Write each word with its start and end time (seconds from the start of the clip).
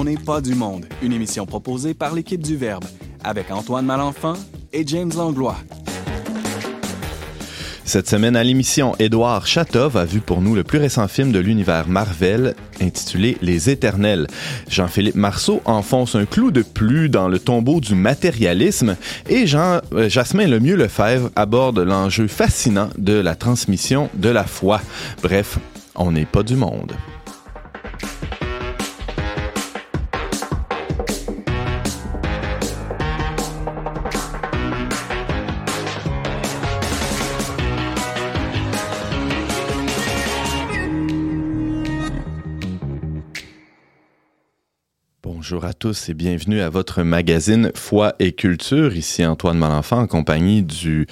On 0.00 0.04
n'est 0.04 0.16
pas 0.16 0.40
du 0.40 0.54
monde, 0.54 0.86
une 1.02 1.12
émission 1.12 1.44
proposée 1.44 1.92
par 1.92 2.14
l'équipe 2.14 2.40
du 2.40 2.56
Verbe, 2.56 2.86
avec 3.22 3.50
Antoine 3.50 3.84
Malenfant 3.84 4.32
et 4.72 4.82
James 4.86 5.12
Langlois. 5.14 5.58
Cette 7.84 8.08
semaine 8.08 8.34
à 8.34 8.42
l'émission, 8.42 8.94
Édouard 8.98 9.46
Chatov 9.46 9.98
a 9.98 10.06
vu 10.06 10.20
pour 10.20 10.40
nous 10.40 10.54
le 10.54 10.64
plus 10.64 10.78
récent 10.78 11.06
film 11.06 11.32
de 11.32 11.38
l'univers 11.38 11.86
Marvel, 11.86 12.54
intitulé 12.80 13.36
Les 13.42 13.68
Éternels. 13.68 14.26
Jean-Philippe 14.70 15.16
Marceau 15.16 15.60
enfonce 15.66 16.14
un 16.14 16.24
clou 16.24 16.50
de 16.50 16.62
plus 16.62 17.10
dans 17.10 17.28
le 17.28 17.38
tombeau 17.38 17.78
du 17.82 17.94
matérialisme 17.94 18.96
et 19.28 19.46
Jean, 19.46 19.80
euh, 19.92 20.08
Jasmin 20.08 20.46
Lemieux 20.46 20.76
Lefebvre 20.76 21.28
aborde 21.36 21.78
l'enjeu 21.78 22.26
fascinant 22.26 22.88
de 22.96 23.12
la 23.12 23.34
transmission 23.34 24.08
de 24.14 24.30
la 24.30 24.44
foi. 24.44 24.80
Bref, 25.22 25.58
on 25.94 26.12
n'est 26.12 26.24
pas 26.24 26.42
du 26.42 26.56
monde. 26.56 26.94
Bonjour 45.50 45.64
à 45.64 45.72
tous 45.72 46.08
et 46.08 46.14
bienvenue 46.14 46.60
à 46.60 46.70
votre 46.70 47.02
magazine 47.02 47.72
Foi 47.74 48.14
et 48.20 48.30
Culture. 48.30 48.94
Ici 48.94 49.26
Antoine 49.26 49.58
Malenfant 49.58 49.98
en 49.98 50.06
compagnie 50.06 50.62
du 50.62 51.08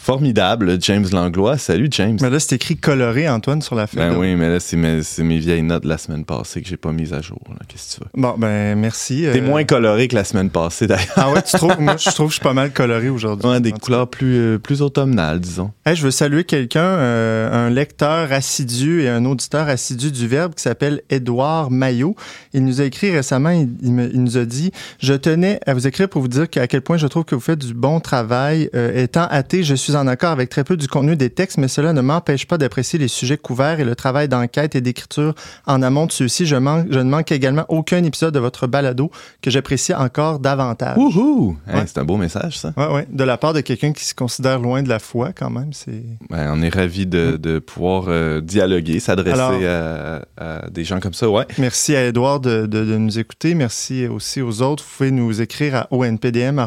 formidable 0.00 0.78
James 0.80 1.06
Langlois. 1.12 1.58
Salut 1.58 1.88
James. 1.90 2.16
Mais 2.22 2.30
là, 2.30 2.40
c'est 2.40 2.54
écrit 2.54 2.76
coloré, 2.76 3.28
Antoine, 3.28 3.60
sur 3.60 3.74
la 3.74 3.86
feuille. 3.86 4.08
Ben 4.08 4.16
oui, 4.16 4.34
mais 4.34 4.48
là, 4.48 4.58
c'est 4.58 4.76
mes, 4.76 5.02
mes, 5.18 5.38
vieilles 5.38 5.62
notes 5.62 5.82
de 5.82 5.88
la 5.88 5.98
semaine 5.98 6.24
passée 6.24 6.62
que 6.62 6.68
j'ai 6.68 6.78
pas 6.78 6.90
mises 6.90 7.12
à 7.12 7.20
jour. 7.20 7.38
Qu'est-ce 7.68 7.96
que 7.96 8.04
tu 8.04 8.04
veux? 8.04 8.20
Bon, 8.20 8.34
ben 8.38 8.78
merci. 8.78 9.26
T'es 9.30 9.40
euh... 9.40 9.46
moins 9.46 9.64
coloré 9.64 10.08
que 10.08 10.14
la 10.14 10.24
semaine 10.24 10.48
passée, 10.48 10.86
d'ailleurs. 10.86 11.12
Ah 11.16 11.30
ouais, 11.30 11.42
tu 11.42 11.54
trouves? 11.54 11.78
Moi, 11.78 11.96
je 11.98 12.10
trouve 12.10 12.28
que 12.28 12.30
je 12.30 12.36
suis 12.36 12.42
pas 12.42 12.54
mal 12.54 12.72
coloré 12.72 13.10
aujourd'hui. 13.10 13.48
Ouais, 13.48 13.60
des 13.60 13.72
couleurs 13.72 14.08
plus, 14.08 14.36
euh, 14.36 14.58
plus 14.58 14.80
automnales, 14.80 15.38
disons. 15.38 15.70
Hey, 15.84 15.94
je 15.96 16.02
veux 16.02 16.10
saluer 16.10 16.44
quelqu'un, 16.44 16.80
euh, 16.80 17.66
un 17.66 17.68
lecteur 17.68 18.32
assidu 18.32 19.02
et 19.02 19.08
un 19.10 19.26
auditeur 19.26 19.68
assidu 19.68 20.10
du 20.10 20.26
Verbe 20.26 20.54
qui 20.54 20.62
s'appelle 20.62 21.02
Édouard 21.10 21.70
Maillot. 21.70 22.16
Il 22.54 22.64
nous 22.64 22.80
a 22.80 22.84
écrit 22.84 23.14
récemment, 23.14 23.50
il, 23.50 23.68
il, 23.82 23.92
me, 23.92 24.10
il, 24.10 24.24
nous 24.24 24.38
a 24.38 24.46
dit 24.46 24.72
«Je 24.98 25.12
tenais 25.12 25.60
à 25.66 25.74
vous 25.74 25.86
écrire 25.86 26.08
pour 26.08 26.22
vous 26.22 26.28
dire 26.28 26.46
à 26.56 26.66
quel 26.66 26.80
point 26.80 26.96
je 26.96 27.06
trouve 27.06 27.24
que 27.24 27.34
vous 27.34 27.40
faites 27.40 27.58
du 27.58 27.74
bon 27.74 28.00
travail. 28.00 28.70
Euh, 28.74 29.02
étant 29.02 29.26
athée, 29.30 29.62
je 29.62 29.74
suis 29.74 29.89
en 29.96 30.06
accord 30.06 30.30
avec 30.30 30.48
très 30.48 30.64
peu 30.64 30.76
du 30.76 30.88
contenu 30.88 31.16
des 31.16 31.30
textes, 31.30 31.58
mais 31.58 31.68
cela 31.68 31.92
ne 31.92 32.00
m'empêche 32.00 32.46
pas 32.46 32.58
d'apprécier 32.58 32.98
les 32.98 33.08
sujets 33.08 33.36
couverts 33.38 33.80
et 33.80 33.84
le 33.84 33.94
travail 33.94 34.28
d'enquête 34.28 34.74
et 34.74 34.80
d'écriture 34.80 35.34
en 35.66 35.82
amont 35.82 36.06
de 36.06 36.12
ceux-ci. 36.12 36.46
Je, 36.46 36.56
manque, 36.56 36.86
je 36.90 36.98
ne 36.98 37.10
manque 37.10 37.32
également 37.32 37.64
aucun 37.68 38.02
épisode 38.04 38.34
de 38.34 38.38
votre 38.38 38.66
balado 38.66 39.10
que 39.42 39.50
j'apprécie 39.50 39.94
encore 39.94 40.38
davantage. 40.38 40.96
Wouhou! 40.96 41.56
Hey, 41.68 41.82
C'est 41.86 41.98
un 41.98 42.04
beau 42.04 42.16
message, 42.16 42.58
ça. 42.58 42.72
Oui, 42.76 42.84
oui. 42.92 43.00
De 43.10 43.24
la 43.24 43.36
part 43.36 43.52
de 43.52 43.60
quelqu'un 43.60 43.92
qui 43.92 44.04
se 44.04 44.14
considère 44.14 44.58
loin 44.60 44.82
de 44.82 44.88
la 44.88 44.98
foi, 44.98 45.32
quand 45.32 45.50
même. 45.50 45.72
c'est. 45.72 46.02
Ben, 46.28 46.50
on 46.52 46.62
est 46.62 46.74
ravis 46.74 47.06
de, 47.06 47.36
de 47.36 47.58
pouvoir 47.58 48.04
euh, 48.08 48.40
dialoguer, 48.40 49.00
s'adresser 49.00 49.66
à, 49.66 50.22
à, 50.36 50.68
des 50.70 50.84
gens 50.84 51.00
comme 51.00 51.14
ça, 51.14 51.28
ouais. 51.28 51.44
Merci 51.58 51.96
à 51.96 52.06
Edouard 52.06 52.40
de, 52.40 52.66
de, 52.66 52.84
de, 52.84 52.96
nous 52.96 53.18
écouter. 53.18 53.54
Merci 53.54 54.06
aussi 54.06 54.40
aux 54.42 54.62
autres. 54.62 54.84
Vous 54.84 54.96
pouvez 54.96 55.10
nous 55.10 55.40
écrire 55.40 55.74
à 55.76 55.86
onpdm.com. 55.90 56.60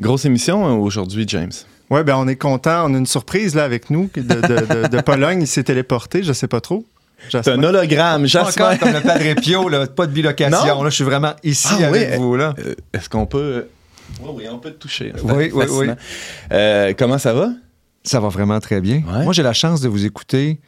Grosse 0.00 0.24
émission 0.24 0.66
hein, 0.66 0.72
aujourd'hui, 1.08 1.24
James? 1.28 1.52
Oui, 1.90 2.02
ben 2.04 2.16
on 2.16 2.28
est 2.28 2.36
content. 2.36 2.84
On 2.90 2.94
a 2.94 2.98
une 2.98 3.06
surprise 3.06 3.54
là 3.54 3.64
avec 3.64 3.88
nous 3.88 4.10
de, 4.14 4.20
de, 4.20 4.82
de, 4.82 4.88
de 4.88 5.00
Pologne. 5.00 5.40
Il 5.40 5.46
s'est 5.46 5.62
téléporté, 5.62 6.22
je 6.22 6.34
sais 6.34 6.48
pas 6.48 6.60
trop. 6.60 6.84
C'est 7.30 7.48
un 7.48 7.62
hologramme, 7.62 8.26
Jasmin. 8.26 8.50
Encore 8.50 8.78
comme 8.78 8.92
le 8.92 9.00
Padre 9.00 9.34
Pio, 9.40 9.68
là, 9.68 9.86
pas 9.86 10.06
de 10.06 10.12
bilocation. 10.12 10.82
Là, 10.82 10.90
je 10.90 10.94
suis 10.94 11.04
vraiment 11.04 11.32
ici 11.42 11.74
ah, 11.80 11.86
avec 11.86 12.10
oui, 12.10 12.16
vous. 12.18 12.36
Là. 12.36 12.54
Euh, 12.58 12.74
Est-ce 12.92 13.08
qu'on 13.08 13.26
peut... 13.26 13.68
Oui, 14.20 14.30
oui, 14.34 14.44
on 14.50 14.58
peut 14.58 14.70
te 14.70 14.78
toucher. 14.78 15.12
Oui, 15.24 15.50
oui, 15.52 15.64
oui. 15.70 15.86
Euh, 16.52 16.92
comment 16.96 17.18
ça 17.18 17.32
va? 17.32 17.48
Ça 18.04 18.20
va 18.20 18.28
vraiment 18.28 18.60
très 18.60 18.80
bien. 18.80 19.02
Ouais. 19.08 19.24
Moi, 19.24 19.32
j'ai 19.32 19.42
la 19.42 19.52
chance 19.52 19.80
de 19.80 19.88
vous 19.88 20.04
écouter 20.04 20.60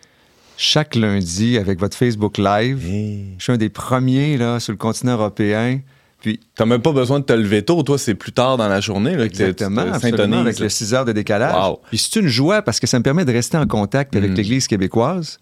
chaque 0.57 0.95
lundi 0.95 1.57
avec 1.59 1.79
votre 1.79 1.97
Facebook 1.97 2.39
Live. 2.39 2.85
Hey. 2.87 3.35
Je 3.39 3.45
suis 3.45 3.53
un 3.53 3.59
des 3.59 3.69
premiers 3.71 4.37
là, 4.37 4.59
sur 4.59 4.73
le 4.73 4.79
continent 4.79 5.13
européen. 5.13 5.81
Puis, 6.21 6.39
t'as 6.55 6.67
même 6.67 6.83
pas 6.83 6.93
besoin 6.93 7.21
de 7.21 7.25
te 7.25 7.33
lever 7.33 7.63
tôt. 7.65 7.83
Toi, 7.83 7.97
c'est 7.99 8.15
plus 8.15 8.33
tard 8.33 8.57
dans 8.59 8.69
la 8.69 8.81
journée 8.81 9.13
là, 9.13 9.19
que 9.27 9.33
Exactement, 9.33 9.81
absolument, 9.93 10.41
avec 10.41 10.59
les 10.59 10.69
6 10.69 10.93
heures 10.95 11.05
de 11.07 11.13
décalage. 11.13 11.55
Wow. 11.55 11.81
Puis 11.89 11.99
c'est 11.99 12.21
une 12.21 12.27
joie 12.29 12.61
parce 12.63 12.79
que 12.79 12.87
ça 12.87 12.99
me 12.99 13.03
permet 13.03 13.25
de 13.25 13.33
rester 13.33 13.57
en 13.57 13.67
contact 13.67 14.15
avec 14.17 14.31
Mm. 14.33 14.35
l'Église 14.35 14.67
québécoise. 14.69 15.39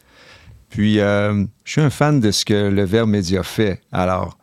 Puis 0.70 1.00
euh, 1.00 1.44
je 1.64 1.72
suis 1.72 1.80
un 1.80 1.90
fan 1.90 2.20
de 2.20 2.30
ce 2.30 2.44
que 2.44 2.68
le 2.68 2.84
Verbe 2.84 3.08
Média 3.08 3.42
fait. 3.42 3.80
Alors, 3.90 4.38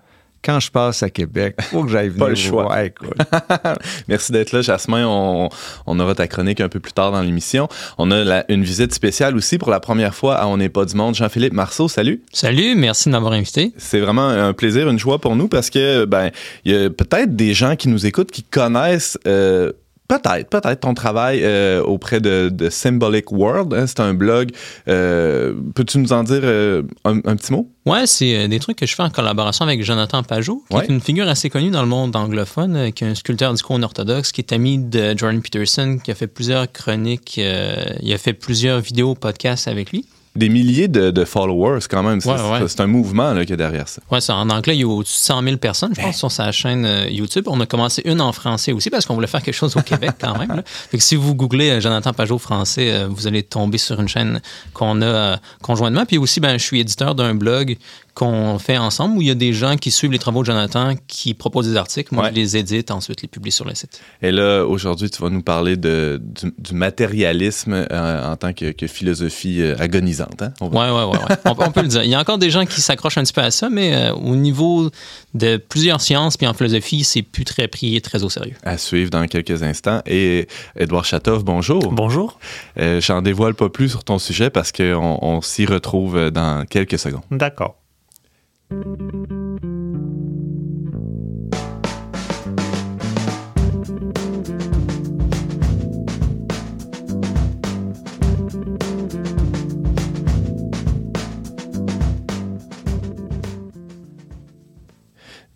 quand 0.45 0.59
je 0.59 0.69
passe 0.69 1.01
à 1.01 1.09
Québec, 1.09 1.55
faut 1.71 1.83
que 1.83 1.89
j'aille 1.89 2.09
venir. 2.09 2.25
Pas 2.25 2.29
le 2.29 2.35
choix. 2.35 2.63
voir. 2.63 2.79
Écoute. 2.79 3.17
Merci 4.07 4.31
d'être 4.31 4.51
là, 4.51 4.61
Jasmin. 4.61 5.05
On, 5.07 5.49
on, 5.87 5.99
aura 5.99 6.13
ta 6.13 6.27
chronique 6.27 6.61
un 6.61 6.69
peu 6.69 6.79
plus 6.79 6.93
tard 6.93 7.11
dans 7.11 7.21
l'émission. 7.21 7.67
On 7.97 8.11
a 8.11 8.23
la, 8.23 8.45
une 8.51 8.63
visite 8.63 8.93
spéciale 8.93 9.35
aussi 9.35 9.57
pour 9.57 9.71
la 9.71 9.79
première 9.79 10.13
fois 10.13 10.35
à 10.35 10.47
On 10.47 10.57
n'est 10.57 10.69
pas 10.69 10.85
du 10.85 10.95
monde. 10.95 11.15
Jean-Philippe 11.15 11.53
Marceau, 11.53 11.87
salut. 11.87 12.21
Salut, 12.31 12.75
merci 12.75 13.09
de 13.09 13.11
m'avoir 13.13 13.33
invité. 13.33 13.73
C'est 13.77 13.99
vraiment 13.99 14.27
un 14.27 14.53
plaisir, 14.53 14.87
une 14.89 14.99
joie 14.99 15.19
pour 15.19 15.35
nous 15.35 15.47
parce 15.47 15.69
que 15.69 16.05
ben 16.05 16.29
il 16.63 16.73
y 16.73 16.75
a 16.75 16.89
peut-être 16.89 17.35
des 17.35 17.53
gens 17.53 17.75
qui 17.75 17.89
nous 17.89 18.05
écoutent 18.05 18.31
qui 18.31 18.43
connaissent 18.43 19.17
euh, 19.27 19.71
Peut-être, 20.07 20.49
peut-être 20.49 20.81
ton 20.81 20.93
travail 20.93 21.41
euh, 21.43 21.81
auprès 21.81 22.19
de, 22.19 22.49
de, 22.49 22.69
Symbolic 22.69 23.31
World. 23.31 23.73
Hein, 23.73 23.87
c'est 23.87 23.99
un 24.01 24.13
blog. 24.13 24.51
Euh, 24.87 25.53
Peux-tu 25.73 25.97
nous 25.97 26.13
en 26.13 26.23
dire 26.23 26.41
euh, 26.43 26.83
un, 27.05 27.17
un, 27.25 27.35
petit 27.35 27.51
mot? 27.51 27.71
Ouais, 27.87 28.05
c'est 28.05 28.47
des 28.47 28.59
trucs 28.59 28.77
que 28.77 28.85
je 28.85 28.93
fais 28.93 29.01
en 29.01 29.09
collaboration 29.09 29.65
avec 29.65 29.83
Jonathan 29.83 30.21
Pajot, 30.21 30.63
qui 30.69 30.77
ouais. 30.77 30.83
est 30.83 30.89
une 30.89 31.01
figure 31.01 31.27
assez 31.27 31.49
connue 31.49 31.71
dans 31.71 31.81
le 31.81 31.87
monde 31.87 32.15
anglophone, 32.15 32.91
qui 32.93 33.03
est 33.03 33.07
un 33.07 33.15
sculpteur 33.15 33.53
d'icône 33.53 33.83
orthodoxe, 33.83 34.31
qui 34.31 34.41
est 34.41 34.53
ami 34.53 34.77
de 34.77 35.17
Jordan 35.17 35.41
Peterson, 35.41 35.97
qui 36.03 36.11
a 36.11 36.15
fait 36.15 36.27
plusieurs 36.27 36.71
chroniques, 36.71 37.37
il 37.37 38.13
a 38.13 38.17
fait 38.17 38.33
plusieurs 38.33 38.81
vidéos, 38.81 39.15
podcasts 39.15 39.67
avec 39.67 39.91
lui 39.91 40.05
des 40.35 40.49
milliers 40.49 40.87
de, 40.87 41.11
de 41.11 41.25
followers 41.25 41.79
quand 41.89 42.03
même. 42.03 42.19
C'est 42.19 42.29
ouais, 42.29 42.61
ouais. 42.61 42.81
un 42.81 42.87
mouvement 42.87 43.33
là, 43.33 43.41
qu'il 43.41 43.51
y 43.51 43.53
a 43.53 43.57
derrière 43.57 43.87
ça. 43.87 44.01
Oui, 44.11 44.19
en 44.29 44.49
anglais, 44.49 44.75
il 44.75 44.81
y 44.81 44.83
a 44.83 44.87
au-dessus 44.87 45.13
de 45.13 45.23
100 45.23 45.43
000 45.43 45.57
personnes, 45.57 45.93
je 45.95 46.01
pense, 46.01 46.17
sur 46.17 46.31
sa 46.31 46.51
chaîne 46.51 46.85
euh, 46.85 47.07
YouTube. 47.09 47.45
On 47.47 47.59
a 47.61 47.65
commencé 47.65 48.01
une 48.05 48.21
en 48.21 48.31
français 48.31 48.73
aussi 48.73 48.89
parce 48.89 49.05
qu'on 49.05 49.15
voulait 49.15 49.27
faire 49.27 49.41
quelque 49.41 49.55
chose 49.55 49.75
au 49.77 49.81
Québec 49.81 50.11
quand 50.19 50.37
même. 50.37 50.49
Là. 50.49 50.63
Fait 50.65 50.97
que 50.97 51.03
si 51.03 51.15
vous 51.15 51.35
googlez 51.35 51.71
euh, 51.71 51.79
Jonathan 51.79 52.13
Pajot 52.13 52.37
français, 52.37 52.91
euh, 52.91 53.07
vous 53.09 53.27
allez 53.27 53.43
tomber 53.43 53.77
sur 53.77 53.99
une 53.99 54.07
chaîne 54.07 54.41
qu'on 54.73 55.01
a 55.01 55.37
conjointement. 55.61 56.05
Puis 56.05 56.17
aussi, 56.17 56.39
ben, 56.39 56.57
je 56.57 56.63
suis 56.63 56.79
éditeur 56.79 57.15
d'un 57.15 57.33
blog 57.33 57.77
qu'on 58.15 58.57
fait 58.59 58.77
ensemble 58.77 59.17
où 59.17 59.21
il 59.21 59.27
y 59.27 59.31
a 59.31 59.35
des 59.35 59.51
gens 59.51 59.75
qui 59.75 59.91
suivent 59.91 60.13
les 60.13 60.19
travaux 60.19 60.41
de 60.41 60.45
Jonathan, 60.45 60.93
qui 61.05 61.33
proposent 61.33 61.67
des 61.67 61.75
articles. 61.75 62.15
Moi, 62.15 62.23
ouais. 62.23 62.29
je 62.29 62.35
les 62.35 62.57
édite, 62.57 62.89
ensuite 62.89 63.21
les 63.21 63.27
publie 63.27 63.51
sur 63.51 63.65
le 63.65 63.75
site. 63.75 63.99
Et 64.21 64.31
là, 64.31 64.63
aujourd'hui, 64.63 65.09
tu 65.09 65.21
vas 65.21 65.29
nous 65.29 65.41
parler 65.41 65.75
de, 65.75 66.21
du, 66.23 66.53
du 66.57 66.73
matérialisme 66.73 67.85
euh, 67.91 68.31
en 68.31 68.37
tant 68.37 68.53
que, 68.53 68.71
que 68.71 68.87
philosophie 68.87 69.61
euh, 69.61 69.75
agonisante. 69.79 70.41
Hein? 70.41 70.53
Oui, 70.61 70.69
oui, 70.71 70.89
oui. 70.91 71.17
Ouais. 71.17 71.35
on, 71.43 71.49
on, 71.51 71.71
peut 71.71 71.81
le 71.81 71.89
dire. 71.89 72.03
Il 72.03 72.09
y 72.09 72.15
a 72.15 72.19
encore 72.19 72.37
des 72.37 72.49
gens 72.49 72.65
qui 72.65 72.79
s'accrochent 72.79 73.17
un 73.17 73.23
petit 73.23 73.33
peu 73.33 73.41
à 73.41 73.51
ça, 73.51 73.69
mais 73.69 73.93
euh, 73.93 74.13
au 74.13 74.37
niveau 74.37 74.89
de 75.33 75.57
plusieurs 75.57 75.99
sciences 75.99 76.37
puis 76.37 76.47
en 76.47 76.53
philosophie, 76.53 77.03
c'est 77.03 77.21
plus 77.21 77.43
très 77.43 77.67
pris 77.67 78.01
très 78.01 78.23
au 78.23 78.29
sérieux. 78.29 78.55
À 78.63 78.77
suivre 78.77 79.09
dans 79.09 79.27
quelques 79.27 79.61
instants. 79.61 80.01
Et 80.05 80.47
Edouard 80.77 81.03
Chatov, 81.03 81.43
bonjour. 81.43 81.91
Bonjour. 81.91 82.39
Euh, 82.79 83.01
J'en 83.01 83.21
dévoile 83.21 83.55
pas 83.55 83.67
plus 83.67 83.89
sur 83.89 84.05
ton 84.05 84.19
sujet 84.19 84.49
parce 84.49 84.71
qu'on 84.71 85.19
on, 85.21 85.41
s'y 85.41 85.65
retrouve 85.65 86.31
dans 86.31 86.65
quelques 86.65 86.97
secondes. 86.97 87.23
D'accord. 87.29 87.75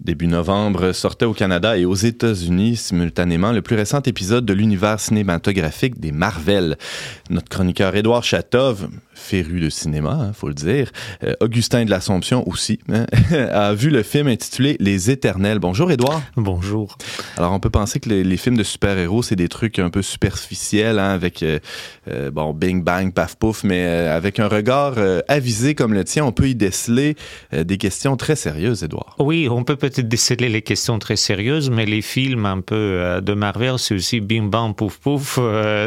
Début 0.10 0.28
novembre, 0.28 0.92
sortait 0.92 1.26
au 1.26 1.34
Canada 1.34 1.78
et 1.78 1.86
aux 1.86 1.96
États-Unis 1.96 2.76
simultanément 2.76 3.52
le 3.52 3.62
plus 3.62 3.76
récent 3.76 4.02
épisode 4.02 4.46
de 4.46 4.54
l'univers 4.54 5.00
cinématographique 5.00 6.00
des 6.00 6.12
Marvel. 6.12 6.78
Notre 7.30 7.50
chroniqueur 7.50 7.96
Édouard 7.96 8.24
Chatov, 8.24 8.90
féru 9.20 9.60
de 9.60 9.70
cinéma, 9.70 10.12
hein, 10.12 10.34
faut 10.34 10.48
le 10.48 10.54
dire, 10.54 10.92
euh, 11.24 11.34
Augustin 11.42 11.86
de 11.86 11.90
l'Assomption 11.90 12.48
aussi, 12.48 12.80
hein, 12.92 13.06
a 13.52 13.74
vu 13.74 13.90
le 13.90 14.04
film 14.04 14.28
intitulé 14.28 14.78
Les 14.80 15.12
Éternels. 15.12 15.60
Bonjour 15.60 15.92
Édouard. 15.92 16.22
Bonjour. 16.36 16.98
Alors 17.38 17.54
on 17.54 17.60
peut 17.60 17.70
penser 17.70 18.00
que 18.00 18.10
les, 18.10 18.24
les 18.24 18.38
films 18.38 18.58
de 18.58 18.64
super-héros, 18.64 19.24
c'est 19.24 19.36
des 19.36 19.50
trucs 19.50 19.80
un 19.80 19.90
peu 19.90 20.02
superficiels, 20.02 21.00
hein, 21.00 21.12
avec 21.12 21.44
euh, 21.44 21.60
euh, 22.10 22.32
bon 22.32 22.54
bing 22.54 22.84
bang 22.84 23.14
paf 23.14 23.36
pouf, 23.36 23.64
mais 23.64 23.86
euh, 23.86 24.16
avec 24.16 24.40
un 24.40 24.48
regard 24.48 24.96
avisé 25.28 25.76
comme 25.76 25.94
le 25.94 26.04
tien, 26.04 26.26
on 26.26 26.32
peut 26.32 26.50
y 26.50 26.56
déceler 26.56 27.16
des 27.52 27.78
questions 27.78 28.18
très 28.18 28.36
sérieuses, 28.36 28.84
Édouard. 28.84 29.16
Oui, 29.20 29.48
on 29.50 29.64
peut 29.64 29.76
peut-être 29.76 30.08
déceler 30.08 30.50
les 30.50 30.62
questions 30.62 31.00
très 31.00 31.16
sérieuses, 31.16 31.70
mais 31.70 31.86
les 31.86 32.02
films 32.02 32.46
un 32.46 32.62
peu 32.62 33.20
de 33.22 33.34
Marvel, 33.34 33.78
c'est 33.78 33.96
aussi 33.96 34.20
bing 34.20 34.50
bang 34.50 34.76
pouf 34.76 34.98
pouf. 34.98 35.40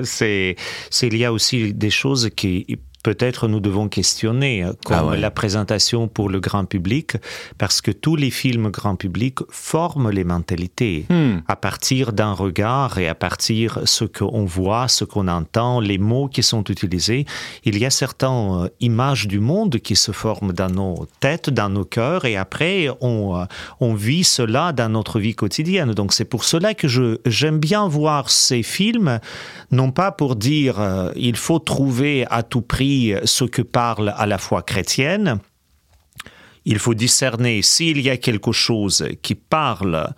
C'est, 0.04 0.56
c'est 0.90 1.06
il 1.06 1.16
y 1.16 1.24
a 1.24 1.32
aussi 1.32 1.72
des 1.72 1.90
choses 1.90 2.30
qui 2.34 2.78
peut-être 3.02 3.48
nous 3.48 3.60
devons 3.60 3.88
questionner, 3.88 4.64
comme 4.84 4.96
Ah 4.98 5.06
ouais. 5.06 5.18
la 5.18 5.30
présentation 5.30 6.08
pour 6.08 6.28
le 6.28 6.40
grand 6.40 6.64
public, 6.64 7.16
parce 7.58 7.80
que 7.80 7.90
tous 7.90 8.16
les 8.16 8.30
films 8.30 8.68
grand 8.70 8.96
public 8.96 9.38
forment 9.50 10.10
les 10.10 10.24
mentalités 10.24 11.06
Hmm. 11.08 11.38
à 11.48 11.56
partir 11.56 12.12
d'un 12.12 12.32
regard 12.32 12.98
et 12.98 13.08
à 13.08 13.14
partir 13.14 13.80
de 13.80 13.86
ce 13.86 14.04
qu'on 14.04 14.44
voit, 14.44 14.88
ce 14.88 15.04
qu'on 15.04 15.26
entend, 15.28 15.80
les 15.80 15.98
mots 15.98 16.28
qui 16.28 16.42
sont 16.42 16.64
utilisés. 16.64 17.24
Il 17.64 17.78
y 17.78 17.84
a 17.84 17.90
certaines 17.90 18.28
euh, 18.64 18.68
images 18.80 19.26
du 19.26 19.40
monde 19.40 19.78
qui 19.78 19.96
se 19.96 20.12
forment 20.12 20.52
dans 20.52 20.70
nos 20.70 21.06
têtes, 21.20 21.50
dans 21.50 21.68
nos 21.68 21.84
cœurs, 21.84 22.24
et 22.24 22.36
après 22.36 22.88
on, 23.00 23.36
euh, 23.36 23.44
on 23.80 23.94
vit 23.94 24.24
cela 24.24 24.72
dans 24.72 24.88
notre 24.90 25.18
vie 25.18 25.34
quotidienne. 25.34 25.92
Donc 25.92 26.12
c'est 26.12 26.24
pour 26.24 26.44
cela 26.44 26.74
que 26.74 26.88
je, 26.88 27.18
j'aime 27.26 27.58
bien 27.58 27.88
voir 27.88 28.30
ces 28.30 28.62
films, 28.62 29.18
non 29.70 29.90
pas 29.90 30.12
pour 30.12 30.36
dire 30.36 30.80
euh, 30.80 31.10
il 31.16 31.36
faut 31.36 31.58
trouver 31.58 32.26
à 32.30 32.42
tout 32.42 32.62
prix 32.62 32.91
ce 33.24 33.44
que 33.44 33.62
parle 33.62 34.12
à 34.16 34.26
la 34.26 34.38
foi 34.38 34.62
chrétienne, 34.62 35.38
il 36.64 36.78
faut 36.78 36.94
discerner 36.94 37.60
s'il 37.62 38.00
y 38.00 38.08
a 38.08 38.16
quelque 38.16 38.52
chose 38.52 39.04
qui 39.22 39.34
parle, 39.34 40.10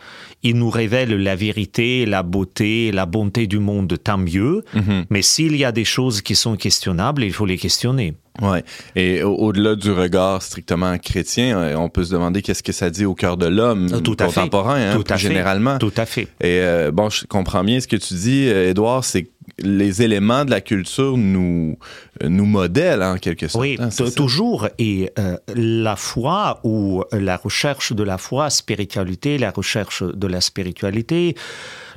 il 0.42 0.56
nous 0.58 0.68
révèle 0.68 1.16
la 1.22 1.34
vérité, 1.36 2.04
la 2.04 2.22
beauté, 2.22 2.92
la 2.92 3.06
bonté 3.06 3.46
du 3.46 3.58
monde, 3.58 3.96
tant 4.02 4.18
mieux. 4.18 4.62
Mhm. 4.74 5.06
Mais 5.08 5.22
s'il 5.22 5.56
y 5.56 5.64
a 5.64 5.72
des 5.72 5.86
choses 5.86 6.20
qui 6.20 6.34
sont 6.34 6.56
questionnables, 6.56 7.24
il 7.24 7.32
faut 7.32 7.46
les 7.46 7.56
questionner. 7.56 8.12
Ouais. 8.42 8.62
Et 8.94 9.22
au- 9.22 9.36
au-delà 9.36 9.74
du 9.74 9.90
regard 9.92 10.42
strictement 10.42 10.98
chrétien, 10.98 11.56
euh, 11.56 11.76
on 11.76 11.88
peut 11.88 12.04
se 12.04 12.12
demander 12.12 12.42
qu'est-ce 12.42 12.64
que 12.64 12.72
ça 12.72 12.90
dit 12.90 13.06
au 13.06 13.14
cœur 13.14 13.36
de 13.38 13.46
l'homme 13.46 13.86
à 13.94 14.00
contemporain, 14.26 14.74
hein, 14.90 14.92
Tout 14.96 15.00
à 15.08 15.14
plus 15.14 15.22
fait. 15.22 15.28
généralement. 15.28 15.78
Tout 15.78 15.92
à 15.96 16.04
fait. 16.04 16.24
Et 16.42 16.58
euh, 16.60 16.90
bon, 16.90 17.08
je 17.08 17.24
comprends 17.26 17.64
bien 17.64 17.80
ce 17.80 17.86
que 17.88 17.96
tu 17.96 18.12
dis, 18.14 18.48
euh, 18.48 18.70
Édouard, 18.70 19.04
c'est 19.04 19.22
que 19.22 19.28
les 19.58 20.02
éléments 20.02 20.44
de 20.44 20.50
la 20.50 20.60
culture 20.60 21.16
nous, 21.16 21.78
euh, 22.22 22.28
nous 22.28 22.44
modèlent 22.46 23.02
en 23.02 23.18
quelque 23.18 23.48
sorte. 23.48 23.62
Oui, 23.62 23.76
hein, 23.80 23.88
toujours. 24.16 24.68
Et 24.78 25.10
euh, 25.18 25.36
la 25.54 25.96
foi 25.96 26.60
ou 26.64 27.02
la 27.12 27.36
recherche 27.36 27.92
de 27.92 28.02
la 28.02 28.18
foi, 28.18 28.50
spiritualité, 28.50 29.38
la 29.38 29.50
recherche 29.50 30.02
de 30.02 30.26
la 30.26 30.40
spiritualité, 30.40 31.34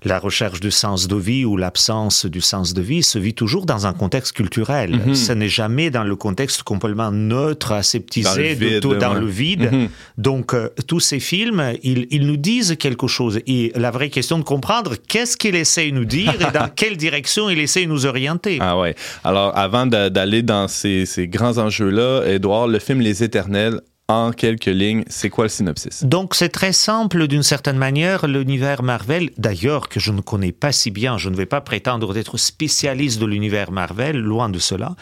la 0.03 0.19
recherche 0.19 0.59
du 0.59 0.69
sens 0.71 1.07
de 1.07 1.15
vie 1.15 1.43
ou 1.45 1.57
l'absence 1.57 2.25
du 2.25 2.41
sens 2.41 2.73
de 2.73 2.81
vie 2.81 3.01
se 3.03 3.17
vit 3.17 3.33
toujours 3.33 3.65
dans 3.65 3.87
un 3.87 3.93
contexte 3.93 4.33
culturel. 4.33 4.91
Mhm. 5.07 5.15
Ce 5.15 5.31
n'est 5.33 5.49
jamais 5.49 5.89
dans 5.89 6.03
le 6.03 6.15
contexte 6.15 6.63
complètement 6.63 7.11
neutre, 7.11 7.69
Dans 7.69 7.75
le 7.75 7.79
aseptisé, 7.79 8.55
de 8.55 8.65
vide, 8.65 8.79
tout- 8.81 8.95
dans 8.95 9.15
le 9.15 9.25
vide. 9.25 9.69
Mhm. 9.71 9.89
Donc, 10.17 10.53
euh, 10.53 10.69
tous 10.87 10.99
ces 10.99 11.19
films, 11.19 11.73
ils, 11.83 12.07
ils 12.11 12.27
nous 12.27 12.37
disent 12.37 12.75
quelque 12.79 13.07
chose. 13.07 13.39
Et 13.47 13.71
la 13.75 13.89
vraie 13.91 14.09
question 14.09 14.37
de 14.37 14.43
comprendre, 14.43 14.95
qu'est-ce 15.07 15.35
qu'il 15.35 15.55
essaie 15.55 15.89
de 15.89 15.95
nous 15.95 16.05
dire 16.05 16.33
et 16.35 16.51
dans 16.53 16.69
quelle 16.75 16.95
direction 16.97 17.36
il 17.49 17.59
essaie 17.59 17.85
de 17.85 17.89
nous 17.89 18.05
orienter. 18.05 18.57
Ah 18.61 18.77
ouais. 18.79 18.95
Alors, 19.23 19.57
avant 19.57 19.85
d'a- 19.85 20.09
d'aller 20.09 20.41
dans 20.43 20.67
ces, 20.67 21.05
ces 21.05 21.27
grands 21.27 21.57
enjeux-là, 21.57 22.23
Édouard, 22.25 22.67
le 22.67 22.79
film 22.79 23.01
Les 23.01 23.23
Éternels, 23.23 23.81
en 24.09 24.31
quelques 24.31 24.65
lignes, 24.67 25.03
c'est 25.07 25.29
quoi 25.29 25.45
le 25.45 25.49
synopsis? 25.49 26.03
Donc 26.05 26.33
c'est 26.33 26.49
très 26.49 26.71
simple 26.71 27.27
d'une 27.27 27.43
certaine 27.43 27.77
manière, 27.77 28.25
l'univers 28.25 28.81
Marvel, 28.81 29.31
d'ailleurs 29.37 29.89
que 29.89 29.99
je 29.99 30.13
ne 30.13 30.21
connais 30.21 30.53
pas 30.53 30.71
si 30.71 30.91
bien, 30.91 31.17
je 31.17 31.29
ne 31.29 31.35
vais 31.35 31.45
pas 31.45 31.59
prétendre 31.59 32.13
d'être 32.13 32.37
spécialiste 32.37 33.19
de 33.19 33.25
l'univers 33.25 33.69
Marvel, 33.71 34.17
loin 34.17 34.47
de 34.49 34.59
cela. 34.59 34.95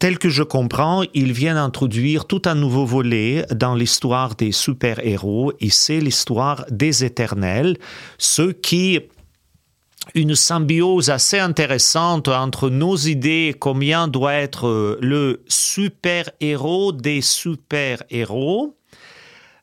Tel 0.00 0.18
que 0.18 0.30
je 0.30 0.42
comprends, 0.42 1.04
ils 1.14 1.30
viennent 1.32 1.56
introduire 1.56 2.24
tout 2.24 2.42
un 2.46 2.56
nouveau 2.56 2.84
volet 2.84 3.46
dans 3.54 3.76
l'histoire 3.76 4.34
des 4.34 4.50
super-héros, 4.50 5.52
et 5.60 5.70
c'est 5.70 6.00
l'histoire 6.00 6.64
des 6.72 7.04
éternels, 7.04 7.76
ceux 8.18 8.50
qui 8.52 8.98
une 10.14 10.34
symbiose 10.34 11.10
assez 11.10 11.38
intéressante 11.38 12.28
entre 12.28 12.70
nos 12.70 12.96
idées, 12.96 13.54
combien 13.58 14.08
doit 14.08 14.34
être 14.34 14.66
euh, 14.66 14.98
le 15.00 15.42
super-héros 15.48 16.92
des 16.92 17.20
super-héros, 17.20 18.76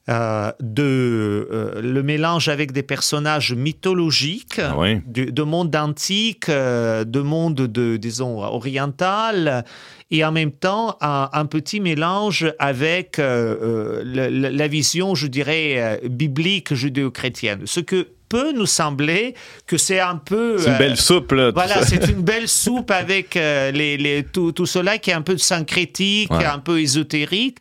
euh, 0.09 0.51
de 0.59 1.47
euh, 1.51 1.81
le 1.83 2.01
mélange 2.01 2.49
avec 2.49 2.71
des 2.71 2.81
personnages 2.81 3.53
mythologiques 3.53 4.57
Ah 4.59 4.75
oui. 4.75 5.01
de, 5.05 5.25
de 5.25 5.43
monde 5.43 5.75
antique, 5.75 6.49
euh, 6.49 7.03
de 7.03 7.19
monde 7.19 7.55
de 7.55 7.97
disons 7.97 8.39
oriental, 8.41 9.63
et 10.09 10.25
en 10.25 10.31
même 10.31 10.51
temps 10.51 10.97
un, 11.01 11.29
un 11.31 11.45
petit 11.45 11.79
mélange 11.79 12.51
avec 12.57 13.17
la, 13.17 14.29
la- 14.29 14.67
vision, 14.67 15.13
je 15.13 15.27
dirais, 15.27 16.01
biblique 16.09 16.73
judéo-chrétienne. 16.73 17.61
Ce 17.65 17.79
que 17.79 18.07
peut 18.29 18.51
nous 18.53 18.65
sembler 18.67 19.33
que 19.65 19.77
c'est 19.77 19.99
un 19.99 20.15
peu 20.17 20.57
C'est 20.59 20.67
une 20.69 20.73
euh, 20.75 20.77
belle 20.77 20.97
soupe, 20.97 21.31
là. 21.33 21.51
voilà, 21.51 21.83
c'est 21.85 22.07
une 22.07 22.21
belle 22.21 22.47
soupe 22.63 22.91
avec 22.91 23.35
euh, 23.35 23.71
les, 23.71 23.97
les- 23.97 24.23
tout, 24.23 24.51
tout 24.51 24.65
cela 24.67 24.97
qui 24.99 25.09
est 25.09 25.13
un 25.13 25.21
peu 25.23 25.37
syncrétique, 25.37 26.31
Ouais. 26.31 26.45
un 26.45 26.59
peu 26.59 26.79
ésotérique. 26.79 27.57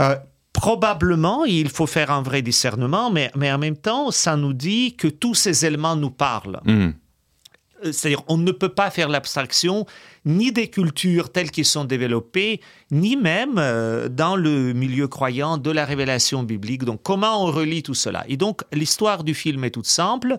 Euh, 0.00 0.14
probablement, 0.52 1.44
il 1.44 1.68
faut 1.70 1.86
faire 1.86 2.10
un 2.10 2.22
vrai 2.22 2.42
discernement, 2.42 3.10
mais, 3.10 3.30
mais 3.36 3.50
en 3.50 3.58
même 3.58 3.76
temps, 3.76 4.10
ça 4.10 4.36
nous 4.36 4.52
dit 4.52 4.94
que 4.96 5.08
tous 5.08 5.34
ces 5.34 5.64
éléments 5.66 5.96
nous 5.96 6.10
parlent. 6.10 6.60
Mhm. 6.64 6.94
C'est-à-dire, 7.84 8.22
on 8.28 8.36
ne 8.36 8.52
peut 8.52 8.68
pas 8.68 8.90
faire 8.90 9.08
l'abstraction 9.08 9.86
ni 10.24 10.52
des 10.52 10.68
cultures 10.68 11.30
telles 11.30 11.50
qu'elles 11.50 11.64
sont 11.64 11.84
développées, 11.84 12.60
ni 12.90 13.16
même 13.16 13.58
euh, 13.58 14.08
dans 14.08 14.36
le 14.36 14.72
milieu 14.72 15.08
croyant 15.08 15.58
de 15.58 15.70
la 15.70 15.84
révélation 15.84 16.42
biblique. 16.42 16.84
Donc, 16.84 17.00
comment 17.02 17.44
on 17.44 17.46
relie 17.46 17.82
tout 17.82 17.94
cela? 17.94 18.24
Et 18.28 18.36
donc, 18.36 18.62
l'histoire 18.72 19.24
du 19.24 19.34
film 19.34 19.64
est 19.64 19.70
toute 19.70 19.86
simple. 19.86 20.38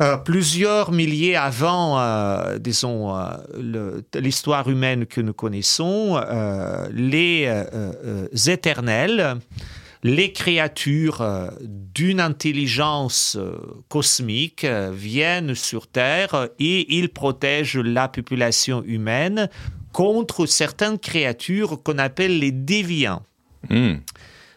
Euh, 0.00 0.16
plusieurs 0.16 0.90
milliers 0.90 1.36
avant, 1.36 2.00
euh, 2.00 2.58
disons, 2.58 3.14
l'histoire 4.14 4.68
humaine 4.68 5.06
que 5.06 5.20
nous 5.20 5.34
connaissons, 5.34 6.20
les 6.92 7.48
éternels, 8.46 9.38
les 10.04 10.32
créatures 10.32 11.22
euh, 11.22 11.48
d'une 11.60 12.20
intelligence 12.20 13.36
euh, 13.40 13.56
cosmique 13.88 14.64
euh, 14.64 14.92
viennent 14.94 15.54
sur 15.54 15.86
Terre 15.86 16.50
et 16.58 16.94
ils 16.98 17.08
protègent 17.08 17.78
la 17.78 18.08
population 18.08 18.84
humaine 18.84 19.48
contre 19.92 20.44
certaines 20.44 20.98
créatures 20.98 21.82
qu'on 21.82 21.96
appelle 21.96 22.38
les 22.38 22.52
déviants. 22.52 23.22
Mhm. 23.70 24.02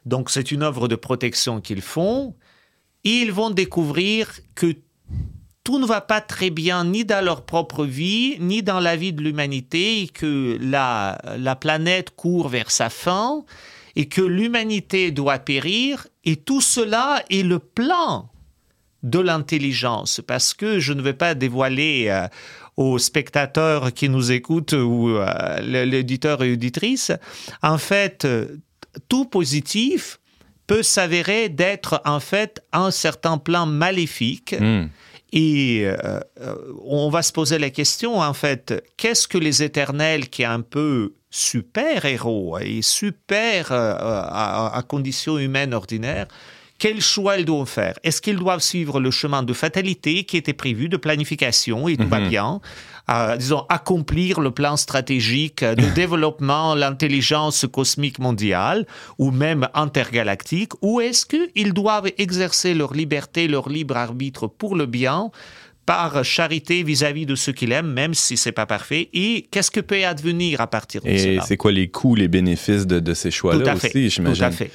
Donc 0.06 0.30
c'est 0.30 0.52
une 0.52 0.64
œuvre 0.64 0.90
de 0.90 0.96
protection 0.96 1.62
qu'ils 1.62 1.82
font. 1.82 2.36
Ils 3.06 3.32
vont 3.32 3.50
découvrir 3.50 4.30
que 4.54 4.76
tout 5.64 5.80
ne 5.80 5.86
va 5.86 6.02
pas 6.02 6.20
très 6.20 6.50
bien 6.50 6.84
ni 6.84 7.06
dans 7.06 7.24
leur 7.24 7.46
propre 7.46 7.86
vie, 7.86 8.36
ni 8.40 8.64
dans 8.64 8.82
la 8.82 8.98
vie 8.98 9.14
de 9.14 9.22
l'humanité, 9.22 10.02
et 10.02 10.08
que 10.08 10.58
la, 10.60 11.18
la 11.38 11.56
planète 11.56 12.12
court 12.16 12.48
vers 12.50 12.72
sa 12.72 12.90
fin, 12.90 13.44
et 13.98 14.06
que 14.06 14.22
l'humanité 14.22 15.10
doit 15.10 15.40
périr. 15.40 16.08
Et 16.24 16.36
tout 16.36 16.62
cela 16.62 17.24
est 17.32 17.42
le 17.42 17.58
plan 17.58 18.30
de 19.02 19.20
l'intelligence, 19.20 20.22
parce 20.26 20.54
que 20.54 20.80
je 20.80 20.94
ne 20.94 21.02
vais 21.02 21.14
pas 21.14 21.34
dévoiler 21.34 22.06
euh, 22.10 22.28
aux 22.78 23.00
spectateurs 23.00 23.92
qui 23.94 24.08
nous 24.08 24.32
écoutent 24.32 24.74
ou 24.74 25.10
euh, 25.10 25.60
l'éditeur 25.62 26.44
et 26.44 26.54
auditrice, 26.54 27.12
en 27.64 27.80
fait, 27.80 28.26
euh, 28.26 28.60
tout 29.10 29.26
positif 29.26 30.20
peut 30.68 30.84
s'avérer 30.84 31.50
d'être 31.50 32.02
en 32.06 32.20
fait 32.20 32.62
un 32.74 32.92
certain 32.92 33.40
plan 33.40 33.66
maléfique. 33.66 34.56
Mhm. 34.60 34.90
Et 35.34 35.84
euh, 35.86 36.20
on 36.86 37.10
va 37.10 37.22
se 37.22 37.34
poser 37.34 37.58
la 37.58 37.70
question, 37.70 38.20
en 38.20 38.34
fait, 38.34 38.84
qu'est-ce 38.96 39.28
que 39.28 39.38
les 39.38 39.64
éternels 39.64 40.30
qui 40.30 40.44
est 40.44 40.46
un 40.46 40.62
peu 40.62 41.14
super-héros 41.30 42.60
et 42.60 42.82
super 42.82 43.72
euh, 43.72 43.94
à, 43.98 44.76
à 44.76 44.82
conditions 44.82 45.38
humaines 45.38 45.74
ordinaires, 45.74 46.28
quel 46.80 47.02
choix 47.02 47.38
ils 47.38 47.46
doivent 47.46 47.68
faire? 47.68 47.98
Est-ce 48.04 48.22
qu'ils 48.22 48.36
doivent 48.36 48.62
suivre 48.62 49.00
le 49.00 49.10
chemin 49.10 49.42
de 49.42 49.54
fatalité 49.54 50.26
qui 50.26 50.38
était 50.38 50.54
prévu, 50.54 50.90
de 50.90 50.98
planification, 50.98 51.88
et 51.88 51.98
tout 51.98 52.08
va 52.08 52.20
bien 52.20 52.62
euh, 53.10 53.36
Disons, 53.36 53.66
accomplir 53.70 54.40
le 54.40 54.52
plan 54.52 54.78
stratégique 54.78 55.64
de 55.64 55.90
développement, 55.96 56.76
l'intelligence 56.76 57.66
cosmique 57.72 58.20
mondiale, 58.20 58.86
ou 59.18 59.32
même 59.32 59.68
intergalactique? 59.74 60.74
Ou 60.84 61.02
est-ce 61.02 61.26
qu'ils 61.26 61.74
doivent 61.74 62.12
exercer 62.20 62.76
leur 62.76 62.94
liberté, 62.94 63.48
leur 63.48 63.70
libre 63.70 63.98
arbitre 63.98 64.46
pour 64.46 64.76
le 64.76 64.86
bien 64.86 65.32
par 65.88 66.24
charité 66.24 66.84
vis-à-vis 66.84 67.26
de 67.26 67.34
ceux 67.34 67.54
qu'ils 67.54 67.72
aiment, 67.72 67.92
même 67.92 68.14
si 68.14 68.36
c'est 68.38 68.52
pas 68.52 68.66
parfait, 68.68 69.10
et 69.14 69.48
qu'est-ce 69.50 69.72
que 69.72 69.80
peut 69.80 70.04
advenir 70.06 70.62
à 70.62 70.68
partir 70.68 71.02
de 71.02 71.08
Et 71.08 71.18
cela? 71.18 71.42
c'est 71.44 71.58
quoi 71.58 71.72
les 71.72 71.88
coûts, 71.88 72.14
les 72.14 72.28
bénéfices 72.28 72.86
de, 72.86 73.00
de 73.00 73.14
ces 73.16 73.32
choix-là 73.32 73.74
aussi, 73.74 74.10
j'imagine? 74.10 74.44
tout 74.44 74.44
à 74.48 74.52
fait. 74.52 74.70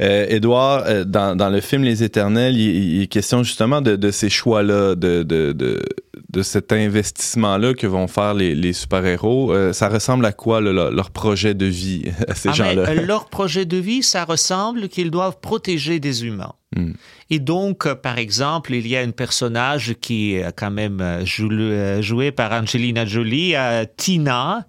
Euh, 0.00 0.26
Édouard, 0.28 0.84
euh, 0.86 1.04
dans, 1.04 1.34
dans 1.34 1.48
le 1.48 1.60
film 1.62 1.82
Les 1.82 2.04
Éternels, 2.04 2.54
il, 2.56 2.96
il 2.96 3.02
est 3.02 3.06
question 3.06 3.42
justement 3.42 3.80
de, 3.80 3.96
de 3.96 4.10
ces 4.10 4.28
choix-là, 4.28 4.94
de, 4.94 5.22
de, 5.22 5.52
de, 5.52 6.42
cet 6.42 6.70
investissement-là 6.72 7.72
que 7.74 7.86
vont 7.86 8.06
faire 8.06 8.34
les, 8.34 8.54
les 8.54 8.72
super-héros. 8.74 9.52
Euh, 9.52 9.72
ça 9.72 9.88
ressemble 9.88 10.24
à 10.26 10.32
quoi, 10.32 10.60
leur, 10.60 11.10
projet 11.10 11.54
de 11.54 11.66
vie 11.66 12.04
à 12.28 12.34
ces 12.34 12.50
Ah, 12.50 12.52
gens-là? 12.52 12.82
euh, 12.90 13.06
leur 13.06 13.28
projet 13.30 13.64
de 13.64 13.76
vie, 13.78 14.02
ça 14.02 14.24
ressemble 14.24 14.88
qu'ils 14.88 15.10
doivent 15.10 15.38
protéger 15.40 15.98
des 15.98 16.26
humains. 16.26 16.52
Hmm. 16.76 16.92
Et 17.30 17.40
donc, 17.40 17.86
euh, 17.86 17.94
par 17.94 18.18
exemple, 18.18 18.72
il 18.74 18.86
y 18.86 18.96
a 18.96 19.00
un 19.00 19.10
personnage 19.10 19.94
qui 20.00 20.34
est 20.34 20.52
quand 20.56 20.70
même 20.70 21.00
euh, 21.00 21.24
jou- 21.26 21.50
euh, 21.52 22.00
joué 22.00 22.32
par 22.32 22.52
Angelina 22.52 23.04
Jolie, 23.04 23.54
euh, 23.54 23.84
Tina, 23.96 24.66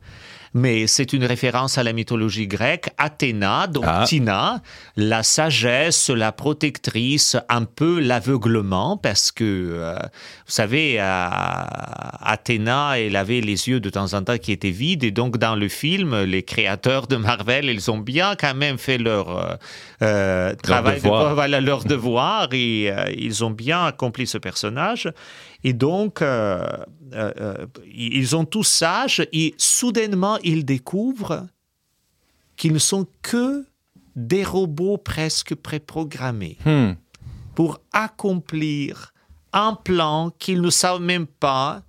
mais 0.54 0.88
c'est 0.88 1.14
une 1.14 1.26
référence 1.26 1.78
à 1.78 1.84
la 1.84 1.94
mythologie 1.94 2.48
grecque. 2.48 2.90
Athéna, 2.98 3.68
donc 3.68 3.84
Ah. 3.88 4.04
Tina, 4.08 4.62
la 4.96 5.24
sagesse, 5.24 6.10
la 6.10 6.32
protectrice, 6.32 7.38
un 7.50 7.66
peu 7.66 8.00
l'aveuglement, 8.00 8.98
parce 8.98 9.32
que, 9.32 9.44
euh, 9.46 9.96
vous 10.46 10.52
savez, 10.52 11.00
euh, 11.00 11.28
Athéna, 12.22 13.00
elle 13.00 13.16
avait 13.16 13.42
les 13.42 13.70
yeux 13.70 13.80
de 13.80 13.90
temps 13.90 14.14
en 14.14 14.24
temps 14.24 14.38
qui 14.38 14.52
étaient 14.52 14.70
vides, 14.72 15.04
et 15.04 15.12
donc 15.12 15.38
dans 15.38 15.56
le 15.56 15.68
film, 15.70 16.24
les 16.24 16.44
créateurs 16.44 17.08
de 17.08 17.16
Marvel, 17.16 17.66
ils 17.66 17.90
ont 17.92 17.98
bien 17.98 18.36
quand 18.40 18.56
même 18.56 18.78
fait 18.78 18.98
leur 18.98 19.58
euh, 20.02 20.54
travail, 20.64 20.98
de- 20.98 21.04
devoir. 21.04 21.34
voilà, 21.36 21.62
leur 21.62 21.84
devoir, 21.84 22.50
et 22.54 22.92
euh, 22.92 23.06
ils 23.16 23.44
ont 23.44 23.52
bien 23.52 23.86
accompli 23.86 24.28
ce 24.28 24.38
personnage. 24.38 25.10
Et 25.64 25.74
donc, 25.74 26.22
euh, 26.22 26.66
euh, 27.14 27.32
euh, 27.40 27.66
ils 27.94 28.36
ont 28.36 28.46
tous 28.46 28.64
sages, 28.64 29.26
et 29.34 29.54
soudainement, 29.58 30.38
ils 30.44 30.64
découvrent 30.66 31.48
qu'ils 32.56 32.74
ne 32.74 32.80
sont 32.80 33.08
que 33.22 33.66
des 34.16 34.44
robots 34.44 34.98
presque 34.98 35.56
préprogrammés 35.56 36.58
Hmm. 36.66 36.94
pour 37.56 37.80
accomplir 37.94 39.14
un 39.54 39.74
plan 39.74 40.32
qu'ils 40.40 40.62
ne 40.62 40.70
savent 40.70 41.02
même 41.02 41.26
pas 41.28 41.82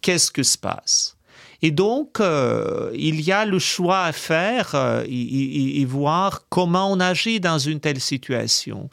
qu'est-ce 0.00 0.30
que 0.30 0.42
se 0.42 0.58
passe. 0.58 1.16
Et 1.62 1.70
donc, 1.70 2.20
euh, 2.20 2.90
il 2.94 3.20
y 3.22 3.32
a 3.32 3.46
le 3.46 3.58
choix 3.58 4.02
à 4.02 4.12
faire 4.12 4.74
euh, 4.74 5.02
et, 5.06 5.12
et- 5.12 5.80
et 5.80 5.84
voir 5.86 6.46
comment 6.50 6.90
on 6.92 7.00
agit 7.00 7.40
dans 7.40 7.58
une 7.58 7.80
telle 7.80 8.00
situation. 8.00 8.90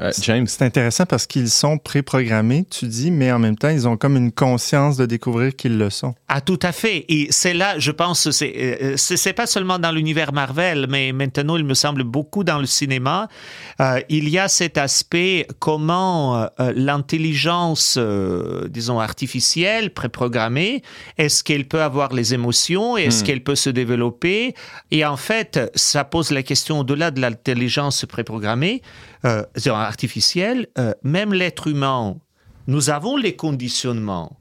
Euh, 0.00 0.12
James, 0.22 0.46
C'est 0.46 0.62
intéressant 0.62 1.06
parce 1.06 1.26
qu'ils 1.26 1.50
sont 1.50 1.76
préprogrammés, 1.76 2.64
tu 2.70 2.86
dis, 2.86 3.10
mais 3.10 3.32
en 3.32 3.40
même 3.40 3.56
temps, 3.56 3.68
ils 3.68 3.88
ont 3.88 3.96
comme 3.96 4.16
une 4.16 4.30
conscience 4.30 4.96
de 4.96 5.06
découvrir 5.06 5.56
qu'ils 5.56 5.76
le 5.76 5.90
sont. 5.90 6.14
Ah, 6.28 6.40
tout 6.40 6.58
à 6.62 6.70
fait. 6.70 7.04
Et 7.08 7.28
c'est 7.30 7.54
là, 7.54 7.78
je 7.78 7.90
pense, 7.90 8.30
c'est 8.30 8.54
euh, 8.82 8.94
c'est 8.96 9.32
pas 9.32 9.46
seulement 9.46 9.78
dans 9.80 9.90
l'univers 9.90 10.32
Marvel, 10.32 10.86
mais 10.88 11.10
maintenant, 11.12 11.56
il 11.56 11.64
me 11.64 11.74
semble 11.74 12.04
beaucoup 12.04 12.44
dans 12.44 12.58
le 12.58 12.66
cinéma. 12.66 13.28
Euh, 13.80 14.00
il 14.08 14.28
y 14.28 14.38
a 14.38 14.46
cet 14.46 14.78
aspect 14.78 15.46
comment 15.58 16.36
euh, 16.60 16.72
l'intelligence, 16.76 17.96
euh, 17.98 18.68
disons, 18.68 19.00
artificielle, 19.00 19.92
préprogrammée, 19.92 20.82
est-ce 21.16 21.42
qu'elle 21.42 21.66
peut 21.66 21.82
avoir 21.82 22.12
les 22.12 22.34
émotions, 22.34 22.96
est-ce 22.96 23.24
qu'elle 23.24 23.42
peut 23.42 23.56
se 23.56 23.70
développer? 23.70 24.54
Et 24.92 25.04
en 25.04 25.16
fait, 25.16 25.60
ça 25.74 26.04
pose 26.04 26.30
la 26.30 26.42
question 26.44 26.80
au-delà 26.80 27.10
de 27.10 27.20
l'intelligence 27.20 28.04
préprogrammée, 28.04 28.82
euh, 29.24 29.42
artificielle, 29.88 30.68
euh, 30.78 30.92
même 31.02 31.32
l'être 31.32 31.66
humain, 31.66 32.18
nous 32.66 32.90
avons 32.90 33.16
les 33.16 33.34
conditionnements. 33.34 34.38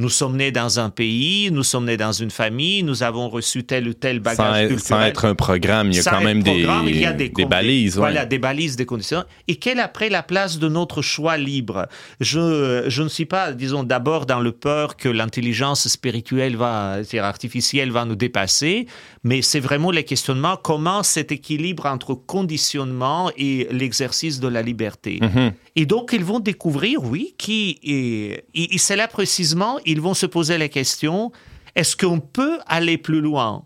Nous 0.00 0.08
sommes 0.10 0.36
nés 0.36 0.52
dans 0.52 0.78
un 0.78 0.90
pays, 0.90 1.50
nous 1.50 1.64
sommes 1.64 1.86
nés 1.86 1.96
dans 1.96 2.12
une 2.12 2.30
famille, 2.30 2.84
nous 2.84 3.02
avons 3.02 3.28
reçu 3.28 3.64
tel 3.64 3.88
ou 3.88 3.94
tel 3.94 4.18
sans, 4.18 4.22
bagage 4.22 4.62
être- 4.62 4.68
culturel. 4.68 5.00
sans 5.02 5.06
être 5.08 5.24
un 5.24 5.34
programme, 5.34 5.88
il 5.90 5.96
y 5.96 5.98
a 5.98 6.02
Sans 6.04 6.12
quand 6.12 6.20
même 6.22 6.40
des, 6.42 6.52
il 6.86 6.96
y 7.00 7.04
a 7.04 7.12
des, 7.12 7.28
balises. 7.44 7.96
ouais. 7.96 8.00
Voilà, 8.02 8.24
des 8.24 8.38
balises, 8.38 8.76
des 8.76 8.86
conditions. 8.86 9.24
Et 9.48 9.56
quelle 9.56 9.80
après 9.80 10.08
la 10.08 10.22
place 10.22 10.60
de 10.60 10.68
notre 10.68 11.02
choix 11.02 11.36
libre? 11.36 11.88
Je, 12.20 12.84
je 12.86 13.02
ne 13.02 13.08
suis 13.08 13.24
pas, 13.26 13.52
disons, 13.52 13.82
d'abord 13.82 14.24
dans 14.24 14.38
le 14.38 14.52
peur 14.52 14.96
que 14.96 15.08
l'intelligence 15.08 15.88
spirituelle 15.88 16.54
va, 16.54 16.98
c'est-à-dire 17.02 17.24
artificielle 17.24 17.90
va 17.90 18.04
nous 18.04 18.14
dépasser, 18.14 18.86
mais 19.24 19.42
c'est 19.42 19.58
vraiment 19.60 19.90
le 19.90 20.02
questionnement 20.02 20.56
comment 20.62 21.02
cet 21.02 21.32
équilibre 21.32 21.86
entre 21.86 22.14
conditionnement 22.14 23.30
et 23.36 23.66
l'exercice 23.72 24.38
de 24.38 24.46
la 24.48 24.62
liberté. 24.62 25.18
Mhm. 25.20 25.52
Et 25.74 25.86
donc, 25.86 26.10
ils 26.12 26.24
vont 26.24 26.40
découvrir, 26.40 27.02
oui, 27.04 27.34
qui 27.36 27.78
et, 27.82 28.44
et- 28.54 28.74
et 28.74 28.78
c'est 28.78 28.96
là 28.96 29.08
précisément, 29.08 29.78
ils 29.90 30.00
vont 30.00 30.14
se 30.14 30.26
poser 30.26 30.58
la 30.58 30.68
question 30.68 31.32
est-ce 31.74 31.96
qu'on 31.96 32.20
peut 32.20 32.58
aller 32.66 32.98
plus 32.98 33.20
loin 33.20 33.64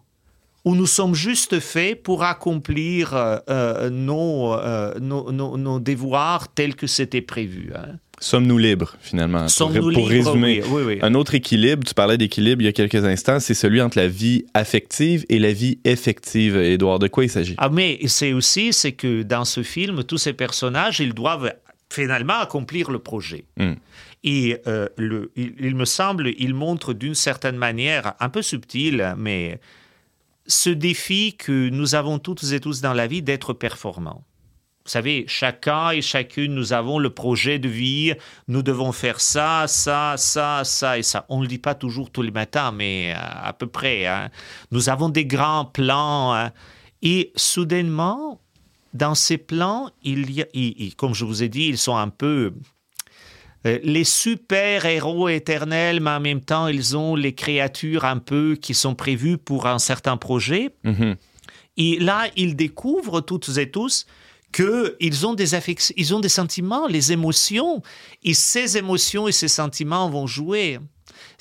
ou 0.65 0.75
nous 0.77 0.87
sommes 0.87 1.15
juste 1.15 1.59
faits 1.59 2.03
pour 2.03 2.23
accomplir 2.23 3.15
euh, 3.15 3.39
euh, 3.51 3.91
nos, 3.91 4.53
euh, 4.55 4.95
nos, 5.01 5.33
nos- 5.33 5.57
nos 5.57 5.81
devoirs 5.81 6.53
tels 6.55 6.75
que 6.77 6.87
c'était 6.87 7.23
prévu 7.23 7.73
hein? 7.75 7.97
Sommes-nous 8.21 8.59
libres, 8.59 8.95
finalement? 9.01 9.41
Pour- 9.41 9.51
Sommes-nous 9.51 9.81
pour, 9.81 9.91
libres? 9.91 10.09
résumer, 10.31 10.63
Oui, 10.69 10.71
oui, 10.71 10.83
oui. 10.87 10.99
un 11.03 11.15
autre 11.15 11.35
équilibre, 11.35 11.83
tu 11.85 11.93
parlais 11.93 12.17
d'équilibre 12.17 12.63
il 12.63 12.67
y 12.67 12.69
a 12.69 12.73
quelques 12.73 13.05
instants, 13.05 13.41
c'est 13.41 13.55
celui 13.55 13.81
entre 13.83 13.99
la 13.99 14.07
vie 14.07 14.45
affective 14.55 15.25
et 15.29 15.41
la 15.41 15.53
vie 15.53 15.81
effective. 15.85 16.57
Édouard, 16.57 17.01
de 17.01 17.09
quoi 17.09 17.25
il 17.25 17.29
s'agit? 17.31 17.57
Ah, 17.59 17.69
mais 17.69 17.99
c'est 18.07 18.33
aussi, 18.33 18.73
c'est 18.73 18.93
que 18.93 19.23
dans 19.25 19.45
ce 19.45 19.65
film, 19.65 20.05
tous 20.05 20.19
ces 20.19 20.35
personnages, 20.35 21.01
ils 21.01 21.15
doivent 21.15 21.53
finalement 21.91 22.39
accomplir 22.41 22.93
le 22.93 23.01
projet. 23.01 23.45
Mm. 23.57 23.73
Et 24.25 24.59
euh, 24.67 24.89
il, 25.37 25.75
me 25.75 25.85
semble, 25.85 26.29
il 26.39 26.55
montre 26.55 26.93
d'une 26.93 27.15
certaine 27.15 27.57
manière, 27.57 28.15
un 28.21 28.29
peu 28.29 28.43
subtile, 28.43 29.15
mais 29.19 29.61
ce 30.47 30.71
défi 30.71 31.35
que 31.37 31.69
nous 31.71 31.95
avons 31.95 32.19
toutes 32.19 32.45
et 32.53 32.61
tous 32.61 32.81
dans 32.81 32.93
la 32.93 33.07
vie 33.07 33.23
d'être 33.23 33.53
performants. 33.53 34.25
Vous 34.85 34.91
savez, 34.91 35.25
chacun 35.29 35.91
et 35.91 36.03
chacune, 36.03 36.55
nous 36.55 36.73
avons 36.73 36.99
le 36.99 37.11
projet 37.11 37.61
de 37.61 37.69
vie, 37.69 38.15
nous 38.49 38.63
devons 38.63 38.91
faire 38.91 39.21
ça, 39.21 39.67
ça, 39.69 40.15
ça, 40.17 40.63
ça 40.65 40.99
et 40.99 41.05
ça. 41.05 41.25
On 41.29 41.39
ne 41.39 41.43
le 41.43 41.49
dit 41.49 41.59
pas 41.59 41.77
toujours 41.77 42.11
tous 42.11 42.23
les 42.23 42.33
matins, 42.33 42.73
mais 42.73 43.13
à, 43.13 43.47
à 43.47 43.53
peu 43.53 43.69
près. 43.69 44.07
hein. 44.07 44.29
Nous 44.73 44.89
avons 44.89 45.09
des 45.09 45.25
grands 45.25 45.65
plans. 45.65 46.35
hein. 46.35 46.51
Et 47.01 47.33
soudainement, 47.37 48.41
dans 48.93 49.15
ces 49.15 49.39
plans, 49.39 49.91
il 50.03 50.31
y 50.33 50.43
a, 50.43 50.47
comme 50.97 51.15
je 51.15 51.25
vous 51.25 51.45
ai 51.45 51.49
dit, 51.49 51.69
ils 51.69 51.79
sont 51.79 51.97
un 51.97 52.09
peu 52.09 52.53
euh, 52.53 52.55
les 53.65 54.05
super-héros 54.05 55.29
éternels, 55.29 56.01
mais 56.01 56.11
en 56.11 56.21
même 56.21 56.41
temps, 56.41 56.67
ils 56.67 56.97
ont 56.97 57.15
les 57.15 57.35
créatures 57.35 58.05
un 58.05 58.19
peu 58.19 58.57
qui 58.61 58.75
sont 58.75 58.95
prévues 58.95 59.39
pour 59.39 59.67
un 59.67 59.79
certain 59.79 60.17
projet. 60.17 60.71
Mhm. 60.85 61.17
Et 61.77 61.99
là, 61.99 62.29
ils 62.37 62.57
découvrent 62.57 63.21
toutes 63.21 63.57
et 63.57 63.71
tous 63.71 64.07
qu'ils 64.53 65.27
ont 65.27 65.35
des 65.35 65.55
affections, 65.55 65.95
ils 65.97 66.15
ont 66.15 66.21
des 66.21 66.29
sentiments, 66.29 66.87
les 66.87 67.13
émotions. 67.13 67.83
Et 68.23 68.35
ces 68.35 68.77
émotions 68.77 69.27
et 69.29 69.33
ces 69.33 69.49
sentiments 69.49 70.11
vont 70.11 70.27
jouer. 70.27 70.79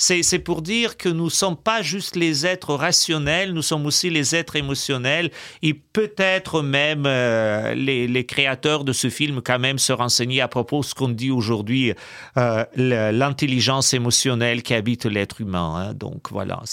C'est 0.03 0.39
pour 0.39 0.63
dire 0.63 0.97
que 0.97 1.09
nous 1.09 1.25
ne 1.25 1.29
sommes 1.29 1.55
pas 1.55 1.83
juste 1.83 2.15
les 2.15 2.47
êtres 2.47 2.73
rationnels, 2.73 3.53
nous 3.53 3.61
sommes 3.61 3.85
aussi 3.85 4.09
les 4.09 4.35
êtres 4.35 4.55
émotionnels. 4.55 5.29
Et 5.61 5.75
peut-être 5.75 6.63
même 6.63 7.03
euh, 7.05 7.75
les, 7.75 8.25
créateurs 8.25 8.83
de 8.83 8.93
ce 8.93 9.11
film 9.11 9.41
quand 9.43 9.59
même 9.59 9.77
se 9.77 9.93
renseigner 9.93 10.41
à 10.41 10.47
propos 10.47 10.79
de 10.79 10.85
ce 10.85 10.95
qu'on 10.95 11.09
dit 11.09 11.29
aujourd'hui, 11.29 11.93
euh, 12.37 12.65
l'intelligence 12.75 13.93
émotionnelle 13.93 14.63
qui 14.63 14.73
habite 14.73 15.05
l'être 15.05 15.39
humain. 15.39 15.89
hein. 15.89 15.93
Donc 15.93 16.31
voilà, 16.31 16.63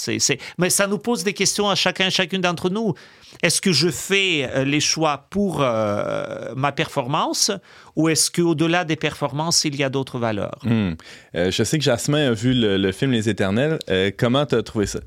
mais 0.56 0.70
ça 0.70 0.86
nous 0.86 0.98
pose 0.98 1.22
des 1.22 1.34
questions 1.34 1.68
à 1.68 1.74
chacun, 1.74 2.08
chacune 2.08 2.40
d'entre 2.40 2.70
nous. 2.70 2.94
Est-ce 3.42 3.60
que 3.60 3.72
je 3.72 3.90
fais 3.90 4.48
euh, 4.50 4.64
les 4.64 4.80
choix 4.80 5.26
pour 5.28 5.58
ma 5.58 6.72
performance 6.72 7.50
ou 7.94 8.08
est-ce 8.08 8.30
qu'au-delà 8.30 8.84
des 8.84 8.96
performances, 8.96 9.64
il 9.64 9.76
y 9.76 9.84
a 9.84 9.90
d'autres 9.90 10.18
valeurs? 10.18 10.60
Hmm. 10.62 10.92
Je 11.34 11.62
sais 11.62 11.78
que 11.78 11.84
Jasmin 11.84 12.28
a 12.28 12.32
vu 12.32 12.54
le, 12.54 12.78
le 12.78 12.92
film 12.92 13.12
Les 13.18 13.28
Éternels. 13.28 13.80
Euh, 13.90 14.12
comment 14.16 14.46
tu 14.46 14.54
as 14.54 14.62
trouvé 14.62 14.86
ça? 14.86 15.00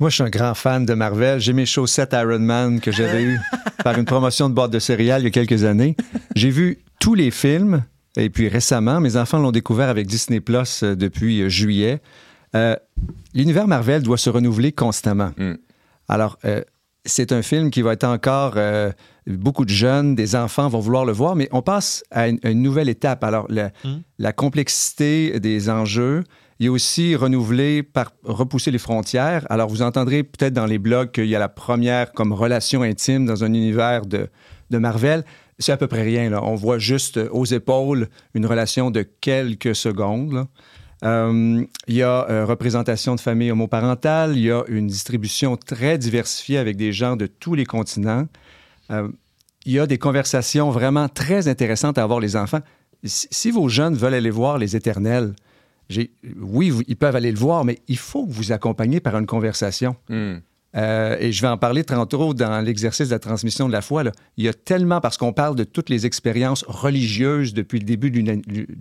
Moi, 0.00 0.10
je 0.10 0.16
suis 0.16 0.24
un 0.24 0.28
grand 0.28 0.54
fan 0.54 0.84
de 0.84 0.92
Marvel. 0.94 1.38
J'ai 1.38 1.52
mes 1.52 1.66
chaussettes 1.66 2.12
Iron 2.12 2.40
Man 2.40 2.80
que 2.80 2.90
j'avais 2.90 3.22
eues 3.22 3.38
par 3.84 3.96
une 3.96 4.04
promotion 4.04 4.48
de 4.48 4.54
boîte 4.54 4.72
de 4.72 4.80
céréales 4.80 5.22
il 5.22 5.26
y 5.26 5.28
a 5.28 5.30
quelques 5.30 5.62
années. 5.62 5.94
J'ai 6.34 6.50
vu 6.50 6.78
tous 6.98 7.14
les 7.14 7.30
films. 7.30 7.84
Et 8.16 8.28
puis 8.28 8.48
récemment, 8.48 8.98
mes 9.00 9.16
enfants 9.16 9.38
l'ont 9.38 9.52
découvert 9.52 9.88
avec 9.88 10.08
Disney 10.08 10.40
Plus 10.40 10.82
euh, 10.82 10.96
depuis 10.96 11.42
euh, 11.42 11.48
juillet. 11.48 12.00
Euh, 12.56 12.74
L'univers 13.34 13.68
Marvel 13.68 14.02
doit 14.02 14.18
se 14.18 14.30
renouveler 14.30 14.72
constamment. 14.72 15.30
Mm. 15.36 15.52
Alors, 16.08 16.38
euh, 16.44 16.62
c'est 17.04 17.30
un 17.30 17.42
film 17.42 17.70
qui 17.70 17.82
va 17.82 17.92
être 17.92 18.04
encore... 18.04 18.54
euh, 18.56 18.90
beaucoup 19.26 19.64
de 19.64 19.70
jeunes, 19.70 20.14
des 20.14 20.36
enfants 20.36 20.68
vont 20.68 20.80
vouloir 20.80 21.04
le 21.06 21.12
voir, 21.12 21.34
mais 21.34 21.48
on 21.50 21.62
passe 21.62 22.04
à 22.10 22.28
une, 22.28 22.38
une 22.44 22.60
nouvelle 22.62 22.88
étape. 22.90 23.22
Alors, 23.24 23.46
la, 23.48 23.70
Mm. 23.84 23.98
la 24.18 24.32
complexité 24.32 25.40
des 25.40 25.70
enjeux, 25.70 26.24
il 26.58 26.66
y 26.66 26.68
a 26.68 26.72
aussi 26.72 27.16
renouveler, 27.16 27.82
par, 27.82 28.12
repousser 28.22 28.70
les 28.70 28.78
frontières. 28.78 29.46
Alors, 29.50 29.68
vous 29.68 29.82
entendrez 29.82 30.22
peut-être 30.22 30.52
dans 30.52 30.66
les 30.66 30.78
blogs 30.78 31.10
qu'il 31.10 31.26
y 31.26 31.34
a 31.34 31.38
la 31.38 31.48
première 31.48 32.12
comme 32.12 32.32
relation 32.32 32.82
intime 32.82 33.26
dans 33.26 33.42
un 33.44 33.52
univers 33.52 34.06
de, 34.06 34.28
de 34.70 34.78
Marvel. 34.78 35.24
C'est 35.58 35.72
à 35.72 35.76
peu 35.76 35.86
près 35.86 36.02
rien. 36.02 36.32
On 36.42 36.54
voit 36.54 36.78
juste 36.78 37.18
aux 37.30 37.44
épaules 37.44 38.08
une 38.34 38.46
relation 38.46 38.90
de 38.90 39.02
quelques 39.02 39.74
secondes. 39.74 40.46
Euh, 41.04 41.64
il 41.86 41.94
y 41.94 42.02
a 42.02 42.28
euh, 42.30 42.46
représentation 42.46 43.14
de 43.14 43.20
famille 43.20 43.50
homoparentale, 43.50 44.36
il 44.36 44.44
y 44.44 44.50
a 44.50 44.62
une 44.68 44.86
distribution 44.86 45.56
très 45.56 45.98
diversifiée 45.98 46.56
avec 46.56 46.76
des 46.76 46.92
gens 46.92 47.16
de 47.16 47.26
tous 47.26 47.54
les 47.54 47.66
continents. 47.66 48.26
Euh, 48.90 49.08
il 49.66 49.72
y 49.72 49.78
a 49.78 49.86
des 49.86 49.98
conversations 49.98 50.70
vraiment 50.70 51.08
très 51.08 51.48
intéressantes 51.48 51.98
à 51.98 52.02
avoir 52.02 52.20
les 52.20 52.36
enfants. 52.36 52.60
Si, 53.02 53.28
si 53.30 53.50
vos 53.50 53.68
jeunes 53.68 53.94
veulent 53.94 54.14
aller 54.14 54.30
voir 54.30 54.56
les 54.56 54.76
éternels, 54.76 55.34
oui, 56.40 56.70
vous- 56.70 56.82
ils 56.86 56.96
peuvent 56.96 57.16
aller 57.16 57.32
le 57.32 57.38
voir, 57.38 57.64
mais 57.64 57.78
il 57.88 57.98
faut 57.98 58.26
que 58.26 58.32
vous 58.32 58.52
accompagniez 58.52 59.00
par 59.00 59.16
une 59.18 59.26
conversation. 59.26 59.96
Hmm. 60.08 60.36
Euh, 60.76 61.16
et 61.20 61.30
je 61.30 61.40
vais 61.40 61.46
en 61.46 61.56
parler 61.56 61.84
tantôt 61.84 62.34
dans 62.34 62.60
l'exercice 62.64 63.06
de 63.08 63.12
la 63.14 63.20
transmission 63.20 63.68
de 63.68 63.72
la 63.72 63.80
foi. 63.80 64.02
là. 64.02 64.10
Il 64.36 64.44
y 64.44 64.48
a 64.48 64.52
tellement, 64.52 65.00
parce 65.00 65.16
qu'on 65.16 65.32
parle 65.32 65.54
de 65.54 65.62
toutes 65.62 65.88
les 65.88 66.04
expériences 66.04 66.64
religieuses 66.66 67.54
depuis 67.54 67.78
le 67.78 67.84
début 67.84 68.10
de 68.10 68.18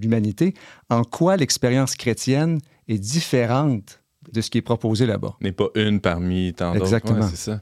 l'humanité, 0.01 0.55
en 0.89 1.03
quoi 1.03 1.37
l'expérience 1.37 1.95
chrétienne 1.95 2.59
est 2.87 2.97
différente 2.97 4.01
de 4.31 4.41
ce 4.41 4.49
qui 4.49 4.57
est 4.57 4.63
proposé 4.63 5.05
là-bas. 5.05 5.35
N'est 5.41 5.51
pas 5.51 5.67
une 5.75 5.99
parmi 5.99 6.53
tant 6.53 6.71
d'autres. 6.73 6.85
Exactement. 6.85 7.19
Ouais, 7.19 7.27
c'est 7.29 7.35
ça. 7.35 7.61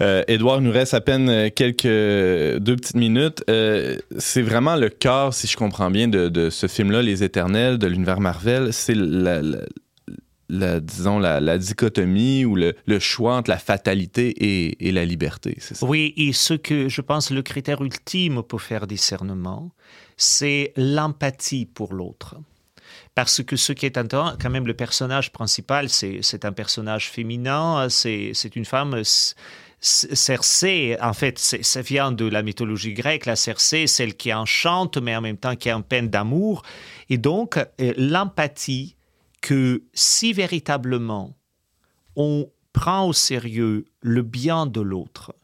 Euh, 0.00 0.22
Edouard, 0.28 0.58
il 0.58 0.64
nous 0.64 0.72
reste 0.72 0.94
à 0.94 1.00
peine 1.00 1.28
euh, 1.28 1.48
quelques 1.54 1.84
deux 1.84 2.76
petites 2.76 2.96
minutes. 2.96 3.42
Euh, 3.48 3.96
c'est 4.18 4.42
vraiment 4.42 4.76
le 4.76 4.90
cœur, 4.90 5.32
si 5.32 5.46
je 5.46 5.56
comprends 5.56 5.90
bien, 5.90 6.08
de, 6.08 6.50
ce 6.50 6.66
film-là, 6.66 7.02
Les 7.02 7.22
Éternels, 7.22 7.78
de 7.78 7.86
l'univers 7.86 8.20
Marvel. 8.20 8.72
C'est 8.72 8.94
la, 8.94 9.40
disons, 10.80 11.18
la, 11.18 11.58
dichotomie 11.58 12.44
ou 12.44 12.56
le, 12.56 12.98
choix 12.98 13.36
entre 13.36 13.50
la 13.50 13.58
fatalité 13.58 14.28
et, 14.28 14.88
et 14.88 14.92
la 14.92 15.04
liberté, 15.04 15.56
c'est 15.60 15.74
ça? 15.74 15.86
Oui, 15.86 16.12
et 16.16 16.32
ce 16.32 16.54
que 16.54 16.88
je 16.88 17.00
pense 17.00 17.30
le 17.30 17.42
critère 17.42 17.82
ultime 17.82 18.42
pour 18.42 18.60
faire 18.62 18.86
discernement, 18.86 19.72
c'est 20.16 20.72
l'empathie 20.76 21.66
pour 21.66 21.94
l'autre. 21.94 22.36
Parce 23.14 23.42
que 23.42 23.56
ce 23.56 23.72
qui 23.72 23.86
est 23.86 23.96
intéressant, 23.96 24.36
quand 24.40 24.50
même, 24.50 24.66
le 24.66 24.74
personnage 24.74 25.32
principal, 25.32 25.88
c'est 25.88 26.44
un 26.44 26.52
personnage 26.52 27.10
féminin, 27.10 27.88
c'est 27.88 28.56
une 28.56 28.66
femme 28.66 29.02
Cersei, 29.86 30.96
en 31.00 31.12
fait, 31.12 31.38
ça 31.38 31.80
vient 31.80 32.10
de 32.10 32.24
la 32.24 32.42
mythologie 32.42 32.92
grecque. 32.92 33.26
La 33.26 33.36
Cersei, 33.36 33.86
celle 33.86 34.16
qui 34.16 34.34
enchante, 34.34 34.98
mais 34.98 35.14
en 35.14 35.20
même 35.20 35.36
temps 35.36 35.54
qui 35.54 35.68
est 35.68 35.72
en 35.72 35.82
peine 35.82 36.08
d'amour. 36.08 36.62
Et 37.08 37.18
donc, 37.18 37.56
euh, 37.56 37.92
l'empathie 37.96 38.96
que 39.40 39.84
si 39.94 40.32
véritablement 40.32 41.36
on 42.16 42.50
prend 42.72 43.06
au 43.06 43.12
sérieux 43.12 43.84
le 44.00 44.22
bien 44.22 44.66
de 44.66 44.80
l'autre, 44.80 45.34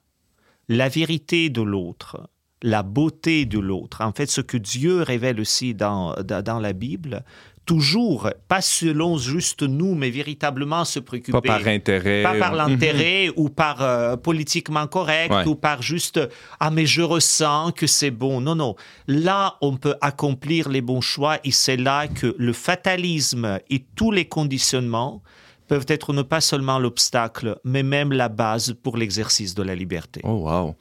la 0.69 0.89
vérité 0.89 1.49
de 1.49 1.63
l'autre, 1.63 2.29
la 2.63 2.83
beauté 2.83 3.47
de 3.47 3.59
l'autre, 3.59 4.01
en 4.01 4.13
fait, 4.13 4.27
ce 4.27 4.41
que 4.41 4.57
Dieu 4.57 5.03
révèle 5.03 5.41
aussi 5.41 5.75
dans, 5.75 6.15
dans 6.15 6.59
la 6.59 6.73
Bible, 6.73 7.25
toujours, 7.64 8.31
pas 8.49 8.61
selon 8.61 9.19
juste 9.19 9.62
nous, 9.62 9.95
mais 9.95 10.11
véritablement 10.11 10.85
se 10.85 10.99
préoccuper. 10.99 11.33
Pas 11.40 11.59
par 11.59 11.66
intérêt. 11.66 12.23
Pas 12.23 12.35
par 12.35 12.54
l'intérêt 12.54 13.31
ou 13.37 13.49
par 13.49 13.83
euh, 13.83 14.16
politiquement 14.16 14.87
correct 14.87 15.33
Ouais. 15.33 15.47
ou 15.47 15.54
par 15.54 15.83
juste 15.83 16.21
ah 16.61 16.71
mais 16.71 16.85
je 16.87 17.02
ressens 17.02 17.73
que 17.73 17.87
c'est 17.87 18.11
bon. 18.11 18.40
Non 18.40 18.54
non, 18.54 18.75
là 19.07 19.57
on 19.61 19.76
peut 19.76 19.95
accomplir 20.00 20.69
les 20.69 20.81
bons 20.81 21.00
choix 21.00 21.38
et 21.45 21.52
c'est 21.52 21.76
là 21.76 22.09
que 22.09 22.35
le 22.38 22.52
fatalisme 22.52 23.59
et 23.71 23.85
tous 23.95 24.11
les 24.11 24.25
conditionnements 24.26 25.23
peuvent 25.69 25.87
être 25.88 26.12
non 26.12 26.25
pas 26.25 26.40
seulement 26.40 26.78
l'obstacle, 26.78 27.59
mais 27.64 27.83
même 27.83 28.12
la 28.12 28.28
base 28.28 28.75
pour 28.83 28.97
l'exercice 28.97 29.54
de 29.54 29.62
la 29.62 29.75
liberté. 29.75 30.21
Oh, 30.25 30.49
wow. 30.49 30.75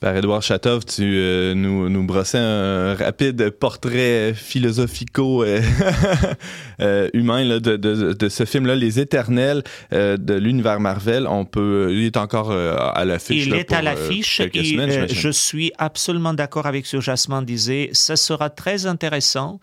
Par 0.00 0.16
Édouard 0.16 0.40
Chatov, 0.40 0.86
tu 0.86 1.02
euh, 1.02 1.52
nous, 1.52 1.90
nous 1.90 2.02
brossais 2.04 2.38
un 2.38 2.94
rapide 2.94 3.50
portrait 3.50 4.32
philosophico 4.34 5.44
euh, 5.44 5.60
euh, 6.80 7.10
de, 7.12 7.76
de, 7.76 8.14
de, 8.14 8.28
ce 8.30 8.46
film-là, 8.46 8.76
Les 8.76 8.98
Éternels 8.98 9.62
euh, 9.92 10.16
de 10.16 10.32
l'univers 10.32 10.80
Marvel. 10.80 11.26
On 11.26 11.44
peut, 11.44 11.90
il 11.92 12.06
est 12.06 12.16
encore 12.16 12.50
euh, 12.50 12.76
à 12.78 13.04
l'affiche. 13.04 13.44
Il 13.44 13.50
là, 13.50 13.58
est 13.58 13.64
pour, 13.64 13.76
à 13.76 13.82
l'affiche 13.82 14.40
et 14.40 14.64
semaines, 14.64 15.06
je 15.06 15.28
suis 15.28 15.70
absolument 15.76 16.32
d'accord 16.32 16.64
avec 16.64 16.86
ce 16.86 16.96
que 16.96 17.02
Jasmin 17.02 17.42
disait. 17.42 17.90
Ça 17.92 18.16
sera 18.16 18.48
très 18.48 18.86
intéressant, 18.86 19.60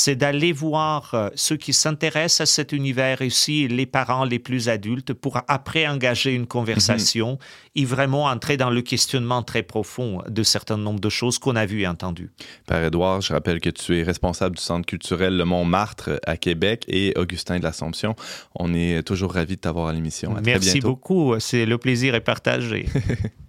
c'est 0.00 0.14
d'aller 0.14 0.52
voir 0.52 1.12
euh, 1.14 1.28
ceux 1.34 1.56
qui 1.56 1.72
s'intéressent 1.72 2.42
à 2.42 2.46
cet 2.46 2.70
univers 2.70 3.20
ici, 3.20 3.66
les 3.66 3.84
parents 3.84 4.24
les 4.24 4.38
plus 4.38 4.68
adultes, 4.68 5.12
pour 5.12 5.40
après 5.48 5.88
engager 5.88 6.32
une 6.32 6.46
conversation 6.46 7.32
Mhm. 7.32 7.38
et 7.74 7.84
vraiment 7.84 8.26
entrer 8.26 8.56
dans 8.56 8.70
le 8.70 8.80
questionnement 8.80 9.42
très 9.42 9.64
profond 9.64 10.22
de 10.28 10.42
certain 10.44 10.76
nombre 10.76 11.00
de 11.00 11.08
choses 11.08 11.40
qu'on 11.40 11.56
a 11.56 11.66
vues 11.66 11.82
et 11.82 11.88
entendues. 11.88 12.30
Par 12.68 12.84
Édouard, 12.84 13.22
je 13.22 13.32
rappelle 13.32 13.60
que 13.60 13.70
tu 13.70 13.98
es 13.98 14.04
responsable 14.04 14.54
du 14.54 14.62
Centre 14.62 14.86
culturel 14.86 15.36
Le 15.36 15.44
Montmartre 15.44 16.20
à 16.24 16.36
Québec 16.36 16.84
et 16.86 17.12
Augustin 17.16 17.58
de 17.58 17.64
l'Assomption. 17.64 18.14
On 18.54 18.74
est 18.74 19.02
toujours 19.02 19.32
ravis 19.34 19.56
de 19.56 19.60
t'avoir 19.60 19.88
à 19.88 19.92
l'émission. 19.92 20.32
Merci 20.44 20.74
bientôt. 20.74 20.88
beaucoup, 20.90 21.34
c'est 21.40 21.66
le 21.66 21.76
plaisir 21.76 22.14
est 22.14 22.20
partagé. 22.20 22.86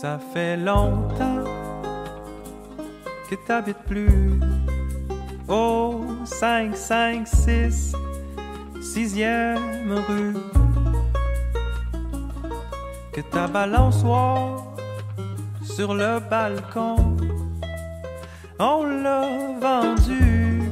Ça 0.00 0.18
fait 0.18 0.56
longtemps 0.56 1.44
que 3.30 3.36
t'habites 3.46 3.84
plus 3.86 4.40
au 5.48 6.04
556 6.24 7.94
6e 8.80 9.56
rue. 10.08 10.34
Que 13.12 13.20
ta 13.20 13.46
balançoire 13.46 14.64
sur 15.62 15.94
le 15.94 16.18
balcon, 16.28 17.16
on 18.58 18.82
l'a 18.82 19.28
vendu. 19.60 20.62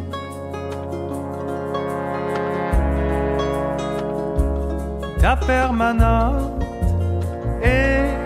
Ta 5.20 5.36
permanente 5.36 6.60
est 7.62 8.21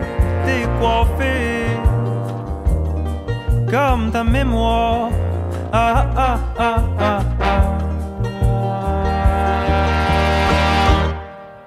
décoiffée 0.46 1.66
comme 3.70 4.10
ta 4.10 4.22
mémoire. 4.24 5.10
Ah 5.72 6.06
ah 6.16 6.38
ah 6.58 6.84
ah 6.98 7.20
ah. 7.40 7.56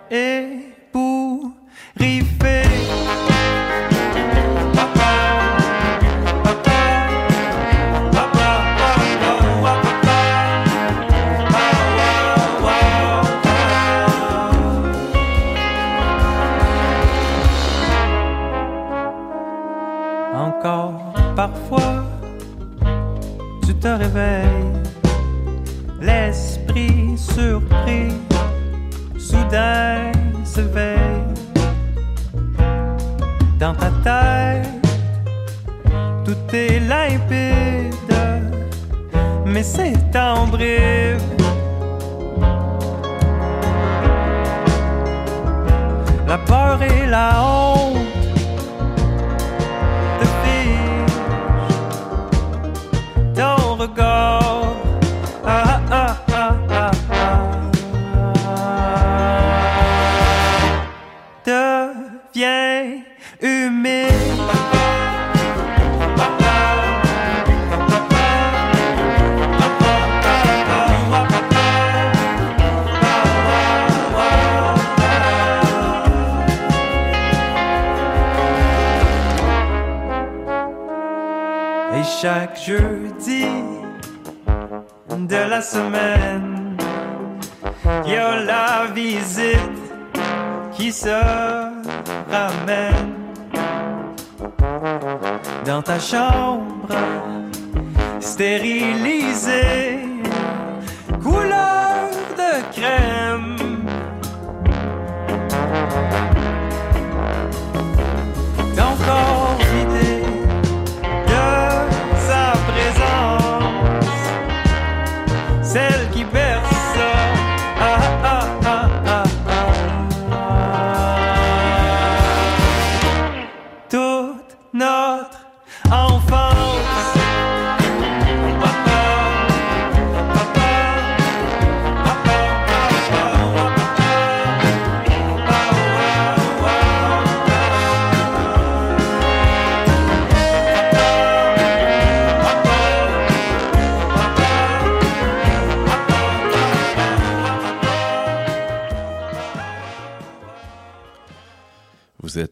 Et 0.10 0.59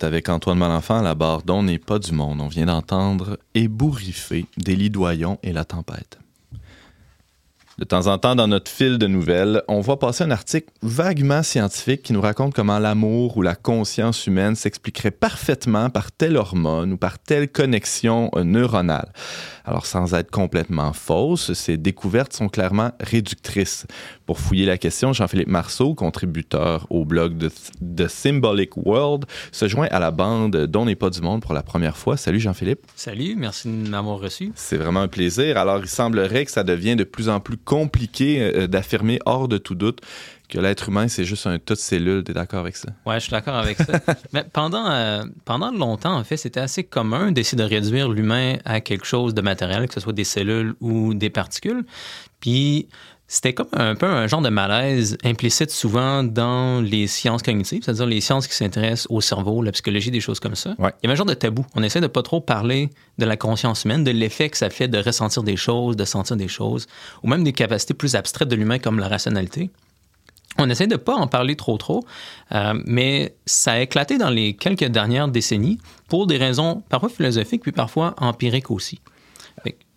avec 0.04 0.30
Antoine 0.30 0.58
Malenfant 0.58 1.00
à 1.00 1.02
la 1.02 1.16
barre 1.16 1.44
d'On 1.44 1.64
n'est 1.64 1.80
pas 1.80 2.00
du 2.00 2.12
monde. 2.12 2.42
On 2.42 2.48
vient 2.48 2.66
d'entendre 2.66 3.38
Ébouriffé 3.54 4.46
d'Élie 4.58 4.90
Doyon 4.90 5.40
et 5.44 5.54
la 5.54 5.66
tempête. 5.66 6.20
De 7.78 7.86
temps 7.86 8.08
en 8.08 8.18
temps, 8.18 8.36
dans 8.36 8.48
notre 8.48 8.72
fil 8.72 8.98
de 8.98 9.06
nouvelles, 9.06 9.62
on 9.68 9.82
voit 9.82 10.00
passer 10.00 10.24
un 10.24 10.32
article 10.32 10.70
vaguement 10.82 11.44
scientifique 11.44 12.02
qui 12.02 12.14
nous 12.14 12.22
raconte 12.22 12.56
comment 12.56 12.80
l'amour 12.80 13.38
ou 13.38 13.44
la 13.44 13.54
conscience 13.54 14.26
humaine 14.26 14.56
s'expliquerait 14.56 15.12
parfaitement 15.12 15.92
par 15.92 16.12
telle 16.12 16.38
hormone 16.38 16.94
ou 16.94 16.98
par 16.98 17.20
telle 17.20 17.48
connexion 17.48 18.32
neuronale. 18.36 19.12
Alors, 19.68 19.86
sans 19.86 20.14
être 20.14 20.32
complètement 20.32 20.94
fausses, 20.94 21.52
ces 21.52 21.76
découvertes 21.76 22.32
sont 22.32 22.48
clairement 22.48 22.92
réductrices. 23.02 23.86
Pour 24.26 24.40
fouiller 24.40 24.66
la 24.66 24.78
question, 24.78 25.12
Jean-Philippe 25.12 25.50
Marceau, 25.50 25.94
contributeur 25.94 26.88
au 26.90 27.04
blog 27.04 27.38
de 27.38 27.50
The 27.50 28.08
Symbolic 28.08 28.78
World, 28.78 29.26
se 29.52 29.68
joint 29.68 29.90
à 29.92 30.00
la 30.00 30.12
bande 30.12 30.56
dont 30.68 30.86
n'est 30.86 30.96
pas 30.96 31.10
du 31.10 31.20
monde 31.20 31.42
pour 31.42 31.54
la 31.54 31.64
première 31.64 31.98
fois. 31.98 32.16
Salut 32.16 32.40
Jean-Philippe. 32.40 32.80
Salut, 32.96 33.36
merci 33.36 33.68
de 33.68 33.90
m'avoir 33.90 34.20
reçu. 34.20 34.54
C'est 34.56 34.78
vraiment 34.78 35.02
un 35.02 35.10
plaisir. 35.10 35.58
Alors, 35.58 35.80
il 35.80 35.90
semblerait 35.90 36.46
que 36.46 36.52
ça 36.52 36.64
devient 36.64 36.96
de 36.96 37.04
plus 37.04 37.28
en 37.28 37.42
plus 37.42 37.58
compliqué 37.58 38.40
euh, 38.40 38.68
d'affirmer 38.68 39.20
hors 39.26 39.50
de 39.50 39.58
tout 39.58 39.76
doute 39.76 40.00
que 40.50 40.60
l'être 40.60 40.90
humain, 40.90 41.08
c'est 41.08 41.26
juste 41.26 41.46
un 41.48 41.60
tas 41.60 41.74
de 41.74 41.80
cellules. 41.80 42.24
T'es 42.24 42.34
d'accord 42.34 42.60
avec 42.60 42.76
ça? 42.76 42.90
Ouais, 43.06 43.16
je 43.16 43.22
suis 43.22 43.32
d'accord 43.32 43.56
avec 43.56 43.78
ça. 43.78 44.00
Mais 44.34 44.46
pendant, 44.52 44.90
euh, 44.90 45.24
pendant 45.46 45.72
longtemps, 45.72 46.16
en 46.16 46.24
fait, 46.24 46.38
c'était 46.38 46.60
assez 46.60 46.84
commun 46.84 47.32
d'essayer 47.32 47.58
de 47.58 47.68
réduire 47.68 48.10
l'humain 48.10 48.58
à 48.66 48.82
quelque 48.82 49.06
chose 49.06 49.34
de 49.34 49.42
matériel, 49.42 49.88
que 49.88 49.94
ce 49.94 50.00
soit 50.00 50.14
des 50.14 50.24
cellules 50.24 50.76
ou 50.80 51.14
des 51.14 51.30
particules. 51.30 51.86
Puis 52.40 52.88
c'était 53.30 53.54
comme 53.54 53.68
un 53.74 53.96
peu 53.96 54.06
un 54.06 54.26
genre 54.28 54.42
de 54.42 54.50
malaise 54.50 55.18
implicite 55.26 55.70
souvent 55.70 56.24
dans 56.24 56.82
les 56.82 57.08
sciences 57.08 57.44
cognitives, 57.44 57.84
c'est-à-dire 57.84 58.06
les 58.06 58.22
sciences 58.22 58.48
qui 58.48 58.56
s'intéressent 58.56 59.08
au 59.10 59.20
cerveau, 59.20 59.62
la 59.62 59.74
psychologie, 59.74 60.12
des 60.12 60.22
choses 60.22 60.40
comme 60.40 60.56
ça. 60.56 60.76
Ouais. 60.80 60.92
Il 61.02 61.08
y 61.08 61.08
avait 61.08 61.14
un 61.14 61.16
genre 61.18 61.26
de 61.26 61.34
tabou. 61.34 61.66
On 61.76 61.84
essaie 61.84 62.00
de 62.00 62.08
pas 62.08 62.24
trop 62.24 62.40
parler 62.40 62.90
de 63.18 63.26
la 63.26 63.36
conscience 63.36 63.84
humaine, 63.84 64.06
de 64.06 64.12
l'effet 64.12 64.50
que 64.50 64.58
ça 64.58 64.70
fait 64.70 64.88
de 64.88 64.98
ressentir 64.98 65.44
des 65.44 65.58
choses, 65.58 65.98
de 65.98 66.06
sentir 66.06 66.38
des 66.38 66.48
choses, 66.48 66.88
ou 67.22 67.28
même 67.28 67.44
des 67.44 67.52
capacités 67.52 67.94
plus 67.94 68.16
abstraites 68.16 68.48
de 68.48 68.56
l'humain 68.56 68.80
comme 68.80 68.98
la 68.98 69.10
rationalité. 69.10 69.72
On 70.60 70.70
essaie 70.70 70.88
de 70.88 70.96
pas 70.96 71.16
en 71.16 71.28
parler 71.28 71.56
trop 71.56 71.78
trop, 71.78 72.04
euh, 72.54 72.74
mais 72.86 73.36
ça 73.46 73.74
a 73.74 73.80
éclaté 73.80 74.18
dans 74.18 74.30
les 74.30 74.54
quelques 74.56 74.86
dernières 74.86 75.28
décennies 75.28 75.78
pour 76.08 76.28
des 76.28 76.38
raisons 76.38 76.84
parfois 76.90 77.10
philosophiques 77.10 77.62
puis 77.62 77.72
parfois 77.72 78.16
empiriques 78.18 78.72
aussi. 78.72 79.00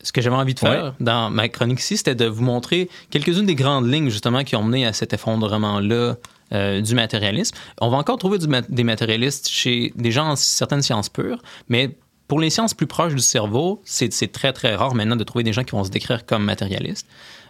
Ce 0.03 0.13
que 0.13 0.23
j'avais 0.23 0.37
envie 0.37 0.55
de 0.55 0.59
faire 0.59 0.85
Ouais. 0.85 0.91
dans 1.01 1.29
ma 1.29 1.49
chronique 1.51 1.81
ici, 1.81 1.99
c'était 1.99 2.15
de 2.15 2.25
vous 2.25 2.43
montrer 2.43 2.89
quelques-unes 3.11 3.45
des 3.45 3.55
grandes 3.55 3.87
lignes 3.93 4.09
justement 4.09 4.45
qui 4.45 4.57
ont 4.57 4.63
mené 4.63 4.87
à 4.87 4.95
cet 4.95 5.13
effondrement-là 5.13 6.15
euh, 6.53 6.81
du 6.81 6.95
matérialisme. 6.95 7.55
On 7.83 7.91
va 7.91 7.99
encore 7.99 8.17
trouver 8.17 8.39
du 8.39 8.47
des 8.71 8.83
matérialistes 8.85 9.49
chez 9.51 9.93
des 9.97 10.11
gens 10.11 10.31
en 10.31 10.37
certaines 10.37 10.81
sciences 10.81 11.11
pures, 11.11 11.43
mais 11.69 11.97
pour 12.29 12.41
les 12.41 12.49
sciences 12.49 12.73
plus 12.73 12.87
proches 12.87 13.15
du 13.15 13.21
cerveau, 13.21 13.83
c'est 13.85 14.09
très 14.33 14.53
très 14.55 14.75
rare 14.75 14.95
maintenant 14.95 15.17
de 15.17 15.25
trouver 15.25 15.45
des 15.45 15.53
gens 15.53 15.65
qui 15.65 15.73
vont 15.73 15.85
se 15.85 15.91
décrire 15.91 16.25
comme 16.25 16.45
matérialistes. 16.45 17.07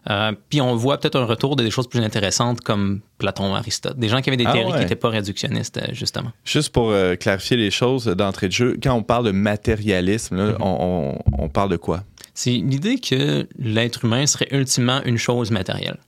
Euh, 0.09 0.33
puis 0.49 0.61
on 0.63 0.75
voit 0.77 0.99
peut-être 0.99 1.17
un 1.19 1.25
retour 1.27 1.57
de 1.57 1.63
des 1.63 1.71
choses 1.71 1.89
plus 1.89 2.01
intéressantes 2.01 2.61
comme 2.63 3.01
Platon, 3.19 3.55
Aristote, 3.55 3.99
des 3.99 4.09
gens 4.09 4.23
qui 4.23 4.31
avaient 4.31 4.37
des 4.39 4.47
Ah 4.47 4.53
théories 4.53 4.71
ouais. 4.73 4.79
qui 4.79 4.83
n'étaient 4.85 4.97
pas 4.97 5.11
réductionnistes 5.11 5.77
euh, 5.77 5.89
justement. 5.93 6.31
Juste 6.45 6.73
pour 6.73 6.91
euh, 6.91 7.17
clarifier 7.17 7.57
les 7.59 7.71
choses 7.71 8.07
d'entrée 8.07 8.49
de 8.49 8.53
jeu, 8.53 8.79
quand 8.83 8.95
on 8.95 9.03
parle 9.03 9.27
de 9.27 9.31
matérialisme, 9.33 10.37
là, 10.37 10.57
on, 10.61 11.19
on- 11.39 11.43
on 11.45 11.49
parle 11.51 11.71
de 11.71 11.77
quoi? 11.77 12.03
C'est 12.33 12.51
l'idée 12.53 12.99
que 12.99 13.47
l'être 13.59 14.05
humain 14.07 14.25
serait 14.27 14.49
ultimement 14.53 15.03
une 15.05 15.19
chose 15.19 15.51
matérielle. 15.51 15.99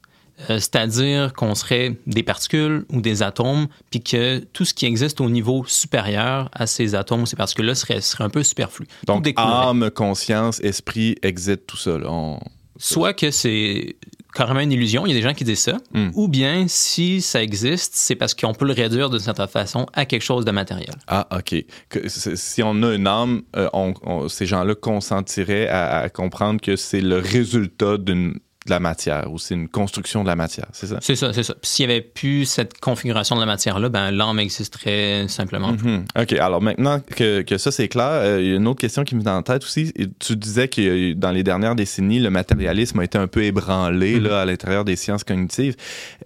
C'est-à-dire 0.48 1.33
qu'on 1.35 1.55
serait 1.55 1.96
des 2.07 2.22
particules 2.22 2.85
ou 2.90 3.00
des 3.00 3.22
atomes, 3.22 3.68
puis 3.90 4.00
que 4.02 4.38
tout 4.38 4.64
ce 4.64 4.74
qui 4.74 4.87
existe 4.87 5.20
au 5.20 5.31
niveau 5.31 5.64
supérieur 5.66 6.48
à 6.52 6.66
ces 6.66 6.94
atomes 6.94 7.22
ou 7.22 7.26
ces 7.26 7.37
particules-là 7.37 7.74
serait, 7.74 8.00
serait 8.00 8.24
un 8.24 8.28
peu 8.31 8.42
superflu. 8.42 8.87
Donc, 9.07 9.28
âme, 9.37 9.90
conscience, 9.90 10.59
esprit, 10.61 11.16
exit, 11.22 11.64
tout 11.66 11.76
ça. 11.76 11.98
là. 11.98 12.07
On- 12.09 12.40
Soit 12.79 13.13
que 13.15 13.31
c'est 13.31 13.97
carrément 14.35 14.61
une 14.61 14.73
illusion, 14.73 15.05
il 15.05 15.11
y 15.11 15.13
a 15.13 15.15
des 15.17 15.23
gens 15.23 15.35
qui 15.35 15.45
disent 15.45 15.61
ça, 15.61 15.77
Hmm. 15.93 16.09
ou 16.15 16.27
bien 16.27 16.65
si 16.67 17.21
ça 17.21 17.43
existe, 17.43 17.93
c'est 17.95 18.15
parce 18.17 18.33
qu'on 18.35 18.55
peut 18.55 18.65
le 18.65 18.73
réduire 18.73 19.11
d'une 19.11 19.19
certaine 19.21 19.47
façon 19.47 19.87
à 19.93 20.07
quelque 20.07 20.23
chose 20.23 20.45
de 20.47 20.51
matériel. 20.53 20.95
Ah, 21.07 21.29
OK. 21.37 21.55
Que- 21.91 22.09
si 22.09 22.63
on 22.63 22.83
a 22.83 22.95
une 22.95 23.07
âme, 23.07 23.43
euh, 23.57 23.69
on- 23.75 23.93
on- 24.05 24.29
ces 24.29 24.47
gens-là 24.47 24.75
consentiraient 24.75 25.69
à, 25.69 25.99
à 25.99 26.09
comprendre 26.09 26.61
que 26.63 26.77
c'est 26.77 27.03
le 27.03 27.19
résultat 27.19 27.99
d'une 27.99 28.39
de 28.66 28.70
la 28.70 28.81
matière 28.81 29.33
ou 29.33 29.38
c'est 29.38 29.55
une 29.55 29.68
construction 29.68 30.22
de 30.22 30.29
la 30.29 30.37
matière, 30.37 30.66
c'est 30.72 30.87
ça? 30.87 30.98
C'est 31.01 31.16
ça, 31.16 31.33
c'est 31.33 31.42
ça. 31.42 31.55
S'il 31.62 31.87
n'y 31.87 31.92
avait 31.92 32.01
plus 32.03 32.44
cette 32.44 32.79
configuration 32.79 33.35
de 33.35 33.40
la 33.40 33.46
matière-là, 33.46 33.88
ben, 33.88 34.11
l'âme 34.11 34.38
existerait 34.38 35.27
simplement. 35.29 35.72
Mhm. 35.72 36.05
OK. 36.20 36.33
Alors 36.35 36.62
maintenant 36.62 37.01
que, 37.01 37.42
que 37.42 37.59
ça 37.59 37.70
c'est 37.72 37.88
clair, 37.88 38.07
euh, 38.11 38.40
il 38.40 38.48
y 38.48 38.53
a 38.53 38.57
une 38.57 38.68
autre 38.68 38.81
question 38.81 39.05
qui 39.05 39.16
me 39.16 39.20
vient 39.22 39.37
en 39.37 39.42
tête 39.42 39.64
aussi. 39.64 39.92
Tu 40.20 40.37
disais 40.37 40.68
que 40.68 40.81
euh, 40.81 41.14
dans 41.14 41.31
les 41.33 41.42
dernières 41.42 41.75
décennies, 41.75 42.20
le 42.20 42.31
matérialisme 42.31 43.01
a 43.01 43.05
été 43.05 43.18
un 43.18 43.27
peu 43.27 43.42
ébranlé 43.44 44.16
Mhm. 44.16 44.22
là, 44.25 44.40
à 44.42 44.44
l'intérieur 44.44 44.85
des 44.85 44.96
sciences 44.96 45.25
cognitives. 45.25 45.75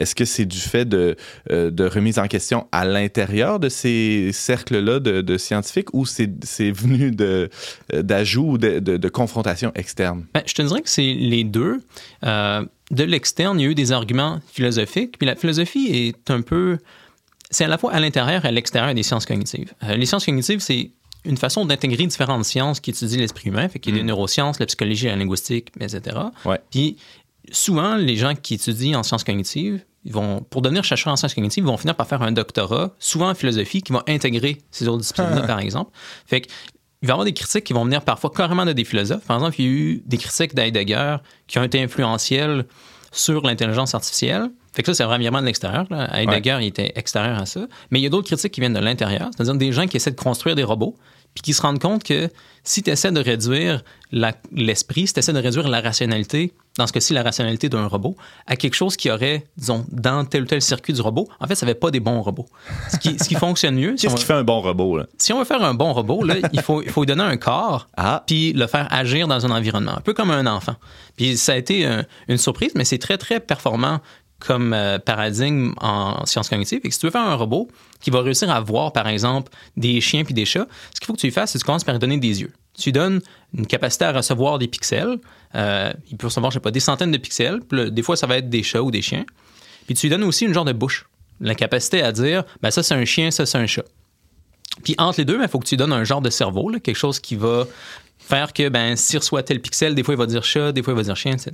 Est-ce 0.00 0.14
que 0.14 0.24
c'est 0.24 0.44
du 0.44 0.58
fait 0.58 0.84
de, 0.84 1.16
euh, 1.50 1.70
de 1.70 1.84
remise 1.84 2.18
en 2.18 2.26
question 2.26 2.66
à 2.72 2.84
l'intérieur 2.84 3.60
de 3.60 3.68
ces 3.68 4.30
cercles-là 4.32 5.00
de, 5.00 5.20
de 5.20 5.38
scientifiques 5.38 5.92
ou 5.94 6.04
c'est 6.06 6.26
venu 6.70 7.10
de 7.12 7.48
euh, 7.92 8.02
d'ajout 8.02 8.52
ou 8.52 8.58
de, 8.58 8.78
de, 8.78 8.96
de 8.96 9.08
confrontation 9.08 9.72
externe? 9.74 10.26
Ben, 10.34 10.42
je 10.46 10.54
te 10.54 10.62
dirais 10.62 10.82
que 10.82 10.90
c'est 10.90 11.02
les 11.14 11.44
deux. 11.44 11.80
Euh, 12.24 12.64
de 12.90 13.04
l'externe, 13.04 13.58
il 13.60 13.64
y 13.64 13.66
a 13.66 13.70
eu 13.70 13.74
des 13.74 13.92
arguments 13.92 14.40
philosophiques, 14.46 15.18
puis 15.18 15.26
la 15.26 15.36
philosophie 15.36 15.88
est 15.90 16.30
un 16.30 16.42
peu... 16.42 16.78
C'est 17.50 17.64
à 17.64 17.68
la 17.68 17.78
fois 17.78 17.92
à 17.92 18.00
l'intérieur 18.00 18.44
et 18.44 18.48
à 18.48 18.50
l'extérieur 18.50 18.92
des 18.94 19.02
sciences 19.02 19.26
cognitives. 19.26 19.72
Euh, 19.84 19.96
les 19.96 20.06
sciences 20.06 20.26
cognitives, 20.26 20.60
c'est 20.60 20.90
une 21.24 21.36
façon 21.36 21.64
d'intégrer 21.64 22.06
différentes 22.06 22.44
sciences 22.44 22.80
qui 22.80 22.90
étudient 22.90 23.18
l'esprit 23.18 23.48
humain, 23.48 23.68
fait 23.68 23.78
qu'il 23.78 23.94
y 23.94 23.98
a 23.98 24.00
des 24.00 24.06
neurosciences, 24.06 24.58
la 24.58 24.66
psychologie, 24.66 25.06
la 25.06 25.16
linguistique, 25.16 25.72
etc. 25.80 26.16
Ouais. 26.44 26.60
Puis 26.70 26.96
souvent, 27.50 27.96
les 27.96 28.16
gens 28.16 28.34
qui 28.34 28.54
étudient 28.54 28.98
en 28.98 29.02
sciences 29.02 29.24
cognitives, 29.24 29.84
ils 30.04 30.12
vont, 30.12 30.40
pour 30.40 30.62
devenir 30.62 30.84
chercheurs 30.84 31.12
en 31.12 31.16
sciences 31.16 31.34
cognitives, 31.34 31.64
ils 31.64 31.66
vont 31.66 31.76
finir 31.76 31.96
par 31.96 32.06
faire 32.06 32.22
un 32.22 32.32
doctorat, 32.32 32.94
souvent 32.98 33.30
en 33.30 33.34
philosophie, 33.34 33.82
qui 33.82 33.92
va 33.92 34.04
intégrer 34.06 34.58
ces 34.70 34.86
autres 34.86 35.00
disciplines-là, 35.00 35.42
par 35.42 35.58
exemple. 35.58 35.90
Fait 36.26 36.42
que, 36.42 36.48
il 37.02 37.08
va 37.08 37.12
y 37.12 37.14
avoir 37.14 37.24
des 37.24 37.34
critiques 37.34 37.64
qui 37.64 37.72
vont 37.72 37.84
venir 37.84 38.02
parfois 38.02 38.30
carrément 38.34 38.64
de 38.64 38.72
des 38.72 38.84
philosophes. 38.84 39.24
Par 39.24 39.36
exemple, 39.36 39.56
il 39.58 39.64
y 39.64 39.68
a 39.68 39.70
eu 39.70 40.02
des 40.06 40.16
critiques 40.16 40.54
d'Heidegger 40.54 41.16
qui 41.46 41.58
ont 41.58 41.62
été 41.62 41.82
influentiels 41.82 42.64
sur 43.12 43.42
l'intelligence 43.46 43.94
artificielle. 43.94 44.50
Fait 44.72 44.82
que 44.82 44.92
ça, 44.92 44.94
c'est 44.94 45.04
vraiment 45.04 45.40
de 45.40 45.46
l'extérieur. 45.46 45.86
Heidegger, 46.12 46.58
il 46.60 46.66
était 46.66 46.92
extérieur 46.96 47.38
à 47.38 47.46
ça. 47.46 47.66
Mais 47.90 48.00
il 48.00 48.02
y 48.02 48.06
a 48.06 48.10
d'autres 48.10 48.26
critiques 48.26 48.52
qui 48.52 48.60
viennent 48.60 48.74
de 48.74 48.80
l'intérieur, 48.80 49.30
c'est-à-dire 49.34 49.54
des 49.54 49.72
gens 49.72 49.86
qui 49.86 49.96
essaient 49.96 50.10
de 50.10 50.20
construire 50.20 50.54
des 50.54 50.64
robots, 50.64 50.96
puis 51.34 51.42
qui 51.42 51.54
se 51.54 51.62
rendent 51.62 51.78
compte 51.78 52.02
que 52.04 52.30
si 52.62 52.82
tu 52.82 52.90
essaies 52.90 53.12
de 53.12 53.20
réduire 53.20 53.82
l'esprit, 54.52 55.06
si 55.06 55.14
tu 55.14 55.20
essaies 55.20 55.32
de 55.32 55.38
réduire 55.38 55.68
la 55.68 55.80
rationalité, 55.80 56.52
dans 56.78 56.86
ce 56.86 56.92
cas-ci, 56.92 57.14
la 57.14 57.22
rationalité 57.22 57.68
d'un 57.68 57.86
robot, 57.86 58.16
à 58.46 58.56
quelque 58.56 58.74
chose 58.74 58.96
qui 58.96 59.10
aurait, 59.10 59.46
disons, 59.56 59.84
dans 59.90 60.24
tel 60.24 60.42
ou 60.42 60.46
tel 60.46 60.60
circuit 60.60 60.92
du 60.92 61.00
robot, 61.00 61.28
en 61.40 61.46
fait, 61.46 61.54
ça 61.54 61.66
ne 61.66 61.70
fait 61.70 61.78
pas 61.78 61.90
des 61.90 62.00
bons 62.00 62.20
robots. 62.20 62.46
Ce 62.90 62.98
qui, 62.98 63.18
ce 63.18 63.24
qui 63.24 63.34
fonctionne 63.34 63.76
mieux, 63.76 63.96
si 63.96 64.06
Qu'est-ce 64.06 64.16
qui 64.16 64.24
fait 64.24 64.34
un 64.34 64.44
bon 64.44 64.60
robot? 64.60 64.98
Là? 64.98 65.06
si 65.18 65.32
on 65.32 65.38
veut 65.38 65.44
faire 65.44 65.62
un 65.62 65.74
bon 65.74 65.92
robot, 65.92 66.22
là, 66.24 66.36
il, 66.52 66.60
faut, 66.60 66.82
il 66.82 66.90
faut 66.90 67.02
lui 67.02 67.06
donner 67.06 67.22
un 67.22 67.36
corps, 67.36 67.88
Ah, 67.96 68.22
puis 68.26 68.52
le 68.52 68.66
faire 68.66 68.88
agir 68.90 69.26
dans 69.26 69.46
un 69.46 69.50
environnement, 69.50 69.96
un 69.96 70.00
peu 70.00 70.12
comme 70.12 70.30
un 70.30 70.46
enfant. 70.46 70.74
Puis 71.16 71.36
ça 71.36 71.52
a 71.52 71.56
été 71.56 71.86
euh, 71.86 72.02
une 72.28 72.36
surprise, 72.36 72.72
mais 72.74 72.84
c'est 72.84 72.98
très, 72.98 73.16
très 73.16 73.40
performant 73.40 74.00
comme 74.38 74.72
euh, 74.74 74.98
paradigme 74.98 75.72
en 75.80 76.24
sciences 76.26 76.48
cognitives. 76.48 76.80
Et 76.84 76.88
que 76.88 76.94
si 76.94 77.00
tu 77.00 77.06
veux 77.06 77.12
faire 77.12 77.22
un 77.22 77.34
robot 77.34 77.68
qui 78.00 78.10
va 78.10 78.20
réussir 78.20 78.50
à 78.50 78.60
voir, 78.60 78.92
par 78.92 79.08
exemple, 79.08 79.50
des 79.76 80.00
chiens 80.00 80.24
puis 80.24 80.34
des 80.34 80.44
chats, 80.44 80.66
ce 80.94 81.00
qu'il 81.00 81.06
faut 81.06 81.14
que 81.14 81.20
tu 81.20 81.26
lui 81.26 81.32
fasses, 81.32 81.52
c'est 81.52 81.58
que 81.58 81.62
tu 81.62 81.66
commences 81.66 81.84
par 81.84 81.94
lui 81.94 82.00
donner 82.00 82.18
des 82.18 82.42
yeux. 82.42 82.52
Tu 82.78 82.90
lui 82.90 82.92
donnes 82.92 83.20
une 83.56 83.66
capacité 83.66 84.04
à 84.04 84.12
recevoir 84.12 84.58
des 84.58 84.68
pixels. 84.68 85.18
Euh, 85.56 85.92
il 86.10 86.16
peut 86.16 86.26
recevoir, 86.26 86.50
je 86.50 86.56
sais 86.56 86.60
pas, 86.60 86.70
des 86.70 86.80
centaines 86.80 87.10
de 87.10 87.18
pixels. 87.18 87.60
Puis 87.60 87.90
des 87.90 88.02
fois, 88.02 88.16
ça 88.16 88.26
va 88.26 88.38
être 88.38 88.48
des 88.48 88.62
chats 88.62 88.82
ou 88.82 88.90
des 88.90 89.02
chiens. 89.02 89.24
Puis 89.86 89.94
tu 89.94 90.06
lui 90.06 90.10
donnes 90.10 90.24
aussi 90.24 90.44
une 90.44 90.54
genre 90.54 90.64
de 90.64 90.72
bouche. 90.72 91.06
La 91.40 91.54
capacité 91.54 92.02
à 92.02 92.12
dire, 92.12 92.44
ben 92.62 92.70
ça, 92.70 92.82
c'est 92.82 92.94
un 92.94 93.04
chien, 93.04 93.30
ça, 93.30 93.46
c'est 93.46 93.58
un 93.58 93.66
chat. 93.66 93.84
Puis 94.84 94.94
entre 94.98 95.20
les 95.20 95.24
deux, 95.24 95.38
il 95.40 95.48
faut 95.48 95.58
que 95.58 95.66
tu 95.66 95.74
lui 95.74 95.78
donnes 95.78 95.92
un 95.92 96.04
genre 96.04 96.20
de 96.20 96.30
cerveau, 96.30 96.68
là, 96.68 96.80
quelque 96.80 96.96
chose 96.96 97.20
qui 97.20 97.36
va 97.36 97.66
faire 98.18 98.52
que 98.52 98.68
ben, 98.68 98.96
s'il 98.96 99.18
reçoit 99.18 99.42
tel 99.42 99.60
pixel, 99.60 99.94
des 99.94 100.02
fois 100.02 100.14
il 100.14 100.18
va 100.18 100.26
dire 100.26 100.42
chat, 100.44 100.72
des 100.72 100.82
fois 100.82 100.92
il 100.92 100.96
va 100.96 101.02
dire 101.02 101.16
chien, 101.16 101.32
etc. 101.32 101.52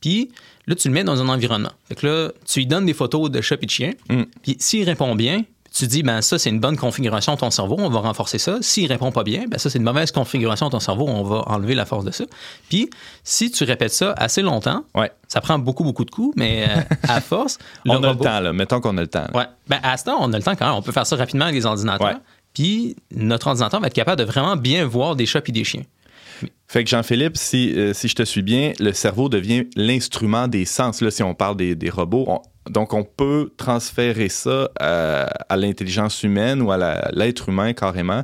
Puis 0.00 0.30
là, 0.66 0.74
tu 0.74 0.88
le 0.88 0.94
mets 0.94 1.04
dans 1.04 1.20
un 1.20 1.28
environnement. 1.28 1.72
Fait 1.88 1.94
que 1.94 2.06
là, 2.06 2.32
tu 2.46 2.60
lui 2.60 2.66
donnes 2.66 2.86
des 2.86 2.94
photos 2.94 3.30
de 3.30 3.40
chat 3.40 3.56
et 3.60 3.66
de 3.66 3.70
chien. 3.70 3.92
Mm. 4.08 4.22
Puis 4.42 4.56
s'il 4.60 4.84
répond 4.84 5.14
bien, 5.14 5.44
tu 5.78 5.86
dis, 5.86 6.02
ben 6.02 6.20
ça, 6.22 6.38
c'est 6.38 6.50
une 6.50 6.60
bonne 6.60 6.76
configuration 6.76 7.34
de 7.34 7.38
ton 7.38 7.50
cerveau, 7.50 7.76
on 7.78 7.88
va 7.88 8.00
renforcer 8.00 8.38
ça. 8.38 8.58
S'il 8.60 8.90
répond 8.90 9.12
pas 9.12 9.22
bien, 9.22 9.44
ben 9.48 9.58
ça, 9.58 9.70
c'est 9.70 9.78
une 9.78 9.84
mauvaise 9.84 10.10
configuration 10.10 10.66
de 10.66 10.72
ton 10.72 10.80
cerveau, 10.80 11.06
on 11.08 11.22
va 11.22 11.44
enlever 11.46 11.74
la 11.74 11.84
force 11.84 12.04
de 12.04 12.10
ça. 12.10 12.24
Puis 12.68 12.90
si 13.22 13.50
tu 13.50 13.64
répètes 13.64 13.92
ça 13.92 14.12
assez 14.16 14.42
longtemps, 14.42 14.84
ouais. 14.94 15.10
ça 15.28 15.40
prend 15.40 15.58
beaucoup, 15.58 15.84
beaucoup 15.84 16.04
de 16.04 16.10
coups, 16.10 16.34
mais 16.36 16.66
euh, 16.68 16.80
à 17.08 17.20
force, 17.22 17.58
On 17.86 18.02
a 18.02 18.12
le 18.12 18.18
temps, 18.18 18.40
là. 18.40 18.52
Mettons 18.52 18.80
qu'on 18.80 18.96
a 18.98 19.00
le 19.00 19.06
temps. 19.06 19.26
là. 19.32 19.38
Ouais. 19.38 19.46
Ben, 19.68 19.78
à 19.82 19.96
ce 19.96 20.04
temps, 20.04 20.16
on 20.20 20.32
a 20.32 20.36
le 20.36 20.42
temps 20.42 20.56
quand 20.56 20.66
même. 20.66 20.74
On 20.74 20.82
peut 20.82 20.92
faire 20.92 21.06
ça 21.06 21.16
rapidement 21.16 21.44
avec 21.44 21.54
les 21.56 21.66
ordinateurs. 21.66 22.06
Ouais. 22.08 22.16
Puis 22.54 22.96
notre 23.14 23.46
ordinateur 23.46 23.80
va 23.80 23.86
être 23.86 23.94
capable 23.94 24.18
de 24.18 24.24
vraiment 24.24 24.56
bien 24.56 24.84
voir 24.84 25.14
des 25.14 25.26
chats 25.26 25.40
et 25.46 25.52
des 25.52 25.64
chiens. 25.64 25.82
Fait 26.70 26.84
que 26.84 26.90
Jean-Philippe, 26.90 27.36
si, 27.36 27.72
euh, 27.76 27.94
si 27.94 28.08
je 28.08 28.14
te 28.14 28.22
suis 28.22 28.42
bien, 28.42 28.72
le 28.78 28.92
cerveau 28.92 29.28
devient 29.30 29.64
l'instrument 29.74 30.48
des 30.48 30.64
sens. 30.66 31.00
Là, 31.00 31.10
si 31.10 31.22
on 31.22 31.34
parle 31.34 31.56
des, 31.56 31.74
des 31.74 31.88
robots, 31.90 32.24
on- 32.28 32.42
donc 32.70 32.92
on 32.92 33.02
peut 33.02 33.50
transférer 33.56 34.28
ça 34.28 34.68
à, 34.78 35.22
à 35.48 35.56
l'intelligence 35.56 36.22
humaine 36.22 36.60
ou 36.60 36.70
à 36.70 37.08
l'être 37.12 37.48
humain 37.48 37.72
carrément. 37.72 38.22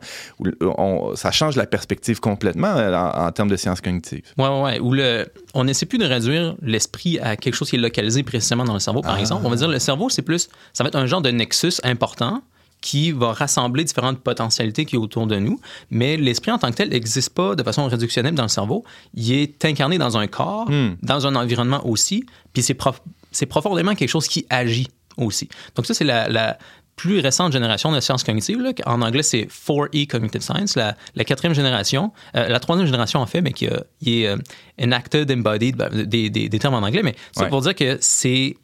On- 0.61 1.13
ça 1.17 1.31
change 1.31 1.57
la 1.57 1.65
perspective 1.67 2.21
complètement 2.21 2.77
euh, 2.77 2.93
en, 2.95 3.27
en 3.27 3.33
termes 3.33 3.49
de 3.49 3.57
sciences 3.57 3.81
cognitives. 3.81 4.25
Ouais, 4.37 4.47
ouais, 4.49 4.61
ouais. 4.63 4.81
Où 4.81 4.93
le, 4.93 5.25
on 5.55 5.65
n'essaie 5.65 5.87
plus 5.87 5.97
de 5.99 6.05
réduire 6.05 6.55
l'esprit 6.61 7.19
à 7.21 7.37
quelque 7.37 7.55
chose 7.55 7.71
qui 7.71 7.77
est 7.77 7.79
localisé 7.79 8.23
précisément 8.23 8.65
dans 8.65 8.75
le 8.75 8.81
cerveau, 8.81 9.01
par 9.01 9.19
exemple. 9.19 9.47
On 9.47 9.51
va 9.51 9.57
dire 9.57 9.69
le 9.69 9.79
cerveau, 9.79 10.11
c'est 10.11 10.21
plus, 10.21 10.51
ça 10.75 10.85
va 10.85 10.89
être 10.89 10.97
un 10.97 11.07
genre 11.07 11.23
de 11.23 11.31
nexus 11.31 11.81
important 11.83 12.43
qui 12.85 13.13
va 13.13 13.33
rassembler 13.33 13.83
différentes 13.83 14.19
potentialités 14.21 14.85
qui 14.85 14.97
est 14.97 14.99
autour 14.99 15.27
de 15.27 15.37
nous. 15.39 15.59
Mais 15.91 16.19
l'esprit 16.19 16.53
en 16.53 16.59
tant 16.59 16.71
que 16.71 16.77
tel 16.77 16.91
n'existe 16.91 17.31
pas 17.31 17.55
de 17.55 17.63
façon 17.63 17.87
réductionnelle 17.89 18.35
dans 18.35 18.43
le 18.43 18.49
cerveau. 18.51 18.85
Il 19.15 19.33
est 19.33 19.65
incarné 19.65 19.97
dans 19.97 20.19
un 20.19 20.27
corps, 20.27 20.69
Hmm. 20.71 20.97
dans 21.03 21.27
un 21.27 21.35
environnement 21.35 21.81
aussi, 21.87 22.25
puis 22.53 22.63
c'est, 22.63 22.75
prof- 22.75 23.01
c'est 23.33 23.47
profondément 23.47 23.95
quelque 23.95 24.11
chose 24.11 24.29
qui 24.29 24.45
agit 24.51 24.89
aussi. 25.17 25.49
Donc 25.77 25.87
ça, 25.87 25.95
c'est 25.95 26.05
la, 26.05 26.29
la 26.29 26.59
plus 26.97 27.21
récente 27.21 27.53
génération 27.53 27.91
de 27.91 27.99
sciences 28.01 28.23
cognitives. 28.23 28.61
là. 28.61 28.73
En 28.87 29.01
anglais, 29.03 29.23
c'est 29.25 29.49
4E 29.49 30.07
Cognitive 30.07 30.43
Science, 30.43 30.77
la, 30.77 30.95
la 31.17 31.25
quatrième 31.25 31.55
génération, 31.55 32.13
euh, 32.37 32.47
la 32.49 32.61
troisième 32.61 32.87
génération 32.87 33.19
en 33.21 33.27
fait, 33.27 33.41
mais 33.41 33.53
qui, 33.53 33.65
est 33.65 34.27
euh, 34.29 34.37
enacted, 34.81 35.31
embodied, 35.33 35.75
ben, 35.77 35.89
des, 36.05 36.29
des- 36.31 36.49
des 36.49 36.59
termes 36.59 36.75
en 36.75 36.83
anglais, 36.87 37.03
mais 37.03 37.17
c'est 37.33 37.45
Ouais. 37.45 37.49
pour 37.49 37.63
dire 37.63 37.75
que 37.75 37.97
c'est 38.01 38.57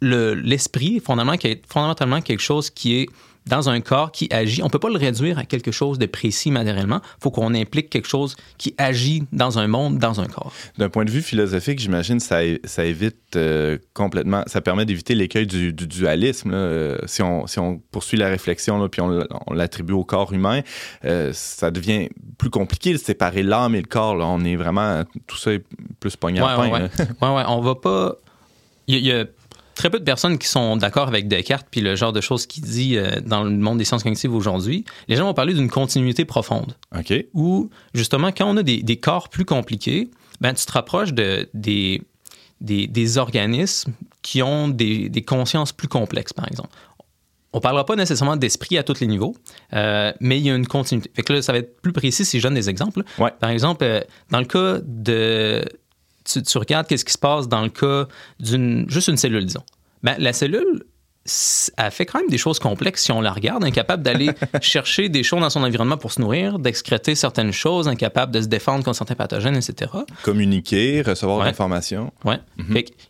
le- 0.00 0.34
l'esprit, 0.34 1.00
fondamentalement, 1.00 1.36
qui 1.38 1.46
est 1.48 1.62
fondamentalement 1.66 2.20
quelque 2.20 2.40
chose 2.42 2.70
qui 2.70 2.96
est 2.96 3.06
dans 3.46 3.70
un 3.70 3.80
corps 3.80 4.12
qui 4.12 4.28
agit. 4.30 4.62
On 4.62 4.66
ne 4.66 4.70
peut 4.70 4.78
pas 4.78 4.90
le 4.90 4.98
réduire 4.98 5.38
à 5.38 5.44
quelque 5.44 5.72
chose 5.72 5.98
de 5.98 6.04
précis 6.04 6.50
matériellement. 6.50 7.00
Il 7.02 7.22
faut 7.22 7.30
qu'on 7.30 7.54
implique 7.54 7.88
quelque 7.88 8.06
chose 8.06 8.36
qui 8.58 8.74
agit 8.76 9.24
dans 9.32 9.58
un 9.58 9.66
monde, 9.66 9.98
dans 9.98 10.20
un 10.20 10.26
corps. 10.26 10.52
D'un 10.76 10.90
point 10.90 11.06
de 11.06 11.10
vue 11.10 11.22
philosophique, 11.22 11.78
j'imagine 11.80 12.20
ça, 12.20 12.40
ça 12.64 12.84
évite 12.84 13.16
euh, 13.36 13.78
complètement, 13.94 14.42
ça 14.46 14.60
permet 14.60 14.84
d'éviter 14.84 15.14
l'écueil 15.14 15.46
du, 15.46 15.72
du 15.72 15.86
dualisme. 15.86 16.50
là. 16.50 16.56
Euh, 16.58 16.98
si, 17.06 17.22
on, 17.22 17.46
si 17.46 17.58
on 17.58 17.78
poursuit 17.90 18.18
la 18.18 18.28
réflexion 18.28 18.78
là, 18.80 18.90
puis 18.90 19.00
on, 19.00 19.24
l'attribue 19.52 19.94
au 19.94 20.04
corps 20.04 20.32
humain, 20.34 20.60
euh, 21.06 21.30
ça 21.32 21.70
devient 21.70 22.10
plus 22.36 22.50
compliqué 22.50 22.92
de 22.92 22.98
séparer 22.98 23.42
l'âme 23.42 23.74
et 23.74 23.80
le 23.80 23.88
corps. 23.88 24.16
là. 24.16 24.26
On 24.26 24.44
est 24.44 24.56
vraiment, 24.56 25.02
tout 25.26 25.38
ça 25.38 25.54
est 25.54 25.64
plus 25.98 26.14
pogné 26.14 26.40
à 26.40 26.58
Ouais, 26.60 26.70
ouais, 26.70 26.78
là. 26.80 26.88
ouais, 27.22 27.36
ouais, 27.36 27.44
on 27.48 27.60
va 27.62 27.74
pas. 27.74 28.16
Il 28.86 28.98
y 28.98 29.12
a 29.12 29.24
très 29.80 29.88
peu 29.88 29.98
de 29.98 30.04
personnes 30.04 30.36
qui 30.36 30.46
sont 30.46 30.76
d'accord 30.76 31.08
avec 31.08 31.26
Descartes 31.26 31.66
puis 31.70 31.80
le 31.80 31.96
genre 31.96 32.12
de 32.12 32.20
choses 32.20 32.44
qu'il 32.44 32.64
dit 32.64 32.98
euh, 32.98 33.20
dans 33.24 33.42
le 33.42 33.50
monde 33.50 33.78
des 33.78 33.86
sciences 33.86 34.02
cognitives 34.02 34.34
aujourd'hui. 34.34 34.84
Les 35.08 35.16
gens 35.16 35.24
vont 35.24 35.32
parler 35.32 35.54
d'une 35.54 35.70
continuité 35.70 36.26
profonde 36.26 36.76
OK. 36.94 37.14
où, 37.32 37.70
justement, 37.94 38.30
quand 38.30 38.44
on 38.44 38.58
a 38.58 38.62
des, 38.62 38.82
des 38.82 38.98
corps 38.98 39.30
plus 39.30 39.46
compliqués, 39.46 40.10
ben, 40.42 40.52
tu 40.52 40.66
te 40.66 40.72
rapproches 40.72 41.14
de, 41.14 41.48
des, 41.54 42.02
des, 42.60 42.88
des 42.88 43.16
organismes 43.16 43.94
qui 44.20 44.42
ont 44.42 44.68
des, 44.68 45.08
des 45.08 45.22
consciences 45.22 45.72
plus 45.72 45.88
complexes, 45.88 46.34
par 46.34 46.46
exemple. 46.46 46.76
On 47.54 47.58
ne 47.58 47.62
parlera 47.62 47.86
pas 47.86 47.96
nécessairement 47.96 48.36
d'esprit 48.36 48.76
à 48.76 48.82
tous 48.82 49.00
les 49.00 49.06
niveaux, 49.06 49.34
euh, 49.72 50.12
mais 50.20 50.38
il 50.38 50.46
y 50.46 50.50
a 50.50 50.54
une 50.54 50.66
continuité. 50.66 51.10
Fait 51.14 51.22
que 51.22 51.32
là, 51.32 51.42
ça 51.42 51.52
va 51.52 51.58
être 51.58 51.80
plus 51.80 51.92
précis 51.92 52.26
si 52.26 52.38
je 52.38 52.42
donne 52.42 52.54
des 52.54 52.68
exemples. 52.68 53.02
Ouais. 53.18 53.32
Par 53.40 53.48
exemple, 53.48 53.82
euh, 53.82 54.02
dans 54.30 54.40
le 54.40 54.44
cas 54.44 54.78
de... 54.84 55.64
Tu, 56.32 56.58
regardes 56.58 56.86
qu'est-ce 56.86 57.04
qui 57.04 57.12
se 57.12 57.18
passe 57.18 57.48
dans 57.48 57.62
le 57.62 57.70
cas 57.70 58.06
d'une... 58.38 58.88
juste 58.88 59.08
une 59.08 59.16
cellule, 59.16 59.44
disons. 59.44 59.64
Ben, 60.02 60.14
la 60.18 60.32
cellule, 60.32 60.84
elle 61.76 61.90
fait 61.90 62.06
quand 62.06 62.18
même 62.18 62.28
des 62.30 62.38
choses 62.38 62.58
complexes 62.58 63.02
si 63.04 63.12
on 63.12 63.20
la 63.20 63.30
regarde, 63.32 63.62
incapable 63.62 64.02
d'aller 64.02 64.30
chercher 64.62 65.08
des 65.10 65.22
choses 65.22 65.40
dans 65.40 65.50
son 65.50 65.62
environnement 65.62 65.98
pour 65.98 66.12
se 66.12 66.20
nourrir, 66.20 66.58
d'excréter 66.58 67.14
certaines 67.14 67.52
choses, 67.52 67.88
incapable 67.88 68.32
de 68.32 68.40
se 68.40 68.46
défendre 68.46 68.82
contre 68.84 68.96
certains 68.96 69.14
pathogènes, 69.14 69.54
etc. 69.56 69.90
Communiquer, 70.22 71.02
recevoir 71.02 71.38
Ouais. 71.38 71.44
de 71.44 71.48
l'information. 71.50 72.10
Y 72.24 72.30
a, 72.30 72.32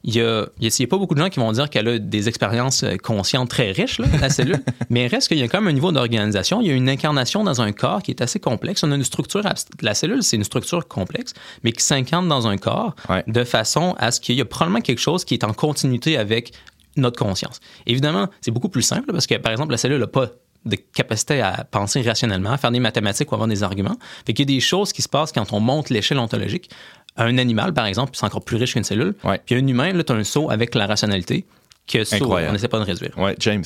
il 0.05 0.15
y 0.15 0.21
a- 0.21 0.85
a 0.85 0.87
pas 0.89 0.99
beaucoup 0.99 1.15
de 1.15 1.21
gens 1.21 1.29
qui 1.31 1.39
vont 1.39 1.53
dire 1.53 1.71
qu'elle 1.71 1.87
a 1.89 1.99
des 1.99 2.29
expériences 2.29 2.83
euh, 2.83 2.97
conscientes 2.97 3.49
très 3.49 3.71
riches, 3.71 3.99
là, 4.01 4.07
la 4.21 4.29
cellule, 4.29 4.59
mais 4.91 5.05
il 5.05 5.09
reste 5.09 5.29
qu'il 5.29 5.39
y 5.39 5.43
a 5.43 5.49
quand 5.49 5.61
même 5.61 5.69
un 5.69 5.73
niveau 5.73 5.93
d'organisation. 5.93 6.61
Il 6.61 6.67
y 6.67 6.71
a 6.73 6.75
une 6.75 6.89
incarnation 6.89 7.45
dans 7.45 7.61
un 7.63 7.71
corps 7.73 8.03
qui 8.03 8.11
est 8.11 8.23
assez 8.23 8.41
complexe. 8.41 8.83
On 8.83 8.91
a 8.91 8.97
une 8.97 9.05
structure, 9.05 9.43
la 9.83 9.95
cellule, 9.95 10.23
c'est 10.23 10.37
une 10.37 10.45
structure 10.45 10.87
complexe, 10.89 11.33
mais 11.63 11.73
qui 11.73 11.85
s'incarne 11.85 12.29
dans 12.29 12.49
un 12.49 12.57
corps 12.57 12.95
Ouais. 13.09 13.23
de 13.29 13.45
façon 13.45 13.95
à 13.99 14.11
ce 14.11 14.21
qu'il 14.21 14.35
y 14.35 14.41
a 14.41 14.45
probablement 14.45 14.81
quelque 14.81 14.99
chose 15.01 15.25
qui 15.25 15.35
est 15.35 15.45
en 15.45 15.53
continuité 15.53 16.17
avec 16.19 16.53
notre 16.97 17.19
conscience. 17.19 17.61
Évidemment, 17.87 18.29
c'est 18.41 18.51
beaucoup 18.51 18.69
plus 18.69 18.83
simple 18.83 19.13
parce 19.13 19.27
que, 19.27 19.37
par 19.37 19.53
exemple, 19.53 19.71
la 19.73 19.79
cellule 19.79 20.01
n'a 20.01 20.07
pas 20.07 20.29
de 20.67 20.77
capacité 20.77 21.41
à 21.41 21.65
penser 21.65 22.03
rationnellement, 22.03 22.51
à 22.51 22.59
faire 22.59 22.71
des 22.71 22.81
mathématiques 22.81 23.31
ou 23.33 23.35
avoir 23.35 23.49
des 23.49 23.63
arguments. 23.63 23.97
Fait 24.27 24.35
qu'il 24.35 24.51
y 24.51 24.55
a 24.55 24.57
des 24.57 24.61
choses 24.61 24.93
qui 24.93 25.03
se 25.03 25.09
passent 25.09 25.33
quand 25.33 25.53
on 25.53 25.61
monte 25.61 25.91
l'échelle 25.91 26.19
ontologique. 26.19 26.71
Un 27.17 27.39
animal, 27.39 27.73
par 27.73 27.87
exemple, 27.87 28.13
c'est 28.15 28.25
encore 28.27 28.45
plus 28.45 28.57
riche 28.57 28.75
qu'une 28.75 28.85
cellule. 28.85 29.15
Ouais. 29.25 29.41
Puis 29.45 29.55
un 29.55 29.67
humain, 29.67 29.93
là, 29.93 30.05
tu 30.05 30.13
as 30.13 30.17
un 30.17 30.25
saut 30.25 30.51
avec 30.51 30.75
la 30.75 30.87
rationalité 30.87 31.47
que 31.87 32.15
Incroyable. 32.15 32.51
on 32.51 32.53
n'essaie 32.53 32.69
pas 32.69 32.79
de 32.79 32.85
réduire. 32.85 33.17
Ouais, 33.19 33.35
James. 33.41 33.65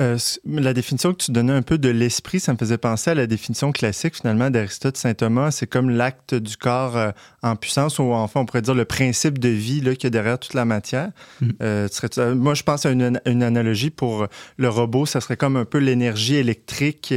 Euh, 0.00 0.16
la 0.46 0.72
définition 0.74 1.12
que 1.12 1.24
tu 1.24 1.32
donnais 1.32 1.52
un 1.52 1.62
peu 1.62 1.76
de 1.76 1.88
l'esprit, 1.88 2.38
ça 2.40 2.52
me 2.52 2.58
faisait 2.58 2.78
penser 2.78 3.10
à 3.10 3.14
la 3.14 3.26
définition 3.26 3.72
classique 3.72 4.16
finalement 4.16 4.48
d'Aristote 4.50 4.96
Saint 4.96 5.14
Thomas. 5.14 5.50
C'est 5.50 5.66
comme 5.66 5.90
l'acte 5.90 6.34
du 6.34 6.56
corps 6.56 6.96
euh, 6.96 7.10
en 7.42 7.56
puissance, 7.56 7.98
ou 7.98 8.04
enfin 8.12 8.40
on 8.40 8.46
pourrait 8.46 8.62
dire 8.62 8.74
le 8.74 8.84
principe 8.84 9.38
de 9.38 9.48
vie 9.48 9.80
là, 9.80 9.94
qu'il 9.94 10.04
y 10.04 10.06
a 10.06 10.10
derrière 10.10 10.38
toute 10.38 10.54
la 10.54 10.64
matière. 10.64 11.10
Mhm. 11.40 11.52
Euh, 11.62 11.88
serais- 11.88 12.34
moi, 12.34 12.54
je 12.54 12.62
pense 12.62 12.86
à 12.86 12.90
une, 12.90 13.20
une 13.26 13.42
analogie 13.42 13.90
pour 13.90 14.26
le 14.56 14.68
robot. 14.68 15.04
Ça 15.06 15.20
serait 15.20 15.36
comme 15.36 15.56
un 15.56 15.64
peu 15.64 15.78
l'énergie 15.78 16.36
électrique 16.36 17.12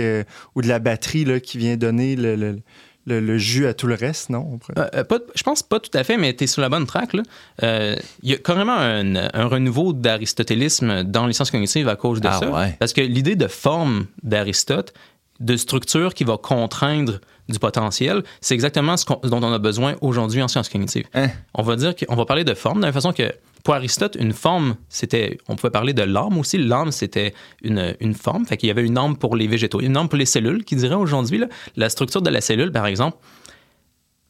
ou 0.55 0.61
de 0.61 0.67
la 0.67 0.79
batterie 0.79 1.25
là, 1.25 1.39
qui 1.39 1.57
vient 1.57 1.77
donner 1.77 2.15
le, 2.15 2.35
le- 2.35 2.59
le- 3.05 3.19
le 3.19 3.37
jus 3.37 3.65
à 3.67 3.73
tout 3.73 3.87
le 3.87 3.95
reste, 3.95 4.29
non? 4.29 4.59
Euh, 4.77 4.87
euh, 4.95 5.03
pas- 5.03 5.19
je 5.35 5.43
pense 5.43 5.63
pas 5.63 5.79
tout 5.79 5.95
à 5.97 6.03
fait, 6.03 6.17
mais 6.17 6.35
tu 6.35 6.43
es 6.43 6.47
sur 6.47 6.61
la 6.61 6.69
bonne 6.69 6.85
track. 6.85 7.13
là. 7.13 7.23
Euh, 7.63 7.95
Il 8.23 8.29
y 8.29 8.33
a 8.33 8.37
carrément 8.37 8.77
un, 8.77 9.15
un 9.15 9.45
renouveau 9.47 9.93
d'aristotélisme 9.93 11.03
dans 11.03 11.25
les 11.27 11.33
sciences 11.33 11.51
cognitives 11.51 11.87
à 11.89 11.95
cause 11.95 12.21
de 12.21 12.27
Ah 12.27 12.39
ça. 12.39 12.49
ouais. 12.51 12.75
Parce 12.79 12.93
que 12.93 13.01
l'idée 13.01 13.35
de 13.35 13.47
forme 13.47 14.05
d'Aristote, 14.23 14.93
de 15.39 15.57
structure 15.57 16.13
qui 16.13 16.23
va 16.23 16.37
contraindre 16.37 17.19
du 17.51 17.59
potentiel, 17.59 18.23
c'est 18.39 18.53
exactement 18.53 18.97
ce 18.97 19.05
dont 19.05 19.43
on 19.43 19.53
a 19.53 19.59
besoin 19.59 19.95
aujourd'hui 20.01 20.41
en 20.41 20.47
sciences 20.47 20.69
cognitives. 20.69 21.05
Hein? 21.13 21.29
On 21.53 21.63
va 21.63 21.75
dire 21.75 21.95
qu'on 21.95 22.15
va 22.15 22.25
parler 22.25 22.43
de 22.43 22.53
forme 22.53 22.81
de 22.81 22.85
la 22.85 22.93
façon 22.93 23.13
que 23.13 23.31
pour 23.63 23.75
Aristote, 23.75 24.17
une 24.19 24.33
forme, 24.33 24.75
c'était, 24.89 25.37
on 25.47 25.55
pouvait 25.55 25.71
parler 25.71 25.93
de 25.93 26.01
l'âme 26.01 26.37
aussi. 26.37 26.57
L'âme, 26.57 26.91
c'était 26.91 27.33
une, 27.61 27.95
une 27.99 28.15
forme. 28.15 28.45
Fait 28.45 28.57
qu'il 28.57 28.67
y 28.67 28.71
avait 28.71 28.83
une 28.83 28.97
âme 28.97 29.15
pour 29.17 29.35
les 29.35 29.47
végétaux, 29.47 29.81
une 29.81 29.95
âme 29.97 30.09
pour 30.09 30.17
les 30.17 30.25
cellules, 30.25 30.63
qui 30.63 30.75
dirait 30.75 30.95
aujourd'hui, 30.95 31.43
la 31.75 31.89
structure 31.89 32.21
de 32.21 32.29
la 32.29 32.41
cellule, 32.41 32.71
par 32.71 32.87
exemple, 32.87 33.17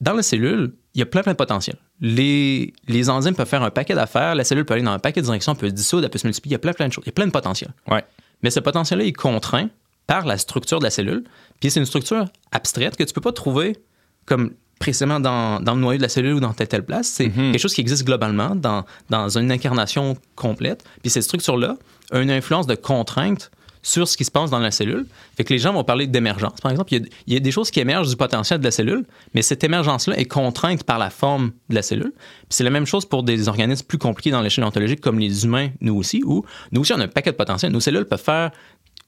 dans 0.02 0.14
la 0.14 0.24
cellule, 0.24 0.74
il 0.96 1.00
y 1.00 1.02
a 1.02 1.06
plein, 1.06 1.22
plein 1.22 1.32
de 1.32 1.38
potentiel. 1.38 1.78
Les, 2.02 2.74
les 2.88 3.10
enzymes 3.10 3.36
peuvent 3.36 3.48
faire 3.48 3.64
un 3.64 3.70
paquet 3.70 3.94
d'affaires, 3.94 4.36
la 4.36 4.44
cellule 4.44 4.66
peut 4.66 4.74
aller 4.74 4.84
dans 4.84 4.92
un 4.92 5.00
paquet 5.00 5.22
de 5.22 5.26
directions, 5.26 5.54
elle 5.54 5.60
peut 5.60 5.70
se 5.70 5.74
dissoudre, 5.74 6.06
elle 6.06 6.10
peut 6.10 6.18
se 6.18 6.28
multiplier, 6.28 6.52
il 6.52 6.54
y 6.54 6.56
a 6.56 6.60
plein, 6.60 6.74
plein 6.74 6.88
de 6.88 6.94
choses. 6.94 7.04
Il 7.06 7.10
y 7.10 7.12
a 7.12 7.14
plein 7.14 7.28
de 7.28 7.32
potentiel. 7.32 7.72
Ouais. 7.90 8.04
Mais 8.42 8.50
ce 8.50 8.60
potentiel-là 8.60 9.06
est 9.06 9.14
contraint 9.14 9.70
par 10.12 10.26
la 10.26 10.38
structure 10.38 10.80
de 10.80 10.84
la 10.84 10.90
cellule. 10.90 11.24
Puis 11.62 11.72
c'est 11.72 11.80
une 11.80 11.86
structure 11.86 12.26
abstraite 12.52 12.98
que 12.98 13.04
tu 13.06 13.14
peux 13.14 13.22
pas 13.22 13.32
trouver 13.32 13.78
comme 14.26 14.52
précisément 14.78 15.22
dans, 15.22 15.62
dans 15.62 15.74
le 15.74 15.80
noyau 15.80 16.00
de 16.00 16.02
la 16.02 16.10
cellule 16.10 16.34
ou 16.34 16.40
dans 16.42 16.52
telle 16.52 16.68
telle 16.68 16.84
place. 16.84 17.08
C'est 17.08 17.30
quelque 17.30 17.58
chose 17.58 17.74
qui 17.74 17.80
existe 17.80 18.04
globalement 18.04 18.54
dans, 18.54 18.84
dans 19.10 19.38
une 19.38 19.50
incarnation 19.54 20.18
complète. 20.36 20.84
Puis 21.02 21.12
cette 21.12 21.24
structure-là 21.24 21.78
a 22.12 22.20
une 22.20 22.30
influence 22.30 22.68
de 22.68 22.76
contrainte 22.76 23.52
sur 23.84 24.06
ce 24.08 24.18
qui 24.18 24.26
se 24.26 24.32
passe 24.32 24.50
dans 24.50 24.60
la 24.60 24.70
cellule. 24.70 25.06
Fait 25.38 25.46
que 25.46 25.54
les 25.54 25.60
gens 25.60 25.72
vont 25.72 25.86
parler 25.86 26.08
d'émergence. 26.08 26.60
Par 26.62 26.72
exemple, 26.72 26.94
il 26.94 27.02
y, 27.02 27.06
a, 27.06 27.08
il 27.28 27.34
y 27.34 27.38
a 27.38 27.40
des 27.40 27.52
choses 27.52 27.72
qui 27.72 27.80
émergent 27.80 28.10
du 28.10 28.18
potentiel 28.18 28.60
de 28.60 28.66
la 28.66 28.72
cellule, 28.72 29.06
mais 29.34 29.42
cette 29.42 29.64
émergence-là 29.64 30.20
est 30.20 30.26
contrainte 30.26 30.84
par 30.84 31.00
la 31.00 31.10
forme 31.10 31.52
de 31.70 31.76
la 31.76 31.82
cellule. 31.82 32.12
Puis 32.14 32.50
c'est 32.50 32.64
la 32.64 32.70
même 32.70 32.86
chose 32.86 33.06
pour 33.06 33.24
des 33.24 33.48
organismes 33.48 33.86
plus 33.88 33.98
compliqués 33.98 34.32
dans 34.32 34.42
l'échelle 34.42 34.66
ontologique, 34.66 35.00
comme 35.00 35.20
les 35.20 35.46
humains, 35.46 35.70
nous 35.80 35.96
aussi, 35.96 36.22
où 36.26 36.46
nous 36.74 36.82
aussi, 36.82 36.94
on 36.94 37.00
a 37.00 37.06
un 37.06 37.08
paquet 37.08 37.32
de 37.32 37.38
potentiel. 37.38 37.72
Nos 37.72 37.80
cellules 37.80 38.06
peuvent 38.06 38.22
faire 38.22 38.52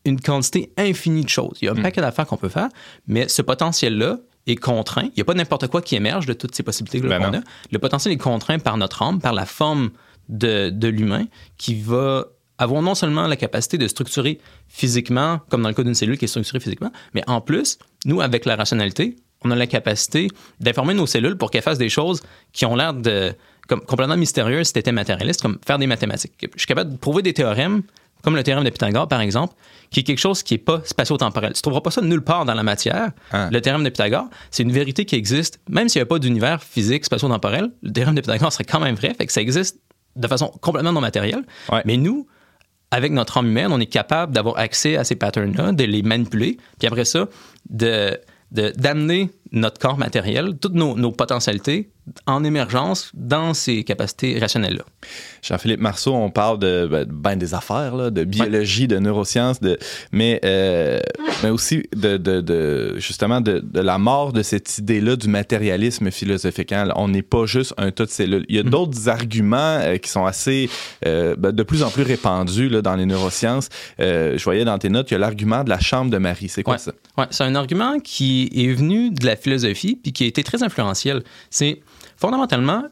une 0.05 0.19
quantité 0.19 0.71
infinie 0.77 1.23
de 1.23 1.29
choses. 1.29 1.57
Il 1.61 1.65
y 1.65 1.67
a 1.69 1.71
un 1.71 1.81
paquet 1.81 2.01
d'affaires 2.01 2.25
qu'on 2.25 2.37
peut 2.37 2.49
faire, 2.49 2.69
mais 3.07 3.27
ce 3.27 3.41
potentiel-là 3.41 4.17
est 4.47 4.55
contraint. 4.55 5.03
Il 5.03 5.13
n'y 5.17 5.21
a 5.21 5.25
pas 5.25 5.33
n'importe 5.33 5.67
quoi 5.67 5.81
qui 5.81 5.95
émerge 5.95 6.25
de 6.25 6.33
toutes 6.33 6.53
ces 6.55 6.63
possibilités 6.63 6.99
Ben 6.99 7.19
qu'on 7.19 7.31
non. 7.31 7.39
a. 7.39 7.43
Le 7.71 7.79
potentiel 7.79 8.13
est 8.13 8.17
contraint 8.17 8.59
par 8.59 8.77
notre 8.77 9.01
âme, 9.01 9.19
par 9.21 9.33
la 9.33 9.45
forme 9.45 9.91
de, 10.29 10.69
de 10.69 10.87
l'humain, 10.87 11.25
qui 11.57 11.75
va 11.75 12.25
avoir 12.57 12.81
non 12.81 12.95
seulement 12.95 13.27
la 13.27 13.35
capacité 13.35 13.77
de 13.77 13.87
structurer 13.87 14.39
physiquement, 14.67 15.39
comme 15.49 15.61
dans 15.61 15.69
le 15.69 15.75
cas 15.75 15.83
d'une 15.83 15.95
cellule 15.95 16.17
qui 16.17 16.25
est 16.25 16.27
structurée 16.27 16.59
physiquement, 16.59 16.91
mais 17.13 17.23
en 17.27 17.41
plus, 17.41 17.77
nous, 18.05 18.21
avec 18.21 18.45
la 18.45 18.55
rationalité, 18.55 19.15
on 19.43 19.51
a 19.51 19.55
la 19.55 19.67
capacité 19.67 20.27
d'informer 20.59 20.93
nos 20.93 21.07
cellules 21.07 21.37
pour 21.37 21.51
qu'elles 21.51 21.63
fassent 21.63 21.77
des 21.77 21.89
choses 21.89 22.21
qui 22.53 22.65
ont 22.65 22.75
l'air 22.75 22.93
de 22.93 23.33
comme 23.67 23.81
complètement 23.81 24.17
mystérieuses 24.17 24.67
si 24.67 24.83
tu 24.83 24.91
matérialiste, 24.91 25.41
comme 25.41 25.57
faire 25.65 25.79
des 25.79 25.87
mathématiques. 25.87 26.33
Je 26.41 26.47
suis 26.57 26.67
capable 26.67 26.91
de 26.91 26.97
prouver 26.97 27.21
des 27.21 27.33
théorèmes, 27.33 27.83
comme 28.23 28.35
le 28.35 28.43
théorème 28.43 28.63
de 28.63 28.69
Pythagore, 28.69 29.07
par 29.07 29.21
exemple, 29.21 29.53
qui 29.91 29.99
est 29.99 30.03
quelque 30.03 30.19
chose 30.19 30.41
qui 30.43 30.53
n'est 30.55 30.59
pas 30.59 30.81
spatio-temporel. 30.83 31.53
Tu 31.53 31.59
ne 31.59 31.61
trouveras 31.61 31.81
pas 31.81 31.91
ça 31.91 32.01
nulle 32.01 32.23
part 32.23 32.45
dans 32.45 32.53
la 32.53 32.63
matière. 32.63 33.11
Ah. 33.31 33.49
Le 33.51 33.61
théorème 33.61 33.83
de 33.83 33.89
Pythagore, 33.89 34.29
c'est 34.49 34.63
une 34.63 34.71
vérité 34.71 35.05
qui 35.05 35.15
existe, 35.15 35.59
même 35.69 35.89
s'il 35.89 35.99
n'y 35.99 36.01
avait 36.03 36.07
pas 36.09 36.19
d'univers 36.19 36.63
physique 36.63 37.05
spatio-temporel, 37.05 37.71
le 37.83 37.91
théorème 37.91 38.15
de 38.15 38.21
Pythagore 38.21 38.51
serait 38.51 38.63
quand 38.63 38.79
même 38.79 38.95
vrai, 38.95 39.13
fait 39.13 39.25
que 39.25 39.31
ça 39.33 39.41
existe 39.41 39.79
de 40.15 40.27
façon 40.27 40.47
complètement 40.61 40.93
non 40.93 41.01
matérielle. 41.01 41.43
Ouais. 41.71 41.81
Mais 41.85 41.97
nous, 41.97 42.27
avec 42.91 43.11
notre 43.11 43.37
âme 43.37 43.47
humaine, 43.47 43.71
on 43.71 43.79
est 43.79 43.87
capable 43.87 44.33
d'avoir 44.33 44.57
accès 44.57 44.95
à 44.97 45.03
ces 45.03 45.15
patterns-là, 45.15 45.71
de 45.71 45.83
les 45.83 46.01
manipuler, 46.03 46.57
puis 46.79 46.87
après 46.87 47.05
ça, 47.05 47.27
de 47.69 48.17
de- 48.51 48.71
d'amener 48.77 49.31
notre 49.53 49.79
corps 49.79 49.97
matériel, 49.97 50.57
toutes 50.59 50.73
nos, 50.73 50.95
nos 50.97 51.11
potentialités 51.11 51.89
en 52.25 52.43
émergence 52.43 53.11
dans 53.13 53.53
ces 53.53 53.83
capacités 53.83 54.37
rationnelles-là. 54.37 54.83
Jean-Philippe 55.41 55.79
Marceau, 55.79 56.13
on 56.13 56.29
parle 56.29 56.59
de 56.59 56.87
ben, 56.89 57.05
ben 57.09 57.35
des 57.37 57.53
affaires, 57.53 57.95
là, 57.95 58.09
de 58.09 58.23
biologie, 58.23 58.87
de 58.87 58.99
neurosciences, 58.99 59.61
de, 59.61 59.77
mais, 60.11 60.39
euh, 60.43 60.99
mais 61.43 61.49
aussi 61.49 61.83
de, 61.95 62.17
de, 62.17 62.41
de 62.41 62.95
justement 62.97 63.41
de, 63.41 63.59
de, 63.59 63.79
la 63.79 63.97
mort 63.97 64.33
de 64.33 64.41
cette 64.41 64.77
idée-là 64.77 65.15
du 65.15 65.27
matérialisme 65.27 66.11
philosophique. 66.11 66.71
Hein. 66.71 66.89
On 66.95 67.07
n'est 67.07 67.21
pas 67.21 67.45
juste 67.45 67.73
un 67.77 67.91
tas 67.91 68.05
de 68.05 68.09
cellules. 68.09 68.45
Il 68.49 68.55
y 68.55 68.59
a 68.59 68.63
mm. 68.63 68.69
d'autres 68.69 69.09
arguments 69.09 69.79
euh, 69.81 69.97
qui 69.97 70.09
sont 70.09 70.25
assez, 70.25 70.69
euh, 71.05 71.35
ben, 71.37 71.51
de 71.51 71.63
plus 71.63 71.83
en 71.83 71.89
plus 71.89 72.03
répandus 72.03 72.69
là, 72.69 72.81
dans 72.81 72.95
les 72.95 73.05
neurosciences. 73.05 73.69
Je 73.99 74.43
voyais 74.43 74.65
dans 74.65 74.77
tes 74.77 74.89
notes, 74.89 75.11
il 75.11 75.13
y 75.13 75.15
a 75.15 75.19
l'argument 75.19 75.63
de 75.63 75.69
la 75.69 75.79
chambre 75.79 76.11
de 76.11 76.17
Marie. 76.17 76.49
C'est 76.49 76.63
quoi 76.63 76.73
ouais. 76.73 76.79
ça? 76.79 76.91
Ouais, 77.17 77.25
c'est 77.29 77.43
un 77.43 77.55
argument 77.55 77.99
qui 77.99 78.49
est 78.53 78.73
venu 78.73 79.11
de 79.11 79.25
la 79.25 79.35
philosophie 79.43 79.95
puis 80.01 80.13
qui 80.13 80.23
a 80.23 80.27
été 80.27 80.43
très 80.43 80.63
influentiel. 80.63 81.23
C'est 81.49 81.81
fondamentalement 82.17 82.85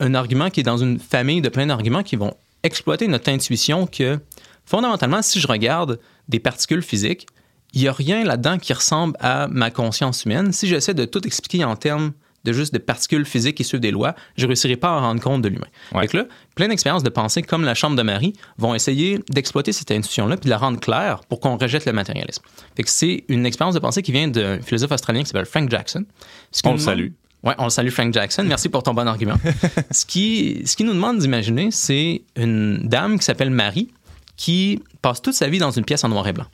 un 0.00 0.14
argument 0.14 0.50
qui 0.50 0.60
est 0.60 0.64
dans 0.64 0.78
une 0.78 0.98
famille 0.98 1.40
de 1.40 1.48
plein 1.48 1.66
d'arguments 1.66 2.02
qui 2.02 2.16
vont 2.16 2.34
exploiter 2.62 3.08
notre 3.08 3.30
intuition 3.30 3.86
que, 3.86 4.18
fondamentalement, 4.64 5.22
si 5.22 5.40
je 5.40 5.46
regarde 5.46 5.98
des 6.28 6.40
particules 6.40 6.82
physiques, 6.82 7.26
il 7.72 7.82
n'y 7.82 7.88
a 7.88 7.92
rien 7.92 8.24
là-dedans 8.24 8.58
qui 8.58 8.72
ressemble 8.72 9.16
à 9.20 9.48
ma 9.48 9.70
conscience 9.70 10.24
humaine. 10.24 10.52
Si 10.52 10.66
j'essaie 10.66 10.94
de 10.94 11.04
tout 11.04 11.26
expliquer 11.26 11.64
en 11.64 11.76
termes 11.76 12.12
de 12.44 12.52
juste 12.52 12.72
de 12.74 12.78
particules 12.78 13.24
physiques 13.24 13.56
qui 13.56 13.64
suivent 13.64 13.80
des 13.80 13.90
lois, 13.90 14.14
je 14.36 14.44
ne 14.44 14.48
réussirai 14.48 14.76
pas 14.76 14.90
à 14.90 15.00
rendre 15.00 15.20
compte 15.20 15.42
de 15.42 15.48
l'humain. 15.48 15.66
Ouais. 15.94 16.06
là, 16.12 16.26
plein 16.54 16.68
d'expériences 16.68 17.02
de 17.02 17.10
pensée 17.10 17.42
comme 17.42 17.64
la 17.64 17.74
chambre 17.74 17.96
de 17.96 18.02
Marie 18.02 18.34
vont 18.58 18.74
essayer 18.74 19.20
d'exploiter 19.30 19.72
cette 19.72 19.90
intuition-là 19.90 20.36
puis 20.36 20.46
de 20.46 20.50
la 20.50 20.58
rendre 20.58 20.80
claire 20.80 21.20
pour 21.28 21.40
qu'on 21.40 21.56
rejette 21.56 21.86
le 21.86 21.92
matérialisme. 21.92 22.42
Fait 22.76 22.82
que 22.82 22.90
c'est 22.90 23.24
une 23.28 23.46
expérience 23.46 23.74
de 23.74 23.80
pensée 23.80 24.02
qui 24.02 24.12
vient 24.12 24.28
d'un 24.28 24.60
philosophe 24.60 24.92
australien 24.92 25.22
qui 25.22 25.28
s'appelle 25.28 25.46
Frank 25.46 25.70
Jackson. 25.70 26.04
Ce 26.50 26.62
On 26.64 26.72
le 26.72 26.78
salue. 26.78 27.08
Oui, 27.44 27.54
on 27.58 27.64
le 27.64 27.70
salue, 27.70 27.88
Frank 27.88 28.12
Jackson. 28.14 28.44
Merci 28.46 28.68
pour 28.68 28.84
ton 28.84 28.94
bon 28.94 29.06
argument. 29.08 29.34
ce, 29.90 30.06
qui, 30.06 30.62
ce 30.64 30.76
qui 30.76 30.84
nous 30.84 30.92
demande 30.92 31.18
d'imaginer, 31.18 31.70
c'est 31.72 32.22
une 32.36 32.86
dame 32.86 33.18
qui 33.18 33.24
s'appelle 33.24 33.50
Marie 33.50 33.92
qui 34.36 34.80
passe 35.02 35.20
toute 35.22 35.34
sa 35.34 35.48
vie 35.48 35.58
dans 35.58 35.70
une 35.70 35.84
pièce 35.84 36.04
en 36.04 36.08
noir 36.08 36.26
et 36.28 36.32
blanc. 36.32 36.46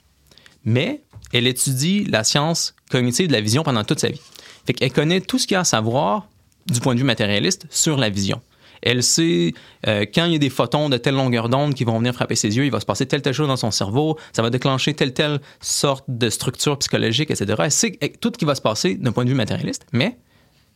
Mais 0.65 1.01
elle 1.31 1.47
étudie 1.47 2.05
la 2.05 2.23
science 2.23 2.75
cognitive 2.89 3.27
de 3.27 3.33
la 3.33 3.41
vision 3.41 3.63
pendant 3.63 3.83
toute 3.83 3.99
sa 3.99 4.09
vie. 4.09 4.21
Fait 4.65 4.73
qu'elle 4.73 4.91
connaît 4.91 5.21
tout 5.21 5.39
ce 5.39 5.47
qu'il 5.47 5.55
y 5.55 5.57
a 5.57 5.61
à 5.61 5.65
savoir 5.65 6.27
du 6.67 6.79
point 6.79 6.93
de 6.93 6.99
vue 6.99 7.05
matérialiste 7.05 7.65
sur 7.69 7.97
la 7.97 8.09
vision. 8.09 8.41
Elle 8.81 9.03
sait 9.03 9.53
euh, 9.87 10.05
quand 10.13 10.25
il 10.25 10.33
y 10.33 10.35
a 10.35 10.39
des 10.39 10.49
photons 10.49 10.87
de 10.87 10.97
telle 10.97 11.15
longueur 11.15 11.49
d'onde 11.49 11.73
qui 11.73 11.83
vont 11.83 11.97
venir 11.97 12.13
frapper 12.13 12.35
ses 12.35 12.55
yeux, 12.55 12.65
il 12.65 12.71
va 12.71 12.79
se 12.79 12.85
passer 12.85 13.05
telle 13.05 13.21
telle 13.21 13.33
chose 13.33 13.49
dans 13.49 13.57
son 13.57 13.71
cerveau, 13.71 14.17
ça 14.31 14.41
va 14.41 14.49
déclencher 14.49 14.93
telle 14.93 15.13
telle 15.13 15.41
sorte 15.59 16.05
de 16.07 16.29
structure 16.29 16.77
psychologique, 16.79 17.29
etc. 17.29 17.55
Elle 17.59 17.71
sait 17.71 17.99
tout 18.21 18.31
ce 18.33 18.37
qui 18.37 18.45
va 18.45 18.55
se 18.55 18.61
passer 18.61 18.95
d'un 18.95 19.11
point 19.11 19.25
de 19.25 19.29
vue 19.29 19.35
matérialiste, 19.35 19.85
mais 19.91 20.17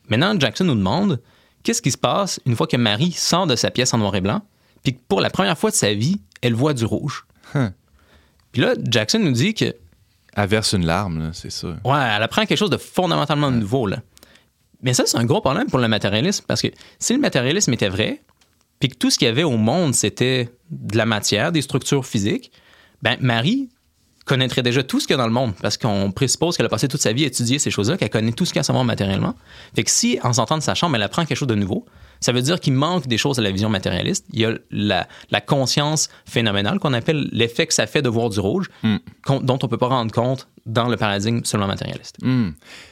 Maintenant, 0.09 0.37
Jackson 0.39 0.65
nous 0.65 0.75
demande 0.75 1.21
qu'est-ce 1.63 1.81
qui 1.81 1.91
se 1.91 1.97
passe 1.97 2.39
une 2.45 2.55
fois 2.55 2.67
que 2.67 2.77
Marie 2.77 3.11
sort 3.11 3.47
de 3.47 3.55
sa 3.55 3.71
pièce 3.71 3.93
en 3.93 3.97
noir 3.97 4.15
et 4.15 4.21
blanc, 4.21 4.41
puis 4.83 4.95
que 4.95 4.99
pour 5.07 5.21
la 5.21 5.29
première 5.29 5.57
fois 5.57 5.69
de 5.69 5.75
sa 5.75 5.93
vie, 5.93 6.19
elle 6.41 6.53
voit 6.53 6.73
du 6.73 6.85
rouge? 6.85 7.25
Huh. 7.55 7.69
Puis 8.51 8.61
là, 8.61 8.73
Jackson 8.83 9.19
nous 9.19 9.31
dit 9.31 9.53
que. 9.53 9.75
Elle 10.35 10.47
verse 10.47 10.73
une 10.73 10.85
larme, 10.85 11.31
c'est 11.33 11.51
ça. 11.51 11.67
Ouais, 11.83 11.99
elle 12.15 12.23
apprend 12.23 12.45
quelque 12.45 12.57
chose 12.57 12.69
de 12.69 12.77
fondamentalement 12.77 13.47
ouais. 13.47 13.55
nouveau. 13.55 13.87
Là. 13.87 13.97
Mais 14.81 14.93
ça, 14.93 15.05
c'est 15.05 15.17
un 15.17 15.25
gros 15.25 15.41
problème 15.41 15.67
pour 15.67 15.79
le 15.79 15.87
matérialisme, 15.87 16.45
parce 16.47 16.61
que 16.61 16.67
si 16.99 17.13
le 17.13 17.19
matérialisme 17.19 17.71
était 17.73 17.89
vrai, 17.89 18.21
puis 18.79 18.89
que 18.89 18.95
tout 18.95 19.09
ce 19.09 19.17
qu'il 19.17 19.27
y 19.27 19.31
avait 19.31 19.43
au 19.43 19.57
monde, 19.57 19.95
c'était 19.95 20.49
de 20.69 20.97
la 20.97 21.05
matière, 21.05 21.51
des 21.51 21.61
structures 21.61 22.05
physiques, 22.05 22.51
ben 23.01 23.17
Marie 23.21 23.69
connaîtrait 24.25 24.63
déjà 24.63 24.83
tout 24.83 24.99
ce 24.99 25.07
qu'il 25.07 25.13
y 25.13 25.19
a 25.19 25.21
dans 25.21 25.27
le 25.27 25.33
monde 25.33 25.53
parce 25.61 25.77
qu'on 25.77 26.11
présuppose 26.11 26.55
qu'elle 26.55 26.65
a 26.65 26.69
passé 26.69 26.87
toute 26.87 27.01
sa 27.01 27.13
vie 27.13 27.23
à 27.23 27.27
étudier 27.27 27.59
ces 27.59 27.71
choses-là, 27.71 27.97
qu'elle 27.97 28.09
connaît 28.09 28.31
tout 28.31 28.45
ce 28.45 28.51
qu'il 28.51 28.57
y 28.57 28.59
a 28.59 28.61
à 28.61 28.63
savoir 28.63 28.85
matériellement. 28.85 29.35
Fait 29.75 29.83
que 29.83 29.91
si, 29.91 30.19
en 30.23 30.33
sortant 30.33 30.57
de 30.57 30.63
sa 30.63 30.75
chambre, 30.75 30.95
elle 30.95 31.03
apprend 31.03 31.25
quelque 31.25 31.37
chose 31.37 31.47
de 31.47 31.55
nouveau, 31.55 31.85
ça 32.23 32.31
veut 32.31 32.41
dire 32.41 32.59
qu'il 32.61 32.73
manque 32.73 33.05
des 33.07 33.17
choses 33.17 33.37
à 33.37 33.41
la 33.41 33.51
vision 33.51 33.67
matérialiste. 33.67 34.25
Il 34.31 34.39
y 34.39 34.45
a 34.45 34.53
la, 34.71 35.07
la 35.29 35.41
conscience 35.41 36.07
phénoménale 36.25 36.79
qu'on 36.79 36.93
appelle 36.93 37.27
l'effet 37.33 37.67
que 37.67 37.73
ça 37.73 37.85
fait 37.85 38.01
de 38.01 38.07
voir 38.07 38.29
du 38.29 38.39
rouge, 38.39 38.69
mm. 38.83 38.97
dont 39.41 39.59
on 39.61 39.65
ne 39.65 39.69
peut 39.69 39.77
pas 39.77 39.87
rendre 39.87 40.13
compte 40.13 40.47
dans 40.65 40.87
le 40.87 40.95
paradigme 40.95 41.41
seulement 41.43 41.67
matérialiste. 41.67 42.15
Mm. 42.21 42.51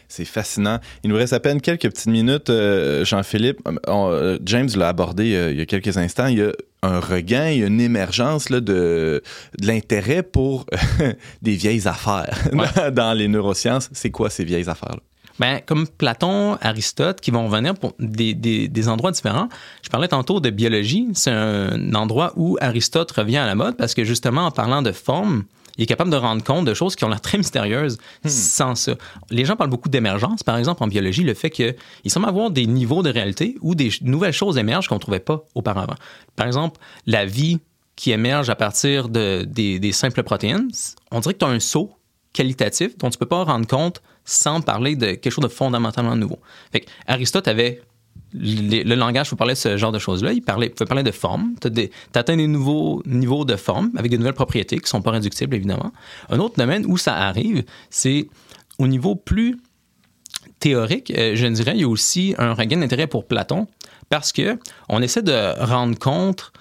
C'est 0.10 0.26
fascinant. 0.26 0.80
Il 1.06 1.10
nous 1.12 1.16
reste 1.16 1.32
à 1.32 1.40
peine 1.40 1.62
quelques 1.62 1.90
petites 1.90 2.08
minutes, 2.08 2.50
euh, 2.50 3.06
Jean-Philippe. 3.06 3.60
Euh, 3.88 4.38
James 4.44 4.70
l'a 4.76 4.90
abordé 4.90 5.34
euh, 5.34 5.52
il 5.52 5.58
y 5.58 5.62
a 5.62 5.66
quelques 5.66 5.96
instants. 5.96 6.28
Il 6.28 6.40
y 6.40 6.42
a 6.42 6.52
un 6.84 7.00
regain, 7.00 7.52
il 7.52 7.60
y 7.60 7.64
a 7.64 7.68
une 7.68 7.80
émergence 7.80 8.50
là, 8.50 8.60
de, 8.60 9.24
de 9.58 9.68
l'intérêt 9.68 10.24
pour 10.24 10.66
des 11.42 11.56
vieilles 11.56 11.88
affaires 11.88 12.38
ouais. 12.52 12.92
dans 12.92 13.14
les 13.14 13.30
neurosciences. 13.30 13.90
C'est 13.94 14.12
quoi 14.12 14.30
ces 14.30 14.44
vieilles 14.44 14.68
affaires-là? 14.68 15.02
Ben, 15.40 15.62
comme 15.66 15.88
Platon, 15.88 16.58
Aristote, 16.62 17.22
qui 17.22 17.32
vont 17.32 17.48
venir 17.48 17.76
pour 17.76 17.94
des, 18.00 18.34
des, 18.34 18.68
des, 18.68 18.88
endroits 18.88 19.12
différents. 19.12 19.50
Je 19.84 19.90
parlais 19.90 20.08
tantôt 20.08 20.40
de 20.40 20.50
biologie. 20.50 21.08
C'est 21.14 21.32
un 21.32 21.94
endroit 21.96 22.34
où 22.36 22.58
Aristote 22.62 23.12
revient 23.12 23.38
à 23.38 23.46
la 23.46 23.56
mode 23.56 23.78
parce 23.78 23.94
que 23.94 24.04
justement, 24.04 24.46
en 24.46 24.52
parlant 24.52 24.82
de 24.82 24.92
forme, 24.92 25.44
il 25.78 25.84
est 25.84 25.88
capable 25.88 26.12
de 26.12 26.18
rendre 26.18 26.44
compte 26.44 26.66
de 26.66 26.74
choses 26.74 26.96
qui 26.96 27.06
ont 27.06 27.10
l'air 27.10 27.22
très 27.22 27.38
mystérieuses 27.38 27.98
hmm. 28.24 28.30
sans 28.30 28.76
ça. 28.76 28.94
Les 29.30 29.46
gens 29.46 29.56
parlent 29.56 29.70
beaucoup 29.70 29.90
d'émergence, 29.90 30.44
par 30.44 30.58
exemple, 30.58 30.84
en 30.84 30.88
biologie, 30.88 31.24
le 31.24 31.34
fait 31.34 31.50
qu'il 31.50 31.76
semble 32.08 32.28
avoir 32.28 32.52
des 32.52 32.68
niveaux 32.68 33.04
de 33.04 33.10
réalité 33.10 33.58
où 33.62 33.76
des 33.76 33.92
nouvelles 34.02 34.34
choses 34.34 34.58
émergent 34.58 34.88
qu'on 34.88 34.96
ne 34.96 35.00
trouvait 35.00 35.20
pas 35.20 35.44
auparavant. 35.56 35.96
Par 36.36 36.48
exemple, 36.48 36.80
la 37.08 37.26
vie 37.26 37.60
qui 37.96 38.12
émerge 38.12 38.50
à 38.50 38.56
partir 38.56 39.10
de, 39.10 39.44
des, 39.48 39.80
des 39.80 39.92
simples 39.92 40.24
protéines, 40.24 40.70
on 41.12 41.20
dirait 41.20 41.34
que 41.34 41.40
tu 41.40 41.46
as 41.46 41.50
un 41.50 41.60
saut 41.60 41.92
qualitatif 42.34 42.98
dont 42.98 43.10
tu 43.10 43.18
ne 43.18 43.20
peux 43.20 43.28
pas 43.28 43.44
rendre 43.44 43.68
compte 43.68 44.02
sans 44.26 44.62
parler 44.62 44.96
de 44.96 45.08
quelque 45.14 45.32
chose 45.32 45.44
de 45.44 45.50
fondamentalement 45.50 46.16
nouveau. 46.16 46.40
Fait 46.72 46.86
Aristote 47.08 47.48
avait 47.48 47.82
le, 48.34 48.96
langage 48.96 49.30
pour 49.30 49.38
parler 49.38 49.54
de 49.54 49.60
ce 49.60 49.78
genre 49.78 49.92
de 49.92 50.00
choses-là. 50.00 50.34
Il, 50.34 50.42
parlait, 50.42 50.70
pouvait 50.70 50.88
parler 50.88 51.04
de 51.04 51.12
forme. 51.12 51.56
Tu 51.62 51.90
atteins 52.14 52.38
des 52.38 52.48
nouveaux 52.48 53.02
niveaux 53.06 53.46
de 53.46 53.56
forme 53.56 53.92
avec 53.98 54.12
de 54.12 54.18
nouvelles 54.18 54.34
propriétés 54.34 54.78
qui 54.78 54.84
ne 54.84 54.88
sont 54.88 55.02
pas 55.02 55.12
réductibles, 55.12 55.56
évidemment. 55.56 55.92
Un 56.30 56.40
autre 56.40 56.56
domaine 56.58 56.86
où 56.86 56.98
ça 56.98 57.16
arrive, 57.16 57.64
c'est 57.90 58.28
au 58.80 58.88
niveau 58.88 59.16
plus 59.16 59.58
théorique, 60.60 61.12
euh, 61.18 61.36
je 61.36 61.48
dirais, 61.48 61.74
il 61.76 61.82
y 61.82 61.84
a 61.84 61.88
aussi 61.88 62.36
un 62.38 62.54
regain 62.54 62.78
d'intérêt 62.78 63.08
pour 63.08 63.26
Platon 63.26 63.68
parce 64.10 64.32
que 64.32 64.60
on 64.90 65.02
essaie 65.02 65.24
de 65.24 65.64
rendre 65.64 65.98
compte 65.98 66.52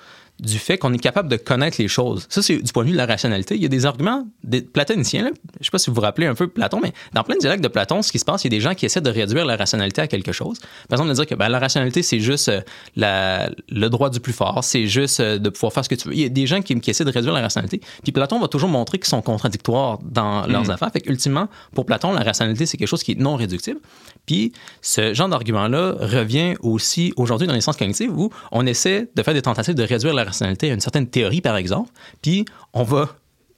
du 0.41 0.59
fait 0.59 0.79
qu'on 0.79 0.93
est 0.93 0.99
capable 0.99 1.29
de 1.29 1.37
connaître 1.37 1.77
les 1.81 1.89
choses. 1.89 2.27
Ça, 2.29 2.43
c'est 2.43 2.57
du 2.57 2.73
point 2.73 2.83
de 2.83 2.89
vue 2.89 2.93
de 2.93 2.99
la 2.99 3.07
rationalité. 3.07 3.55
Il 3.55 3.63
y 3.63 3.67
a 3.67 3.69
des 3.69 3.87
arguments 3.87 4.27
des 4.43 4.63
platoniciens. 4.63 5.25
Là. 5.25 5.31
Je 5.55 5.59
ne 5.61 5.65
sais 5.65 5.71
pas 5.71 5.79
si 5.79 5.91
vous 5.91 5.95
vous 5.95 6.01
rappelez 6.01 6.27
un 6.27 6.35
peu 6.35 6.49
Platon, 6.49 6.81
mais 6.83 6.93
dans 7.13 7.23
plein 7.23 7.35
de 7.35 7.41
dialogues 7.41 7.61
de 7.61 7.69
Platon, 7.69 8.03
ce 8.03 8.11
qui 8.11 8.19
se 8.19 8.25
passe, 8.25 8.45
il 8.45 8.53
y 8.53 8.55
a 8.55 8.57
des 8.57 8.61
gens 8.61 8.75
qui 8.75 8.87
essaient 8.87 9.01
de 9.01 9.11
réduire 9.11 9.45
la 9.45 9.57
rationalité 9.57 10.01
à 10.01 10.07
quelque 10.07 10.33
chose. 10.33 10.59
Par 10.89 10.97
exemple, 10.97 11.11
de 11.11 11.15
dire 11.15 11.27
que 11.27 11.35
ben, 11.35 11.49
la 11.49 11.59
rationalité, 11.59 12.03
c'est 12.03 12.21
juste 12.21 12.49
euh, 12.49 12.61
la, 12.97 13.51
le 13.69 13.89
droit 13.89 14.11
du 14.11 14.21
plus 14.21 14.33
fort, 14.33 14.65
c'est 14.65 14.87
juste 14.87 15.21
euh, 15.21 15.39
de 15.39 15.51
pouvoir 15.51 15.73
faire 15.73 15.85
ce 15.85 15.89
que 15.89 15.95
tu 15.95 16.09
veux. 16.09 16.15
Il 16.15 16.21
y 16.21 16.25
a 16.25 16.29
des 16.29 16.47
gens 16.47 16.63
qui, 16.63 16.79
qui 16.81 16.91
essaient 16.91 17.05
de 17.05 17.13
réduire 17.13 17.35
la 17.35 17.43
rationalité. 17.43 17.81
Puis 18.03 18.13
Platon 18.13 18.39
va 18.41 18.49
toujours 18.49 18.71
montrer 18.71 18.99
qu'ils 18.99 19.09
sont 19.09 19.23
contradictoires 19.23 19.99
dans 20.03 20.47
leurs 20.47 20.67
mmh. 20.67 20.71
affaires. 20.71 20.91
Fait 20.93 21.07
ultimement, 21.07 21.49
pour 21.75 21.87
Platon, 21.87 22.13
la 22.13 22.23
rationalité, 22.23 22.67
c'est 22.67 22.77
quelque 22.77 22.89
chose 22.89 23.03
qui 23.03 23.13
est 23.13 23.21
non 23.21 23.37
réductible. 23.37 23.81
Puis 24.27 24.53
ce 24.83 25.15
genre 25.15 25.29
d'argument-là 25.29 25.95
revient 26.01 26.55
aussi 26.61 27.13
aujourd'hui 27.17 27.47
dans 27.47 27.55
les 27.55 27.61
sciences 27.61 27.77
cognitives 27.77 28.17
où 28.17 28.31
on 28.53 28.67
essaie 28.67 29.09
de 29.15 29.23
faire 29.23 29.35
des 29.35 29.43
tentatives 29.43 29.75
de 29.75 29.83
réduire 29.83 30.15
la 30.15 30.25
rationalité 30.25 30.71
à 30.71 30.75
une 30.75 30.81
certaine 30.81 31.07
théorie, 31.07 31.41
par 31.41 31.57
exemple, 31.57 31.91
puis 32.23 32.45
on 32.73 32.83
va 32.83 33.09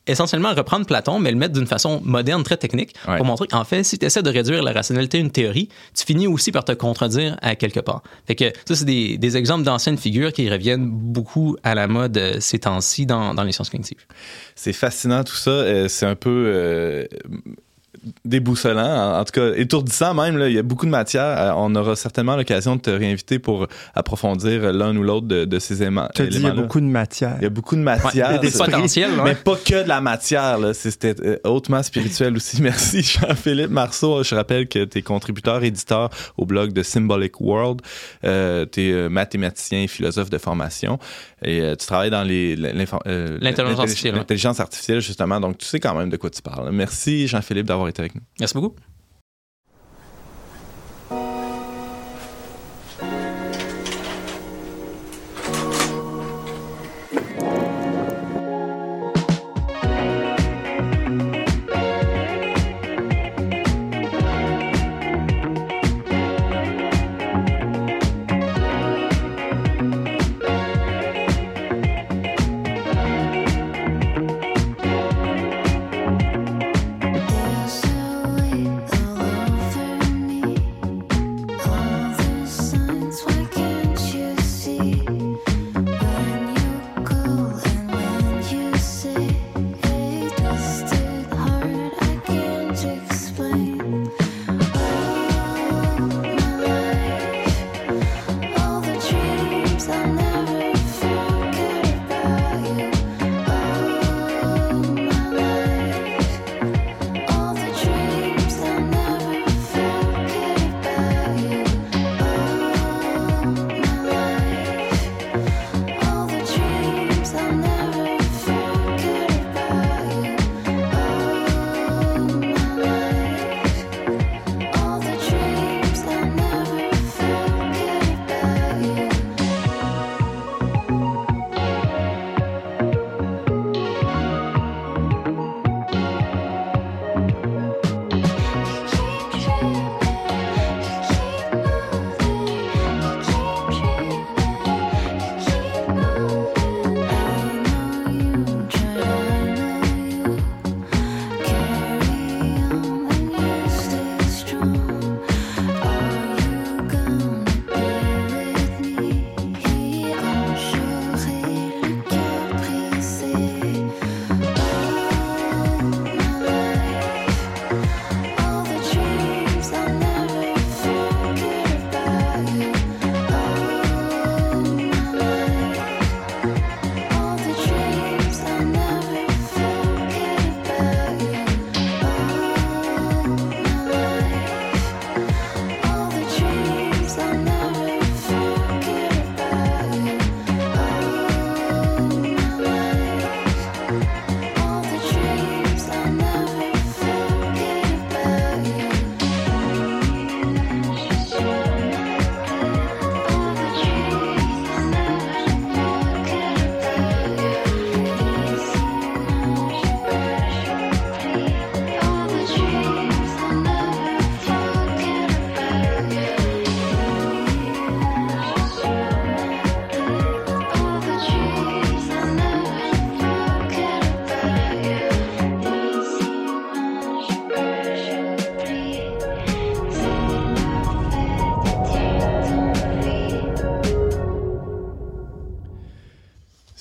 essentiellement 0.06 0.52
reprendre 0.52 0.86
Platon, 0.86 1.18
mais 1.18 1.30
le 1.30 1.36
mettre 1.36 1.54
d'une 1.54 1.66
façon 1.66 2.00
moderne, 2.04 2.42
très 2.42 2.56
technique, 2.56 2.94
ouais. 3.06 3.16
pour 3.16 3.26
montrer 3.26 3.46
qu'en 3.46 3.64
fait, 3.64 3.84
si 3.84 3.98
tu 3.98 4.06
essaies 4.06 4.22
de 4.22 4.30
réduire 4.30 4.62
la 4.62 4.72
rationalité 4.72 5.18
à 5.18 5.20
une 5.20 5.30
théorie, 5.30 5.68
tu 5.94 6.04
finis 6.04 6.26
aussi 6.26 6.50
par 6.50 6.64
te 6.64 6.72
contredire 6.72 7.36
à 7.40 7.54
quelque 7.54 7.80
part. 7.80 8.02
Fait 8.26 8.34
que 8.34 8.52
ça, 8.66 8.74
c'est 8.74 8.84
des, 8.84 9.16
des, 9.16 9.36
exemples 9.36 9.64
d'anciennes 9.64 9.98
figures 9.98 10.32
qui 10.32 10.50
reviennent 10.50 10.88
beaucoup 10.90 11.56
à 11.62 11.74
la 11.74 11.86
mode 11.86 12.16
euh, 12.16 12.36
ces 12.40 12.58
temps-ci 12.58 13.06
dans, 13.06 13.34
dans, 13.34 13.44
les 13.44 13.52
sciences 13.52 13.70
cognitives. 13.70 14.04
C'est 14.56 14.72
fascinant 14.72 15.22
tout 15.24 15.36
ça. 15.36 15.50
Euh, 15.50 15.88
c'est 15.88 16.06
un 16.06 16.16
peu... 16.16 16.44
Euh 16.46 17.06
déboussolant, 18.24 19.20
en 19.20 19.24
tout 19.24 19.32
cas 19.32 19.54
étourdissant 19.54 20.14
même. 20.14 20.36
Là. 20.36 20.48
Il 20.48 20.54
y 20.54 20.58
a 20.58 20.62
beaucoup 20.62 20.86
de 20.86 20.90
matière. 20.90 21.54
On 21.56 21.74
aura 21.74 21.96
certainement 21.96 22.36
l'occasion 22.36 22.76
de 22.76 22.80
te 22.80 22.90
réinviter 22.90 23.38
pour 23.38 23.66
approfondir 23.94 24.72
l'un 24.72 24.96
ou 24.96 25.02
l'autre 25.02 25.26
de, 25.26 25.44
de, 25.44 25.58
ces 25.58 25.82
éléments. 25.82 26.08
Tu 26.14 26.26
dit, 26.26 26.36
il 26.36 26.42
y 26.42 26.46
a 26.46 26.52
beaucoup 26.52 26.80
de 26.80 26.86
matière. 26.86 27.36
Il 27.38 27.44
y 27.44 27.46
a 27.46 27.50
beaucoup 27.50 27.76
de 27.76 27.82
matière. 27.82 28.30
Ouais, 28.30 28.38
des 28.38 28.50
potentiels. 28.50 29.10
Mais 29.24 29.34
pas 29.34 29.56
que 29.56 29.82
de 29.82 29.88
la 29.88 30.00
matière. 30.00 30.58
C'était 30.74 31.14
hautement 31.44 31.82
spirituel 31.82 32.36
aussi. 32.36 32.60
Merci 32.62 33.02
Jean-Philippe 33.02 33.70
Marceau. 33.70 34.22
Je 34.22 34.34
rappelle 34.34 34.68
que 34.68 34.84
tu 34.84 34.98
es 34.98 35.02
contributeur, 35.02 35.62
éditeur 35.62 36.10
au 36.36 36.46
blog 36.46 36.72
de 36.72 36.82
Symbolic 36.82 37.40
World. 37.40 37.80
Euh, 38.24 38.66
tu 38.70 38.88
es 38.88 39.08
mathématicien 39.08 39.82
et 39.82 39.88
philosophe 39.88 40.30
de 40.30 40.38
formation. 40.38 40.98
Et 41.44 41.60
euh, 41.60 41.74
tu 41.74 41.86
travailles 41.86 42.10
dans 42.10 42.22
l'intelligence 42.22 42.98
euh, 43.06 43.38
artificielle. 43.78 44.14
L'intelligence 44.14 44.60
artificielle, 44.60 45.00
justement. 45.00 45.40
Donc, 45.40 45.58
tu 45.58 45.66
sais 45.66 45.80
quand 45.80 45.94
même 45.94 46.10
de 46.10 46.16
quoi 46.16 46.30
tu 46.30 46.40
parles. 46.40 46.70
Merci 46.72 47.26
Jean-Philippe 47.26 47.66
d'avoir 47.66 47.88
été 47.88 47.91
avec 48.00 48.14
nous. 48.14 48.22
Merci 48.40 48.56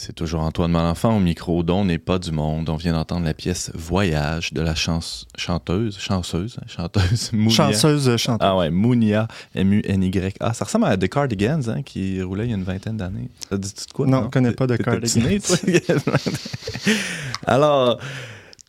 C'est 0.04 0.14
toujours 0.14 0.42
Antoine 0.42 0.72
Malenfant 0.72 1.16
au 1.16 1.20
micro 1.20 1.62
dont 1.62 1.86
n'est 1.86 2.00
pas 2.00 2.18
du 2.18 2.32
monde. 2.32 2.70
On 2.70 2.76
vient 2.76 2.94
d'entendre 2.94 3.24
la 3.24 3.36
pièce 3.36 3.70
Voyage 3.76 4.52
de 4.52 4.60
la 4.60 4.74
chance, 4.74 5.28
chanteuse, 5.38 6.00
chanceuse, 6.00 6.58
hein, 6.60 6.66
chanteuse, 6.66 7.32
Mounia. 7.34 7.56
Chanceuse 7.56 8.10
euh, 8.10 8.18
chanteuse. 8.18 8.48
Ah 8.50 8.58
ouais, 8.58 8.72
Mounia, 8.72 9.28
M-U-N-Y-A. 9.54 10.54
Ça 10.54 10.66
ressemble 10.66 10.86
à 10.86 10.98
The 10.98 11.08
Cardigans, 11.08 11.62
hein, 11.68 11.84
qui 11.84 12.20
roulait 12.24 12.46
il 12.46 12.50
y 12.50 12.54
a 12.54 12.58
une 12.58 12.64
vingtaine 12.64 12.98
d'années. 12.98 13.30
Ça 13.48 13.60
dit 13.60 13.70
de 13.70 13.94
quoi? 13.94 14.08
Non, 14.08 14.24
je 14.24 14.30
connais 14.30 14.54
pas 14.54 14.66
The 14.66 14.82
Cardigans. 14.82 15.40
Alors, 17.46 18.00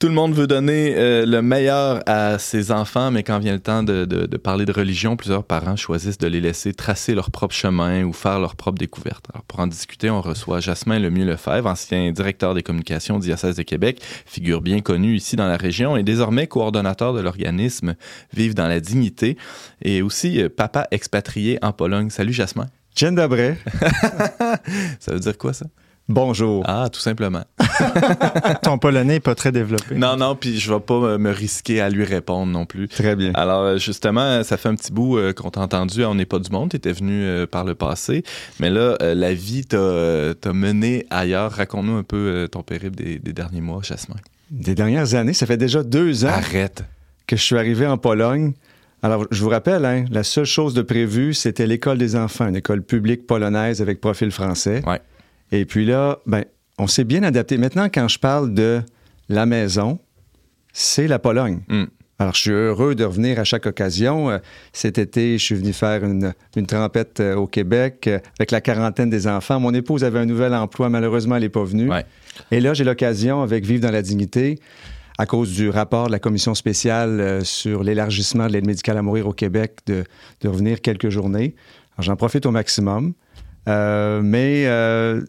tout 0.03 0.09
le 0.09 0.15
monde 0.15 0.35
veut 0.35 0.49
donner 0.49 0.95
euh, 0.97 1.25
le 1.25 1.43
meilleur 1.43 2.03
à 2.07 2.37
ses 2.41 2.73
enfants, 2.73 3.13
mais 3.13 3.23
quand 3.23 3.39
vient 3.39 3.53
le 3.53 3.61
temps 3.61 3.85
de, 3.85 4.05
de- 4.05 4.27
de 4.27 4.37
parler 4.37 4.65
de 4.65 4.73
religion, 4.73 5.17
plusieurs 5.17 5.45
parents 5.45 5.77
choisissent 5.77 6.19
de 6.19 6.27
les 6.27 6.41
laisser 6.41 6.75
tracer 6.75 7.15
leur 7.15 7.31
propre 7.31 7.55
chemin 7.55 8.03
ou 8.03 8.13
faire 8.13 8.41
leur 8.41 8.57
propre 8.57 8.79
découverte. 8.81 9.27
Alors, 9.33 9.45
pour 9.45 9.61
en 9.61 9.69
discuter, 9.69 10.11
on 10.11 10.21
reçoit 10.21 10.59
Jasmin 10.59 10.99
Lemieux-Lefebvre, 10.99 11.69
ancien 11.69 12.11
directeur 12.11 12.53
des 12.55 12.65
communications 12.65 13.21
diocèse 13.21 13.55
de 13.55 13.63
Québec, 13.63 14.03
figure 14.27 14.61
bien 14.61 14.81
connue 14.81 15.15
ici 15.15 15.37
dans 15.37 15.47
la 15.47 15.57
région 15.57 15.97
et 15.97 16.03
désormais 16.03 16.49
coordonnateur 16.49 17.15
de 17.15 17.21
l'organisme 17.21 17.95
Vive 18.35 18.55
dans 18.55 18.67
la 18.67 18.81
dignité 18.81 19.37
et 19.83 20.03
aussi 20.03 20.43
euh, 20.43 20.49
papa 20.49 20.89
expatrié 20.91 21.61
en 21.63 21.73
Pologne. 21.73 22.11
Salut 22.11 22.33
Jasmin. 22.33 22.67
Dzień 22.97 23.15
dobry. 23.15 23.55
Ça 25.01 25.13
veut 25.13 25.21
dire 25.21 25.39
quoi 25.39 25.53
ça? 25.53 25.67
Bonjour. 26.09 26.65
Ah, 26.67 26.89
tout 26.93 27.01
simplement. 27.01 27.45
Ton 28.63 28.79
polonais 28.79 29.15
n'est 29.15 29.21
pas 29.21 29.35
très 29.35 29.53
développé. 29.53 29.95
Non, 29.95 30.17
non, 30.17 30.35
puis 30.35 30.59
je 30.59 30.73
vais 30.73 30.81
pas 30.81 31.17
me 31.17 31.31
risquer 31.31 31.81
à 31.81 31.89
lui 31.91 32.05
répondre 32.05 32.53
non 32.53 32.67
plus. 32.67 32.89
Très 32.89 33.17
bien. 33.17 33.31
Alors, 33.35 33.63
euh, 33.63 33.79
justement, 33.79 34.43
ça 34.43 34.57
fait 34.57 34.69
un 34.69 34.75
petit 34.75 34.93
bout 34.93 35.17
euh, 35.17 35.33
qu'on 35.33 35.51
t'a 35.51 35.61
entendu 35.61 36.05
On 36.05 36.15
n'est 36.15 36.27
pas 36.27 36.39
du 36.39 36.51
monde. 36.51 36.71
Tu 36.71 36.77
étais 36.77 36.93
venu 36.93 37.23
euh, 37.23 37.47
par 37.47 37.65
le 37.65 37.75
passé. 37.75 38.25
Mais 38.61 38.69
là, 38.69 38.97
la 39.01 39.33
vie 39.33 39.65
t'a 39.65 40.35
t'a 40.41 40.53
mené 40.53 41.07
ailleurs. 41.11 41.53
Raconte-nous 41.53 41.97
un 41.97 42.03
peu 42.03 42.49
ton 42.51 42.63
périple 42.63 42.97
des, 42.97 43.19
des 43.19 43.33
derniers 43.33 43.61
mois, 43.61 43.81
Jasmin. 43.83 44.17
Des 44.51 44.75
dernières 44.75 45.15
années, 45.15 45.33
ça 45.33 45.47
fait 45.47 45.57
déjà 45.57 45.83
deux 45.83 46.25
ans 46.25 46.29
Arrête. 46.29 46.85
que 47.27 47.37
je 47.37 47.43
suis 47.43 47.57
arrivé 47.57 47.87
en 47.87 47.97
Pologne. 47.97 48.53
Alors, 49.03 49.27
je 49.31 49.43
vous 49.43 49.49
rappelle, 49.49 49.85
hein, 49.85 50.05
la 50.11 50.23
seule 50.23 50.45
chose 50.45 50.75
de 50.75 50.83
prévu, 50.83 51.35
c'était 51.35 51.67
l'école 51.67 51.99
des 51.99 52.15
enfants, 52.15 52.47
une 52.47 52.55
école 52.57 52.83
publique 52.83 53.27
polonaise 53.27 53.83
avec 53.83 54.01
profil 54.01 54.31
français. 54.31 54.83
Ouais. 54.87 55.01
Et 55.53 55.67
puis 55.67 55.85
là, 55.85 56.19
ben, 56.27 56.45
on 56.79 56.87
s'est 56.87 57.05
bien 57.05 57.23
adapté. 57.23 57.59
Maintenant, 57.59 57.89
quand 57.93 58.09
je 58.09 58.19
parle 58.19 58.55
de 58.55 58.81
la 59.29 59.47
maison, 59.47 59.99
c'est 60.73 61.07
la 61.07 61.19
Pologne. 61.19 61.61
Mm. 61.69 61.85
Alors, 62.19 62.35
je 62.35 62.41
suis 62.41 62.51
heureux 62.51 62.95
de 62.95 63.05
revenir 63.05 63.39
à 63.39 63.45
chaque 63.45 63.67
occasion. 63.67 64.31
Euh, 64.31 64.39
Cet 64.73 64.97
été, 64.97 65.39
je 65.39 65.45
suis 65.45 65.55
venu 65.55 65.73
faire 65.73 66.05
une, 66.05 66.33
une 66.57 66.67
trempette 66.67 67.21
euh, 67.21 67.35
au 67.35 67.47
Québec 67.47 68.07
euh, 68.07 68.19
avec 68.39 68.51
la 68.51 68.61
quarantaine 68.61 69.11
des 69.11 69.27
enfants. 69.27 69.61
Mon 69.61 69.75
épouse 69.75 70.05
avait 70.05 70.21
un 70.21 70.25
nouvel 70.25 70.55
emploi. 70.55 70.89
Malheureusement, 70.89 71.37
elle 71.37 71.43
n'est 71.43 71.49
pas 71.49 71.65
venue. 71.65 71.91
Ouais. 71.91 72.07
Et 72.51 72.61
là, 72.61 72.75
j'ai 72.75 72.85
l'occasion, 72.85 73.43
avec 73.43 73.67
Vivre 73.67 73.83
dans 73.83 73.91
la 73.91 74.03
dignité, 74.03 74.59
à 75.19 75.27
cause 75.27 75.53
du 75.53 75.69
rapport 75.69 76.07
de 76.07 76.13
la 76.13 76.19
commission 76.19 76.55
spéciale 76.55 77.45
sur 77.45 77.83
l'élargissement 77.83 78.47
de 78.47 78.53
l'aide 78.53 78.67
médicale 78.67 78.97
à 78.97 79.03
mourir 79.03 79.27
au 79.27 79.33
Québec, 79.33 79.81
de, 79.87 80.05
de 80.41 80.49
revenir 80.49 80.81
quelques 80.81 81.11
journées. 81.11 81.55
J'en 81.99 82.17
profite 82.17 82.47
au 82.47 82.51
maximum. 82.51 83.13
Euh, 83.69 84.23
mais 84.23 84.65
euh, 84.67 85.23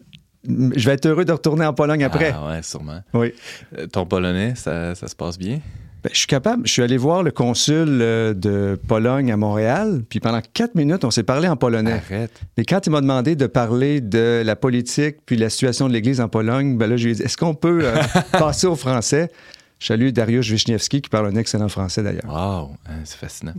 je 0.46 0.86
vais 0.86 0.94
être 0.94 1.06
heureux 1.06 1.24
de 1.24 1.32
retourner 1.32 1.66
en 1.66 1.72
Pologne 1.72 2.04
après. 2.04 2.34
Ah 2.34 2.48
ouais, 2.48 2.62
sûrement. 2.62 3.00
Oui. 3.12 3.32
Euh, 3.78 3.86
ton 3.86 4.06
polonais, 4.06 4.54
ça, 4.54 4.94
ça 4.94 5.08
se 5.08 5.16
passe 5.16 5.38
bien? 5.38 5.60
Ben, 6.04 6.10
je 6.12 6.18
suis 6.18 6.26
capable. 6.26 6.66
Je 6.66 6.72
suis 6.72 6.82
allé 6.82 6.98
voir 6.98 7.22
le 7.22 7.30
consul 7.30 7.88
euh, 7.88 8.34
de 8.34 8.78
Pologne 8.88 9.32
à 9.32 9.38
Montréal, 9.38 10.02
puis 10.06 10.20
pendant 10.20 10.42
quatre 10.52 10.74
minutes, 10.74 11.02
on 11.02 11.10
s'est 11.10 11.22
parlé 11.22 11.48
en 11.48 11.56
polonais. 11.56 12.02
Arrête. 12.10 12.42
Mais 12.58 12.66
quand 12.66 12.86
il 12.86 12.90
m'a 12.90 13.00
demandé 13.00 13.36
de 13.36 13.46
parler 13.46 14.02
de 14.02 14.42
la 14.44 14.54
politique 14.54 15.16
puis 15.24 15.36
la 15.36 15.48
situation 15.48 15.88
de 15.88 15.94
l'Église 15.94 16.20
en 16.20 16.28
Pologne, 16.28 16.76
ben 16.76 16.90
là, 16.90 16.98
je 16.98 17.04
lui 17.06 17.12
ai 17.12 17.14
dit 17.14 17.22
est-ce 17.22 17.38
qu'on 17.38 17.54
peut 17.54 17.80
euh, 17.84 17.96
passer 18.32 18.66
au 18.66 18.76
français? 18.76 19.30
Je 19.78 19.86
salue 19.86 20.10
Dariusz 20.10 20.50
Wisniewski 20.50 21.00
qui 21.00 21.08
parle 21.08 21.26
un 21.26 21.36
excellent 21.36 21.70
français 21.70 22.02
d'ailleurs. 22.02 22.26
Wow, 22.26 22.76
hein, 22.86 23.00
c'est 23.04 23.18
fascinant. 23.18 23.54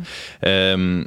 Euh, 0.45 1.03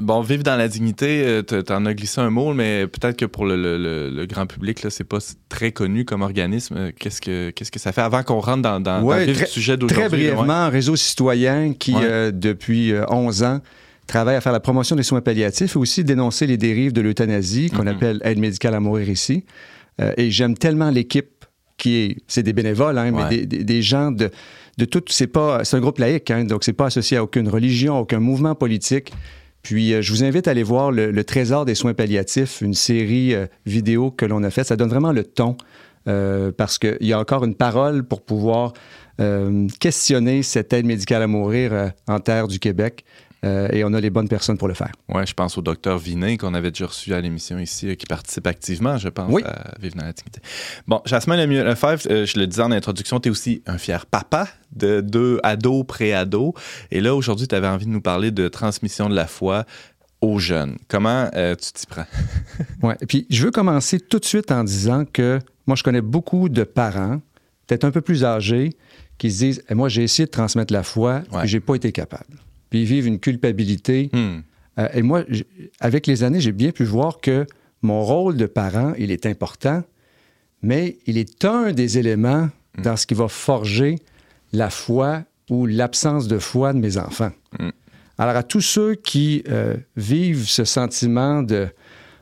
bon, 0.00 0.20
vivre 0.20 0.42
dans 0.42 0.56
la 0.56 0.68
dignité, 0.68 1.22
euh, 1.26 1.42
t'en 1.42 1.84
as 1.86 1.94
glissé 1.94 2.20
un 2.20 2.30
mot, 2.30 2.52
mais 2.54 2.86
peut-être 2.86 3.16
que 3.16 3.24
pour 3.24 3.46
le, 3.46 3.56
le- 3.56 3.78
le- 3.78 4.10
le 4.10 4.26
grand 4.26 4.46
public, 4.46 4.82
là, 4.82 4.90
c'est 4.90 5.04
pas 5.04 5.18
très 5.48 5.72
connu 5.72 6.04
comme 6.04 6.22
organisme. 6.22 6.74
Euh, 6.76 6.90
Qu'est-ce 6.98 7.20
que 7.20 7.50
qu'est-ce 7.50 7.70
que 7.70 7.78
ça 7.78 7.92
fait 7.92 8.00
avant 8.02 8.22
qu'on 8.22 8.40
rentre 8.40 8.62
dans, 8.80 9.02
Ouais, 9.02 9.26
le 9.26 9.32
très- 9.34 9.46
sujet 9.46 9.76
d'aujourd'hui? 9.76 10.08
Très 10.08 10.08
brièvement, 10.08 10.52
un 10.52 10.68
réseau 10.68 10.96
citoyen 10.96 11.72
qui, 11.74 11.94
Ouais. 11.94 12.00
euh, 12.04 12.30
depuis 12.32 12.92
euh, 12.92 13.04
11 13.10 13.42
ans, 13.42 13.60
travaille 14.06 14.36
à 14.36 14.40
faire 14.40 14.52
la 14.52 14.60
promotion 14.60 14.96
des 14.96 15.02
soins 15.02 15.20
palliatifs 15.20 15.76
et 15.76 15.78
aussi 15.78 16.02
dénoncer 16.04 16.46
les 16.46 16.56
dérives 16.56 16.92
de 16.92 17.00
l'euthanasie, 17.02 17.70
qu'on 17.70 17.82
Mhm. 17.82 17.88
appelle 17.88 18.20
aide 18.24 18.38
médicale 18.38 18.74
à 18.74 18.80
mourir 18.80 19.08
ici. 19.10 19.44
Euh, 20.00 20.12
et 20.16 20.30
j'aime 20.30 20.56
tellement 20.56 20.90
l'équipe 20.90 21.44
qui 21.76 21.96
est, 21.96 22.16
c'est 22.26 22.42
des 22.42 22.52
bénévoles, 22.52 22.98
hein, 22.98 23.10
mais 23.12 23.22
Ouais. 23.22 23.28
des, 23.28 23.46
des- 23.46 23.64
des 23.64 23.82
gens 23.82 24.10
de, 24.10 24.30
de 24.78 24.84
tout, 24.84 25.02
c'est 25.08 25.26
pas, 25.26 25.64
c'est 25.64 25.76
un 25.76 25.80
groupe 25.80 25.98
laïque, 25.98 26.30
hein, 26.30 26.44
donc 26.44 26.64
c'est 26.64 26.72
pas 26.72 26.86
associé 26.86 27.16
à 27.16 27.22
aucune 27.22 27.48
religion, 27.48 27.98
aucun 28.00 28.18
mouvement 28.18 28.54
politique. 28.54 29.12
Puis 29.68 29.92
euh, 29.92 30.00
je 30.00 30.12
vous 30.12 30.24
invite 30.24 30.48
à 30.48 30.52
aller 30.52 30.62
voir 30.62 30.90
le, 30.90 31.24
Trésor 31.24 31.66
des 31.66 31.74
soins 31.74 31.92
palliatifs, 31.92 32.62
une 32.62 32.72
série 32.72 33.34
euh, 33.34 33.46
vidéo 33.66 34.10
que 34.10 34.24
l'on 34.24 34.42
a 34.42 34.48
faite. 34.48 34.66
Ça 34.66 34.76
donne 34.76 34.88
vraiment 34.88 35.12
le 35.12 35.24
ton 35.24 35.58
euh, 36.08 36.50
parce 36.56 36.78
qu'il 36.78 36.96
y 37.02 37.12
a 37.12 37.20
encore 37.20 37.44
une 37.44 37.54
parole 37.54 38.02
pour 38.02 38.22
pouvoir 38.22 38.72
questionner 39.80 40.44
cette 40.44 40.72
aide 40.72 40.86
médicale 40.86 41.22
à 41.22 41.26
mourir 41.26 41.90
en 42.06 42.20
terre 42.20 42.46
du 42.46 42.60
Québec. 42.60 43.04
Euh, 43.44 43.68
et 43.70 43.84
on 43.84 43.92
a 43.92 44.00
les 44.00 44.10
bonnes 44.10 44.28
personnes 44.28 44.58
pour 44.58 44.66
le 44.66 44.74
faire. 44.74 44.90
Ouais, 45.08 45.24
je 45.24 45.32
pense 45.32 45.56
au 45.58 45.62
docteur 45.62 45.96
Vinet 45.96 46.36
qu'on 46.38 46.54
avait 46.54 46.70
déjà 46.72 46.86
reçu 46.86 47.14
à 47.14 47.20
l'émission 47.20 47.58
ici, 47.58 47.88
euh, 47.90 47.94
qui 47.94 48.04
participe 48.06 48.46
activement, 48.48 48.98
je 48.98 49.08
pense, 49.08 49.30
Oui. 49.32 49.42
à 49.44 49.74
Vivre 49.80 49.94
dans 49.96 50.04
la 50.06 50.12
dignité. 50.12 50.40
Bon, 50.88 51.00
Jasmin 51.04 51.36
Lemieux 51.36 51.62
Lefebvre, 51.62 52.02
euh, 52.10 52.26
je 52.26 52.36
le 52.38 52.48
disais 52.48 52.62
en 52.62 52.72
introduction, 52.72 53.20
tu 53.20 53.28
es 53.28 53.30
aussi 53.30 53.62
un 53.66 53.78
fier 53.78 54.06
papa 54.06 54.48
de 54.72 55.00
deux 55.00 55.38
ados, 55.44 55.84
pré-ados. 55.86 56.52
Et 56.90 57.00
là, 57.00 57.14
aujourd'hui, 57.14 57.46
tu 57.46 57.54
avais 57.54 57.68
envie 57.68 57.86
de 57.86 57.90
nous 57.90 58.00
parler 58.00 58.32
de 58.32 58.48
transmission 58.48 59.08
de 59.08 59.14
la 59.14 59.28
foi 59.28 59.64
aux 60.20 60.40
jeunes. 60.40 60.76
Comment 60.88 61.30
euh, 61.36 61.54
tu 61.54 61.72
t'y 61.72 61.86
prends? 61.86 62.06
Ouais. 62.82 62.96
Et 63.00 63.06
puis, 63.06 63.26
je 63.30 63.44
veux 63.44 63.52
commencer 63.52 64.00
tout 64.00 64.18
de 64.18 64.24
suite 64.24 64.50
en 64.50 64.64
disant 64.64 65.04
que 65.04 65.38
moi, 65.68 65.76
je 65.76 65.84
connais 65.84 66.00
beaucoup 66.00 66.48
de 66.48 66.64
parents, 66.64 67.20
peut-être 67.68 67.84
un 67.84 67.92
peu 67.92 68.00
plus 68.00 68.24
âgés, 68.24 68.70
qui 69.16 69.30
se 69.30 69.38
disent 69.38 69.62
Eh, 69.68 69.74
Moi, 69.74 69.88
j'ai 69.88 70.02
essayé 70.02 70.26
de 70.26 70.30
transmettre 70.32 70.72
la 70.72 70.82
foi, 70.82 71.22
Ouais. 71.30 71.44
et 71.44 71.46
j'ai 71.46 71.60
pas 71.60 71.76
été 71.76 71.92
capable. 71.92 72.24
Puis, 72.70 72.80
ils 72.82 72.86
vivent 72.86 73.06
une 73.06 73.18
culpabilité. 73.18 74.10
Hmm. 74.12 74.40
Euh, 74.78 74.88
et 74.94 75.02
moi, 75.02 75.24
avec 75.80 76.06
les 76.06 76.22
années, 76.22 76.40
j'ai 76.40 76.52
bien 76.52 76.70
pu 76.70 76.84
voir 76.84 77.20
que 77.20 77.46
mon 77.82 78.02
rôle 78.04 78.36
de 78.36 78.46
parent, 78.46 78.92
il 78.98 79.10
est 79.10 79.26
important, 79.26 79.82
mais 80.62 80.98
il 81.06 81.18
est 81.18 81.44
un 81.44 81.72
des 81.72 81.98
éléments 81.98 82.48
dans 82.82 82.96
ce 82.96 83.06
qui 83.06 83.14
va 83.14 83.28
forger 83.28 83.98
la 84.52 84.70
foi 84.70 85.24
ou 85.50 85.66
l'absence 85.66 86.28
de 86.28 86.38
foi 86.38 86.72
de 86.72 86.78
mes 86.78 86.96
enfants. 86.98 87.32
Mm. 87.58 87.68
Alors, 88.18 88.36
à 88.36 88.42
tous 88.42 88.60
ceux 88.60 88.94
qui 88.96 89.44
euh, 89.48 89.76
vivent 89.96 90.48
ce 90.48 90.64
sentiment 90.64 91.42
de 91.42 91.68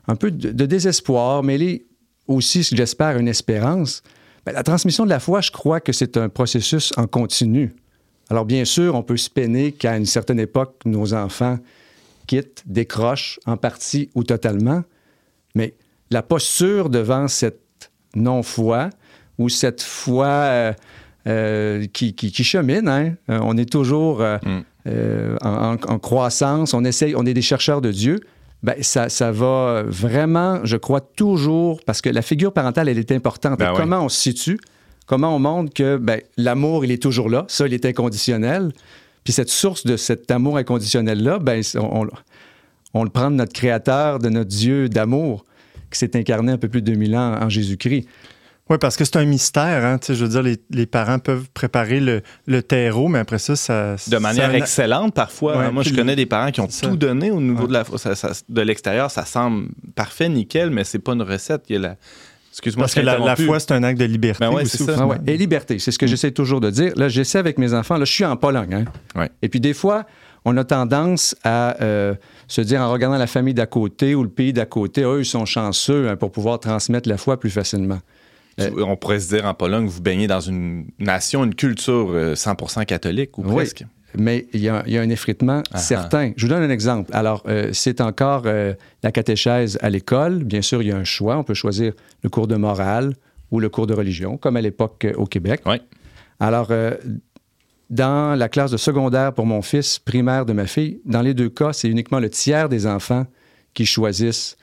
un 0.09 0.15
peu 0.15 0.31
de, 0.31 0.53
de 0.53 0.67
désespoir, 0.67 1.43
mais 1.43 1.59
les- 1.59 1.87
aussi, 2.29 2.63
j'espère, 2.63 3.19
une 3.19 3.29
espérance, 3.29 4.03
ben, 4.45 4.53
la 4.53 4.63
transmission 4.63 5.05
de 5.05 5.11
la 5.11 5.21
foi, 5.21 5.41
je 5.41 5.51
crois 5.51 5.81
que 5.81 5.93
c'est 5.93 6.17
un 6.17 6.29
processus 6.29 6.93
en 6.97 7.07
continu. 7.07 7.75
Alors, 8.31 8.45
bien 8.45 8.65
sûr, 8.65 8.95
on 8.95 9.03
peut 9.03 9.17
se 9.17 9.31
peiner 9.31 9.73
qu'à 9.73 9.97
une 9.97 10.07
certaine 10.07 10.41
époque, 10.41 10.75
nos 10.85 11.15
enfants 11.15 11.59
quittent, 12.27 12.63
décrochent 12.67 13.39
en 13.47 13.57
partie 13.57 14.11
ou 14.15 14.25
totalement, 14.25 14.83
mais 15.55 15.75
la 16.11 16.23
posture 16.23 16.91
devant 16.91 17.29
cette 17.29 17.61
non-foi 18.15 18.91
ou 19.39 19.49
cette 19.49 19.83
foi 19.83 20.27
euh, 20.27 20.73
euh, 21.29 21.87
qui, 21.93 22.15
qui- 22.15 22.33
qui 22.33 22.43
chemine, 22.45 22.89
hein, 22.89 23.15
euh, 23.31 23.39
on 23.43 23.57
est 23.57 23.71
toujours 23.71 24.21
Mm. 24.21 24.63
en, 25.43 25.99
croissance, 25.99 26.73
on 26.75 26.85
essaye, 26.85 27.15
on 27.17 27.27
est 27.27 27.35
des 27.35 27.43
chercheurs 27.43 27.81
de 27.81 27.91
Dieu. 27.91 28.21
Ben, 28.63 28.77
ça, 28.83 29.09
ça 29.09 29.33
va 29.33 29.83
vraiment, 29.87 30.61
je 30.65 30.77
crois, 30.77 31.01
toujours, 31.01 31.81
parce 31.85 32.01
que 32.01 32.09
la 32.09 32.23
figure 32.23 32.53
parentale, 32.53 32.89
elle 32.89 32.99
est 32.99 33.11
importante. 33.13 33.59
Ben 33.59 33.71
oui. 33.73 33.77
Comment 33.77 34.03
on 34.05 34.09
se 34.09 34.21
situe, 34.21 34.59
comment 35.07 35.35
on 35.35 35.39
montre 35.39 35.73
que 35.73 35.97
ben, 35.97 36.21
l'amour, 36.37 36.85
il 36.85 36.91
est 36.93 37.03
toujours 37.03 37.29
là, 37.31 37.45
ça, 37.49 37.67
il 37.67 37.75
est 37.75 37.85
inconditionnel. 37.87 38.73
Puis 39.25 39.33
cette 39.33 39.49
source 39.51 39.85
de 39.85 39.97
cet 39.97 40.31
amour 40.31 40.57
inconditionnel-là, 40.59 41.39
ben, 41.39 41.63
on, 41.77 42.03
on- 42.03 42.09
on 42.95 43.05
le 43.05 43.11
prend 43.11 43.31
de 43.31 43.37
notre 43.37 43.53
Créateur, 43.53 44.19
de 44.21 44.29
notre 44.31 44.49
Dieu 44.49 44.89
d'amour, 44.89 45.45
qui 45.91 45.99
s'est 45.99 46.17
incarné 46.17 46.53
un 46.53 46.59
peu 46.59 46.69
plus 46.69 46.81
de 46.81 46.87
2000 46.93 47.15
ans 47.17 47.35
en 47.43 47.49
Jésus-Christ. 47.51 48.07
Oui, 48.71 48.79
parce 48.81 48.97
que 48.97 49.05
c'est 49.05 49.17
un 49.17 49.25
mystère. 49.27 49.85
Hein? 49.85 50.01
Je 50.09 50.15
veux 50.15 50.29
dire, 50.31 50.43
les, 50.43 50.57
les 50.71 50.87
parents 50.87 51.19
peuvent 51.21 51.49
préparer 51.55 52.01
le, 52.01 52.23
le 52.47 52.63
terreau, 52.63 53.07
mais 53.09 53.19
après 53.21 53.39
ça, 53.39 53.55
ça. 53.55 53.95
De 54.09 54.17
manière 54.19 54.51
ça- 54.51 54.57
excellente 54.57 55.15
parfois. 55.15 55.59
Ouais, 55.59 55.65
hein. 55.67 55.71
Moi, 55.73 55.83
je 55.85 55.95
connais 55.95 56.17
des 56.17 56.27
parents 56.27 56.51
qui 56.51 56.61
ont 56.61 56.69
ça. 56.69 56.89
tout 56.89 56.97
donné 56.97 57.31
au 57.31 57.41
niveau 57.41 57.63
Ouais. 57.63 57.69
de 57.69 57.73
la 57.75 57.85
foi. 57.85 57.99
Ça- 57.99 58.15
ça- 58.17 58.33
de 58.49 58.61
l'extérieur, 58.63 59.11
ça 59.11 59.25
semble 59.25 59.69
parfait, 59.95 60.29
nickel, 60.29 60.71
mais 60.71 60.83
c'est 60.85 60.99
pas 60.99 61.13
une 61.13 61.23
recette. 61.23 61.65
Il 61.69 61.75
y 61.75 61.77
a 61.77 61.81
la... 61.81 61.97
Excuse-moi, 62.57 62.85
Parce 62.85 62.95
que 62.95 63.01
la, 63.01 63.37
foi, 63.37 63.61
c'est 63.61 63.73
un 63.73 63.83
acte 63.83 64.01
de 64.01 64.07
liberté. 64.07 64.41
Ben 64.45 64.51
ouais, 64.51 64.63
aussi, 64.63 64.79
c'est 64.79 64.85
au 64.85 64.87
ça. 64.87 64.97
Ah 65.01 65.07
ouais. 65.07 65.17
Et 65.27 65.37
liberté, 65.37 65.79
c'est 65.79 65.91
ce 65.91 65.99
que 65.99 66.07
j'essaie 66.07 66.31
toujours 66.31 66.61
de 66.61 66.71
dire. 66.71 66.93
Là, 66.97 67.09
j'essaie 67.11 67.39
avec 67.39 67.59
mes 67.59 67.75
enfants. 67.75 67.99
Là, 67.99 68.07
je 68.07 68.13
suis 68.13 68.25
en 68.25 68.37
Pologne. 68.37 68.73
hein. 68.73 68.85
Ouais. 69.15 69.31
Et 69.43 69.49
puis 69.51 69.61
des 69.61 69.75
fois, 69.75 70.05
on 70.47 70.57
a 70.57 70.65
tendance 70.65 71.37
à 71.45 71.77
euh, 71.83 72.15
se 72.49 72.63
dire 72.63 72.81
en 72.81 72.91
regardant 72.91 73.19
la 73.19 73.27
famille 73.27 73.53
d'à 73.53 73.67
côté 73.67 74.15
ou 74.15 74.23
le 74.23 74.31
pays 74.31 74.55
d'à 74.55 74.65
côté, 74.65 75.03
eux, 75.03 75.21
ils 75.21 75.25
sont 75.27 75.45
chanceux 75.45 76.09
hein, 76.09 76.17
pour 76.17 76.33
pouvoir 76.33 76.59
transmettre 76.59 77.09
la 77.11 77.19
foi 77.19 77.39
plus 77.39 77.51
facilement. 77.51 77.99
Tu- 78.59 78.65
On 78.83 78.97
pourrait 78.97 79.21
se 79.21 79.35
dire 79.35 79.45
en 79.45 79.53
Pologne, 79.53 79.85
vous 79.87 80.01
baignez 80.01 80.27
dans 80.27 80.41
une 80.41 80.87
nation, 80.99 81.45
une 81.45 81.55
culture 81.55 82.09
euh, 82.11 82.35
100% 82.35 82.87
catholique 82.87 83.37
ou 83.37 83.43
Oui. 83.45 83.65
Mais 84.19 84.47
il 84.53 84.61
y, 84.61 84.69
a, 84.69 84.83
il 84.87 84.93
y 84.93 84.99
a 84.99 85.03
un 85.03 85.09
effritement 85.11 85.63
Ah, 85.73 85.79
certain. 85.79 86.33
Je 86.37 86.47
vous 86.47 86.53
donne 86.53 86.63
un 86.63 86.71
exemple. 86.71 87.11
Alors, 87.15 87.43
euh, 87.47 87.71
c'est 87.73 88.01
encore 88.01 88.43
euh, 88.47 88.75
la 89.03 89.13
catéchèse 89.13 89.79
à 89.83 89.91
l'école. 89.91 90.45
Bien 90.45 90.63
sûr, 90.63 90.83
il 90.83 90.89
y 90.89 90.93
a 90.93 90.97
un 90.97 91.05
choix. 91.05 91.37
On 91.39 91.45
peut 91.45 91.55
choisir 91.55 91.93
le 92.23 92.29
cours 92.31 92.47
de 92.47 92.57
morale 92.57 93.15
ou 93.51 93.61
le 93.61 93.69
cours 93.69 93.87
de 93.87 93.95
religion, 93.95 94.37
comme 94.37 94.57
à 94.57 94.61
l'époque 94.61 95.05
euh, 95.05 95.13
au 95.17 95.27
Québec. 95.27 95.61
Oui. 95.67 95.77
Alors, 96.41 96.71
dans 97.91 98.37
la 98.39 98.49
classe 98.49 98.71
de 98.73 98.77
secondaire 98.77 99.33
pour 99.33 99.47
mon 99.47 99.63
fils, 99.63 99.99
primaire 99.99 100.45
de 100.45 100.53
ma 100.53 100.67
fille, 100.67 101.01
dans 101.05 101.23
les 101.23 101.35
deux 101.35 101.49
cas, 101.49 101.73
c'est 101.73 101.89
uniquement 101.89 102.19
le 102.19 102.29
tiers 102.31 102.69
des 102.69 102.87
enfants 102.87 103.27
qui 103.75 103.87
choisissent. 103.87 104.57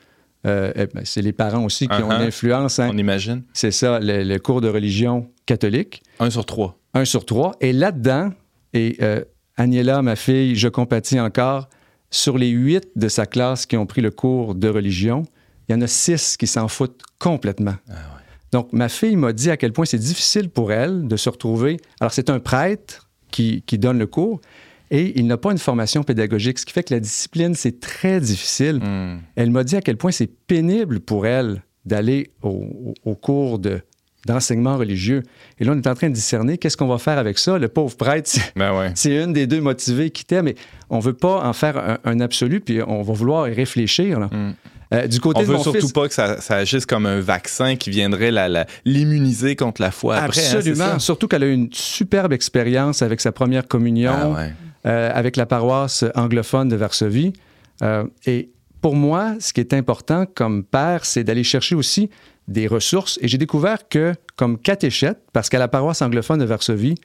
euh, 0.45 0.73
eh 0.75 0.87
ben, 0.87 1.03
c'est 1.05 1.21
les 1.21 1.31
parents 1.31 1.63
aussi 1.63 1.87
qui 1.87 2.01
ont 2.03 2.09
Uh-huh. 2.09 2.15
une 2.21 2.27
influence. 2.27 2.77
hein. 2.79 2.89
On 2.91 2.97
imagine. 2.97 3.43
C'est 3.53 3.71
ça, 3.71 3.99
le, 4.01 4.23
le 4.23 4.39
cours 4.39 4.59
de 4.59 4.67
religion 4.67 5.29
catholique. 5.45 6.03
Un 6.19 6.29
sur 6.29 6.45
trois. 6.45 6.77
Un 6.93 7.05
sur 7.05 7.25
trois. 7.25 7.55
Et 7.61 7.71
là-dedans, 7.71 8.31
et 8.73 8.97
euh, 9.01 9.23
Agnella, 9.57 10.01
ma 10.01 10.15
fille, 10.15 10.55
je 10.55 10.67
compatis 10.67 11.19
encore, 11.19 11.69
sur 12.09 12.37
les 12.37 12.49
huit 12.49 12.87
de 12.95 13.07
sa 13.07 13.25
classe 13.25 13.65
qui 13.65 13.77
ont 13.77 13.85
pris 13.85 14.01
le 14.01 14.11
cours 14.11 14.55
de 14.55 14.67
religion, 14.67 15.23
il 15.67 15.73
y 15.73 15.75
en 15.75 15.81
a 15.81 15.87
six 15.87 16.37
qui 16.37 16.47
s'en 16.47 16.67
foutent 16.67 17.01
complètement. 17.19 17.75
Donc, 18.51 18.71
ma 18.73 18.89
fille 18.89 19.15
m'a 19.15 19.33
dit 19.33 19.49
à 19.49 19.57
quel 19.57 19.73
point 19.73 19.85
c'est 19.85 19.97
difficile 19.97 20.49
pour 20.49 20.71
elle 20.71 21.07
de 21.07 21.15
se 21.17 21.29
retrouver. 21.29 21.77
Alors, 21.99 22.13
c'est 22.13 22.29
un 22.29 22.39
prêtre 22.39 23.09
qui, 23.31 23.63
qui 23.65 23.77
donne 23.79 23.97
le 23.97 24.05
cours 24.07 24.41
et 24.91 25.17
il 25.19 25.25
n'a 25.25 25.37
pas 25.37 25.51
une 25.51 25.57
formation 25.57 26.03
pédagogique, 26.03 26.59
ce 26.59 26.65
qui 26.65 26.73
fait 26.73 26.83
que 26.83 26.93
la 26.93 26.99
discipline, 26.99 27.55
c'est 27.55 27.79
très 27.79 28.19
difficile. 28.19 28.75
Hmm. 28.75 29.21
Elle 29.35 29.49
m'a 29.49 29.63
dit 29.63 29.75
à 29.75 29.81
quel 29.81 29.97
point 29.97 30.11
c'est 30.11 30.27
pénible 30.27 30.99
pour 30.99 31.25
elle 31.25 31.63
d'aller 31.85 32.31
au, 32.43 32.49
au- 32.49 32.93
au 33.11 33.15
cours 33.15 33.57
de, 33.57 33.81
d'enseignement 34.25 34.77
religieux. 34.77 35.23
Et 35.59 35.65
là, 35.65 35.73
on 35.73 35.77
est 35.77 35.87
en 35.87 35.95
train 35.95 36.09
de 36.09 36.13
discerner 36.13 36.57
qu'est-ce 36.57 36.77
qu'on 36.77 36.87
va 36.87 36.97
faire 36.97 37.17
avec 37.17 37.37
ça. 37.37 37.57
Le 37.57 37.67
pauvre 37.67 37.95
prêtre, 37.97 38.27
c'est, 38.29 38.53
Ben 38.55 38.71
ouais. 38.77 38.93
une 39.23 39.33
des 39.33 39.47
deux 39.47 39.61
motivées 39.61 40.09
qui 40.11 40.23
t'aime, 40.25 40.45
mais 40.45 40.55
on 40.89 40.99
veut 40.99 41.13
pas 41.13 41.41
en 41.45 41.53
faire 41.53 41.77
un, 41.77 41.97
un 42.05 42.19
absolu, 42.19 42.59
puis 42.61 42.81
on 42.85 43.01
va 43.01 43.13
vouloir 43.13 43.47
y 43.49 43.53
réfléchir. 43.53 44.19
là. 44.19 44.27
Mm. 44.31 44.53
Euh, 44.93 45.07
du 45.07 45.19
côté 45.19 45.39
On 45.39 45.41
de 45.43 45.47
veut 45.47 45.57
surtout 45.57 45.79
fils, 45.79 45.91
pas 45.91 46.07
que 46.07 46.13
ça, 46.13 46.39
ça 46.39 46.57
agisse 46.57 46.85
comme 46.85 47.07
un 47.07 47.19
vaccin 47.19 47.75
qui 47.75 47.89
viendrait 47.89 48.29
la- 48.29 48.47
la- 48.47 48.67
l'immuniser 48.85 49.55
contre 49.55 49.81
la 49.81 49.89
foi 49.89 50.17
après. 50.17 50.39
hein, 50.45 50.55
Absolument. 50.57 50.99
Surtout 50.99 51.27
qu'elle 51.27 51.43
a 51.43 51.47
eu 51.47 51.53
une 51.53 51.69
superbe 51.73 52.31
expérience 52.31 53.01
avec 53.01 53.19
sa 53.19 53.31
première 53.31 53.67
communion, 53.67 54.13
Ah 54.15 54.29
ouais. 54.29 54.53
euh, 54.85 55.09
avec 55.13 55.35
la 55.35 55.47
paroisse 55.47 56.05
anglophone 56.15 56.69
de 56.69 56.75
Varsovie. 56.75 57.33
Euh, 57.81 58.03
et 58.27 58.51
pour 58.81 58.95
moi, 58.95 59.33
ce 59.39 59.51
qui 59.51 59.61
est 59.61 59.73
important 59.73 60.27
comme 60.31 60.63
père, 60.63 61.05
c'est 61.05 61.23
d'aller 61.23 61.43
chercher 61.43 61.73
aussi 61.73 62.11
des 62.47 62.67
ressources. 62.67 63.17
Et 63.21 63.27
j'ai 63.27 63.37
découvert 63.37 63.87
que, 63.87 64.13
comme 64.35 64.57
catéchète, 64.57 65.19
parce 65.33 65.49
qu'à 65.49 65.59
la 65.59 65.67
paroisse 65.67 66.01
anglophone 66.01 66.39
de 66.39 66.45
Varsovie, 66.45 66.95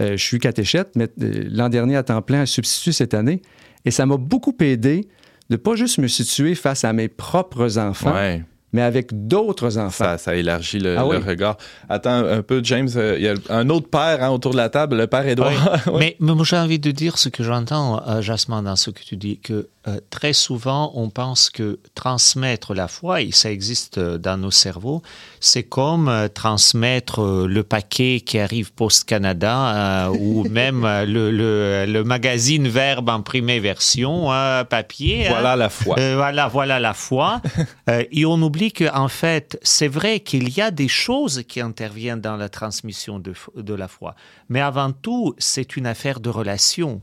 euh, 0.00 0.16
je 0.16 0.22
suis 0.24 0.38
catéchète, 0.38 0.90
mais 0.96 1.08
euh, 1.22 1.44
l'an 1.50 1.68
dernier 1.68 1.96
à 1.96 2.02
temps 2.02 2.22
plein, 2.22 2.42
un 2.42 2.46
substitut 2.46 2.92
cette 2.92 3.14
année, 3.14 3.42
et 3.84 3.90
ça 3.90 4.06
m'a 4.06 4.16
beaucoup 4.16 4.54
aidé 4.60 5.08
de 5.50 5.56
pas 5.56 5.74
juste 5.74 5.98
me 5.98 6.06
situer 6.08 6.54
face 6.54 6.84
à 6.84 6.92
mes 6.92 7.08
propres 7.08 7.76
enfants, 7.78 8.12
Ouais. 8.14 8.42
mais 8.72 8.82
avec 8.82 9.26
d'autres 9.26 9.78
enfants. 9.78 10.04
Ça, 10.04 10.18
ça 10.18 10.36
élargit 10.36 10.78
le, 10.78 10.96
Ah 10.96 11.02
le 11.10 11.18
regard. 11.18 11.56
Attends 11.88 12.24
un 12.24 12.42
peu, 12.42 12.60
James. 12.62 12.88
euh, 12.94 13.16
Il 13.18 13.24
y 13.24 13.28
a 13.28 13.34
un 13.48 13.68
autre 13.68 13.88
père 13.88 14.22
hein, 14.22 14.30
autour 14.30 14.52
de 14.52 14.56
la 14.58 14.68
table, 14.68 14.96
le 14.96 15.06
père 15.08 15.26
Édouard. 15.26 15.50
Oui. 15.88 15.92
Mais, 15.98 16.16
mais 16.20 16.34
moi, 16.34 16.44
j'ai 16.44 16.56
envie 16.56 16.78
de 16.78 16.90
dire 16.92 17.18
ce 17.18 17.28
que 17.28 17.42
j'entends, 17.42 18.00
euh, 18.08 18.20
Jasmin, 18.22 18.62
dans 18.62 18.76
ce 18.76 18.90
que 18.90 19.02
tu 19.02 19.16
dis, 19.16 19.38
que 19.40 19.68
euh, 19.88 19.98
très 20.10 20.34
souvent, 20.34 20.92
on 20.94 21.08
pense 21.08 21.48
que 21.48 21.80
transmettre 21.94 22.74
la 22.74 22.86
foi, 22.86 23.22
et 23.22 23.30
ça 23.32 23.50
existe 23.50 23.96
euh, 23.96 24.18
dans 24.18 24.36
nos 24.36 24.50
cerveaux, 24.50 25.00
c'est 25.40 25.62
comme 25.62 26.08
euh, 26.08 26.28
transmettre 26.28 27.22
euh, 27.22 27.46
le 27.46 27.62
paquet 27.62 28.20
qui 28.24 28.38
arrive 28.38 28.72
Post-Canada 28.74 30.10
ou 30.12 30.44
même 30.50 30.82
le, 30.82 31.30
le- 31.30 31.86
le 31.86 32.04
magazine 32.04 32.68
Verbe 32.68 33.08
imprimé 33.10 33.58
version 33.60 34.28
papier. 34.68 35.26
hein. 35.26 35.30
voilà 35.30 35.56
la 35.56 35.68
foi. 35.70 35.96
Voilà, 36.14 36.48
voilà 36.48 36.78
la 36.80 36.92
foi. 36.94 37.40
Et 38.12 38.26
on 38.26 38.40
oublie 38.42 38.72
qu'en 38.72 39.08
fait, 39.08 39.58
c'est 39.62 39.88
vrai 39.88 40.20
qu'il 40.20 40.50
y 40.56 40.60
a 40.60 40.70
des 40.70 40.88
choses 40.88 41.42
qui 41.48 41.60
interviennent 41.60 42.20
dans 42.20 42.36
la 42.36 42.48
transmission 42.48 43.18
de, 43.18 43.32
de 43.56 43.74
la 43.74 43.88
foi. 43.88 44.14
Mais 44.48 44.60
avant 44.60 44.92
tout, 44.92 45.34
c'est 45.38 45.76
une 45.76 45.86
affaire 45.86 46.20
de 46.20 46.28
relation. 46.28 47.00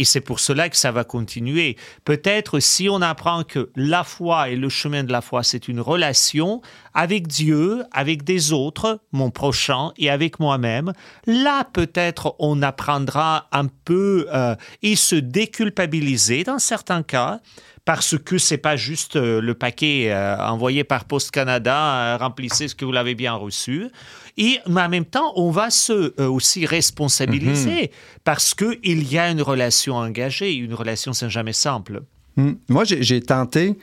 Et 0.00 0.04
c'est 0.04 0.22
pour 0.22 0.40
cela 0.40 0.70
que 0.70 0.78
ça 0.78 0.92
va 0.92 1.04
continuer. 1.04 1.76
Peut-être 2.06 2.58
si 2.58 2.88
on 2.88 3.02
apprend 3.02 3.44
que 3.44 3.68
la 3.76 4.02
foi 4.02 4.48
et 4.48 4.56
le 4.56 4.70
chemin 4.70 5.04
de 5.04 5.12
la 5.12 5.20
foi, 5.20 5.42
c'est 5.42 5.68
une 5.68 5.78
relation 5.78 6.62
avec 6.94 7.28
Dieu, 7.28 7.84
avec 7.92 8.24
des 8.24 8.54
autres, 8.54 9.02
mon 9.12 9.30
prochain 9.30 9.92
et 9.98 10.08
avec 10.08 10.40
moi-même, 10.40 10.94
là 11.26 11.64
peut-être 11.70 12.34
on 12.38 12.62
apprendra 12.62 13.48
un 13.52 13.66
peu 13.66 14.26
euh, 14.32 14.56
et 14.80 14.96
se 14.96 15.16
déculpabiliser 15.16 16.44
dans 16.44 16.58
certains 16.58 17.02
cas 17.02 17.40
parce 17.84 18.16
que 18.16 18.38
c'est 18.38 18.56
pas 18.56 18.76
juste 18.76 19.16
euh, 19.16 19.42
le 19.42 19.52
paquet 19.52 20.06
euh, 20.10 20.34
envoyé 20.38 20.82
par 20.82 21.04
Post 21.04 21.30
Canada, 21.30 22.16
remplissez 22.16 22.68
ce 22.68 22.74
que 22.74 22.86
vous 22.86 22.92
l'avez 22.92 23.14
bien 23.14 23.34
reçu. 23.34 23.88
Et 24.36 24.58
mais 24.68 24.82
en 24.82 24.88
même 24.88 25.04
temps, 25.04 25.32
on 25.36 25.50
va 25.50 25.70
se 25.70 25.92
euh, 26.20 26.28
aussi 26.28 26.66
responsabiliser 26.66 27.90
parce 28.24 28.54
que 28.54 28.78
il 28.82 29.10
y 29.10 29.18
a 29.18 29.30
une 29.30 29.42
relation 29.42 29.96
engagée. 29.96 30.54
Une 30.54 30.74
relation, 30.74 31.12
c'est 31.12 31.30
jamais 31.30 31.52
simple. 31.52 32.02
Hmm. 32.36 32.52
Moi, 32.68 32.84
j'ai 32.84 33.02
j'ai 33.02 33.20
tenté 33.20 33.76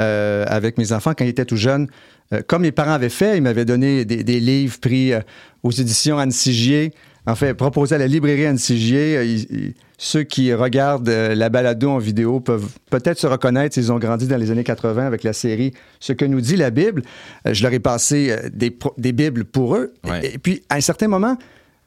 euh, 0.00 0.44
avec 0.48 0.78
mes 0.78 0.92
enfants 0.92 1.12
quand 1.16 1.24
ils 1.24 1.28
étaient 1.30 1.44
tout 1.44 1.56
jeunes. 1.56 1.88
euh, 2.32 2.42
comme 2.46 2.62
mes 2.62 2.72
parents 2.72 2.92
avaient 2.92 3.08
fait, 3.08 3.36
ils 3.36 3.42
m'avaient 3.42 3.64
donné 3.64 4.04
des, 4.04 4.24
des 4.24 4.40
livres 4.40 4.78
pris 4.80 5.12
euh, 5.12 5.20
aux 5.62 5.70
éditions 5.70 6.18
Anne 6.18 6.30
Sigier. 6.30 6.92
En 7.26 7.36
fait, 7.36 7.54
proposés 7.54 7.94
à 7.94 7.98
la 7.98 8.06
librairie 8.06 8.46
Anne 8.46 8.58
Sigier. 8.58 9.16
Euh, 9.16 9.70
ceux 9.96 10.24
qui 10.24 10.52
regardent 10.52 11.08
euh, 11.08 11.36
la 11.36 11.48
balado 11.48 11.88
en 11.88 11.98
vidéo 11.98 12.40
peuvent 12.40 12.68
peut-être 12.90 13.18
se 13.18 13.28
reconnaître 13.28 13.74
s'ils 13.74 13.92
ont 13.92 14.00
grandi 14.00 14.26
dans 14.26 14.36
les 14.36 14.50
années 14.50 14.64
80 14.64 15.06
avec 15.06 15.22
la 15.22 15.32
série 15.32 15.72
Ce 16.00 16.12
que 16.12 16.24
nous 16.24 16.40
dit 16.40 16.56
la 16.56 16.70
Bible. 16.70 17.02
Euh, 17.46 17.54
je 17.54 17.62
leur 17.62 17.72
ai 17.72 17.78
passé 17.78 18.36
des, 18.52 18.76
des 18.98 19.12
Bibles 19.12 19.44
pour 19.44 19.76
eux. 19.76 19.94
Ouais. 20.04 20.26
Et, 20.26 20.34
et 20.34 20.38
puis, 20.38 20.62
à 20.68 20.74
un 20.74 20.80
certain 20.80 21.06
moment, 21.06 21.36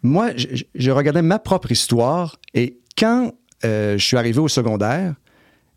moi, 0.06 0.30
je, 0.36 0.92
regardais 0.92 1.24
ma 1.24 1.40
propre 1.40 1.72
histoire. 1.72 2.38
Et 2.54 2.78
quand 2.98 3.34
euh, 3.66 3.98
je 3.98 4.06
suis 4.06 4.18
arrivé 4.18 4.40
au 4.40 4.48
secondaire, 4.48 5.16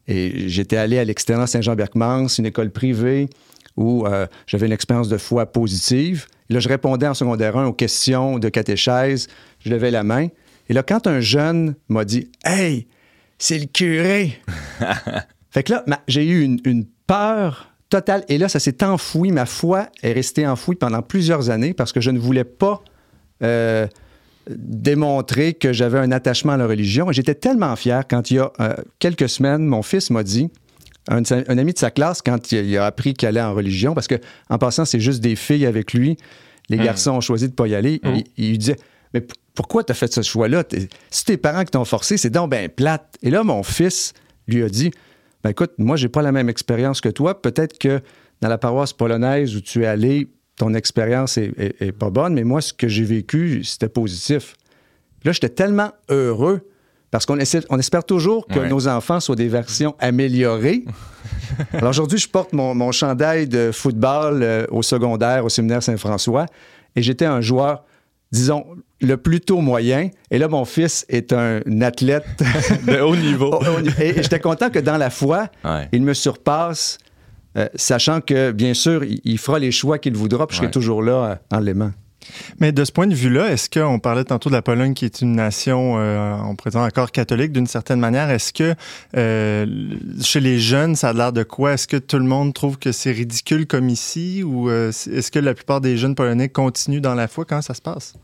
et 0.07 0.49
j'étais 0.49 0.77
allé 0.77 0.99
à 0.99 1.05
l'externat 1.05 1.47
Saint-Jean-Berckmans, 1.47 2.29
une 2.39 2.47
école 2.47 2.71
privée 2.71 3.29
où 3.77 4.07
euh, 4.07 4.27
j'avais 4.47 4.67
une 4.67 4.73
expérience 4.73 5.09
de 5.09 5.17
foi 5.17 5.47
positive. 5.47 6.27
Là, 6.51 6.61
je 6.61 6.69
répondais 6.69 7.07
en 7.07 7.15
secondaire 7.15 7.57
1 7.57 7.67
aux 7.67 7.73
questions 7.73 8.39
de 8.39 8.49
catéchèse. 8.49 9.29
Je 9.61 9.71
levais 9.71 9.91
la 9.91 10.05
main. 10.05 10.29
Et 10.69 10.75
là, 10.75 10.83
quand 10.83 11.07
un 11.07 11.21
jeune 11.21 11.75
m'a 11.89 12.05
dit 12.05 12.31
Hey, 12.45 12.87
c'est 13.39 13.59
le 13.59 13.67
curé. 13.67 14.39
fait 15.51 15.63
que 15.63 15.73
là, 15.73 15.85
j'ai 16.09 16.27
eu 16.27 16.43
une, 16.43 16.61
une 16.65 16.87
peur 17.07 17.73
totale. 17.89 18.25
Et 18.29 18.39
là, 18.39 18.49
ça 18.49 18.61
s'est 18.61 18.85
enfoui. 18.85 19.33
Ma 19.33 19.47
foi 19.47 19.89
est 20.03 20.13
restée 20.13 20.47
enfouie 20.47 20.77
pendant 20.77 21.03
plusieurs 21.03 21.51
années 21.51 21.75
parce 21.75 21.93
que 21.93 22.01
je 22.01 22.11
ne 22.11 22.19
voulais 22.19 22.45
pas. 22.45 22.83
euh, 23.43 23.87
démontrer 24.51 25.55
que 25.55 25.73
j'avais 25.73 25.99
un 25.99 26.13
attachement 26.13 26.53
à 26.53 26.57
la 26.57 26.67
religion. 26.67 27.11
Et 27.11 27.15
J'étais 27.15 27.35
tellement 27.35 27.75
fier 27.77 28.05
quand 28.09 28.31
il 28.31 28.37
y 28.37 28.39
a 28.39 28.51
euh, 28.61 28.75
quelques 28.99 29.29
semaines, 29.29 29.67
mon 29.67 29.83
fils 29.83 30.11
m'a 30.11 30.23
dit, 30.23 30.51
un, 31.09 31.23
ami 31.59 31.73
de 31.73 31.79
sa 31.79 31.91
classe, 31.91 32.23
quand 32.23 32.53
il, 32.53 32.67
il 32.67 32.77
a 32.77 32.87
appris 32.87 33.15
qu'il 33.15 33.29
allait 33.29 33.41
en 33.43 33.55
religion, 33.55 33.95
parce 33.95 34.07
que 34.09 34.17
en 34.51 34.59
passant, 34.59 34.85
c'est 34.85 35.01
juste 35.01 35.21
des 35.21 35.37
filles 35.37 35.67
avec 35.67 35.93
lui, 35.95 36.17
les 36.69 36.77
garçons 36.77 37.13
ont 37.13 37.21
choisi 37.21 37.49
de 37.49 37.55
pas 37.55 37.67
y 37.67 37.75
aller, 37.75 38.01
il, 38.05 38.25
il 38.37 38.51
lui 38.51 38.59
disait, 38.59 38.77
mais 39.15 39.27
pourquoi 39.55 39.85
tu 39.85 39.93
as 39.93 39.95
fait 39.95 40.13
ce 40.13 40.23
choix-là? 40.23 40.65
Si 41.11 41.25
tes 41.25 41.37
parents 41.37 41.65
qui 41.65 41.71
t'ont 41.73 41.85
forcé, 41.85 42.17
c'est 42.17 42.31
donc 42.31 42.51
ben 42.51 42.69
plate. 42.69 43.17
Et 43.23 43.31
là, 43.31 43.43
mon 43.43 43.63
fils 43.63 44.13
lui 44.47 44.63
a 44.63 44.69
dit, 44.69 44.91
ben 45.43 45.51
écoute, 45.51 45.73
moi, 45.79 45.97
j'ai 45.97 46.09
pas 46.09 46.23
la 46.23 46.33
même 46.33 46.49
expérience 46.49 47.01
que 47.01 47.09
toi. 47.09 47.41
Peut-être 47.41 47.79
que 47.79 48.01
dans 48.41 48.49
la 48.49 48.59
paroisse 48.59 48.93
polonaise 48.93 49.57
où 49.57 49.61
tu 49.61 49.83
es 49.83 49.87
allé, 49.87 50.29
ton 50.57 50.75
expérience 50.75 51.39
est, 51.39 51.53
est- 51.59 51.83
est 51.83 51.93
pas 51.93 52.11
bonne, 52.11 52.35
mais 52.35 52.45
moi, 52.45 52.61
ce 52.61 52.73
que 52.73 52.89
j'ai 52.89 53.05
vécu, 53.05 53.63
c'était 53.65 53.89
positif. 53.89 54.55
Puis 55.21 55.27
là, 55.29 55.33
j'étais 55.33 55.49
tellement 55.49 55.91
heureux 56.09 56.61
parce 57.11 57.25
qu'on 57.27 57.39
on 57.71 57.79
espère 57.79 58.05
toujours 58.05 58.47
que 58.47 58.59
Ouais. 58.59 58.69
nos 58.69 58.87
enfants 58.87 59.19
soient 59.19 59.35
des 59.37 59.49
versions 59.49 59.97
améliorées. 59.99 60.85
Alors 61.73 61.91
aujourd'hui, 61.91 62.19
je 62.19 62.29
porte 62.29 62.53
mon, 62.53 62.75
mon 62.75 62.93
chandail 62.93 63.49
de 63.49 63.71
football 63.73 64.43
euh, 64.43 64.67
au 64.71 64.83
secondaire 64.83 65.45
au 65.45 65.49
séminaire 65.49 65.83
Saint-François 65.83 66.47
et 66.95 67.03
j'étais 67.03 67.25
un 67.25 67.41
joueur, 67.41 67.85
disons, 68.33 68.65
le 69.01 69.17
plutôt 69.17 69.61
moyen. 69.61 70.11
Et 70.31 70.39
là, 70.39 70.49
mon 70.49 70.65
fils 70.65 71.07
est 71.09 71.33
un 71.33 71.61
athlète 71.81 72.25
De 72.87 73.01
haut 73.01 73.17
niveau. 73.17 73.53
au- 73.53 73.65
au- 73.65 74.01
et 74.01 74.19
et 74.19 74.23
j'étais 74.23 74.41
content 74.41 74.71
que 74.71 74.79
dans 74.81 74.97
la 74.97 75.11
foi, 75.11 75.49
Ouais. 75.65 75.89
il 75.93 76.03
me 76.03 76.15
surpasse, 76.15 76.99
euh, 77.57 77.69
sachant 77.75 78.21
que, 78.21 78.51
bien 78.53 78.75
sûr, 78.75 79.05
il, 79.05 79.21
il 79.25 79.39
fera 79.39 79.59
les 79.59 79.71
choix 79.71 79.99
qu'il 79.99 80.17
voudra, 80.17 80.47
puis 80.47 80.55
je 80.55 80.59
serai 80.59 80.67
Ouais. 80.67 80.73
toujours 80.73 81.03
là 81.03 81.13
euh, 81.53 81.57
en 81.57 81.61
l'aimant. 81.61 81.93
Mais 82.61 82.73
de 82.73 82.85
ce 82.85 82.93
point 82.93 83.07
de 83.07 83.15
vue-là, 83.15 83.51
est-ce 83.51 83.69
qu'on 83.71 83.99
parlait 83.99 84.25
tantôt 84.25 84.49
de 84.51 84.55
la 84.55 84.63
Pologne 84.63 84.95
qui 84.95 85.05
est 85.05 85.21
une 85.21 85.33
nation, 85.37 85.97
euh, 85.99 86.37
on 86.45 86.55
pourrait 86.57 86.71
dire 86.71 86.81
encore 86.81 87.11
catholique 87.13 87.53
d'une 87.53 87.67
certaine 87.67 88.01
manière, 88.01 88.31
est-ce 88.31 88.53
que 88.53 88.75
euh, 89.17 89.67
chez 90.23 90.41
les 90.41 90.59
jeunes, 90.59 90.97
ça 90.97 91.11
a 91.11 91.13
l'air 91.13 91.33
de 91.33 91.43
quoi? 91.43 91.73
Est-ce 91.75 91.87
que 91.89 91.97
tout 91.97 92.19
le 92.19 92.25
monde 92.25 92.55
trouve 92.55 92.79
que 92.79 92.93
c'est 92.93 93.13
ridicule 93.13 93.67
comme 93.67 93.89
ici 93.89 94.43
ou 94.43 94.69
euh, 94.71 94.89
est-ce 94.91 95.31
que 95.31 95.39
la 95.39 95.55
plupart 95.55 95.81
des 95.81 95.97
jeunes 95.97 96.15
polonais 96.15 96.49
continuent 96.49 97.01
dans 97.01 97.15
la 97.15 97.29
foi? 97.29 97.45
Comment 97.45 97.63
ça 97.63 97.75
se 97.75 97.83
passe? 97.83 98.15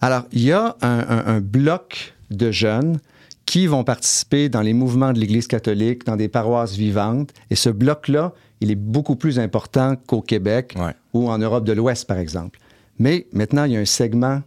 Alors, 0.00 0.24
il 0.32 0.42
y 0.42 0.52
a 0.52 0.76
un, 0.82 0.98
un- 1.08 1.26
un 1.36 1.40
bloc 1.40 2.14
de 2.30 2.50
jeunes 2.50 2.98
qui 3.46 3.66
vont 3.66 3.84
participer 3.84 4.48
dans 4.48 4.62
les 4.62 4.72
mouvements 4.72 5.12
de 5.12 5.18
l'Église 5.20 5.46
catholique, 5.46 6.04
dans 6.06 6.16
des 6.16 6.28
paroisses 6.28 6.74
vivantes. 6.76 7.30
Et 7.50 7.56
ce 7.56 7.68
bloc-là, 7.68 8.32
il 8.60 8.70
est 8.70 8.74
beaucoup 8.76 9.16
plus 9.16 9.38
important 9.38 9.96
qu'au 10.06 10.22
Québec 10.22 10.74
Ouais. 10.78 10.92
ou 11.12 11.28
en 11.30 11.36
Europe 11.38 11.64
de 11.64 11.72
l'Ouest, 11.74 12.06
par 12.06 12.16
exemple. 12.18 12.58
Mais 12.98 13.26
maintenant, 13.32 13.64
il 13.64 13.72
y 13.72 13.76
a 13.76 13.80
un 13.80 13.84
segment 13.84 14.42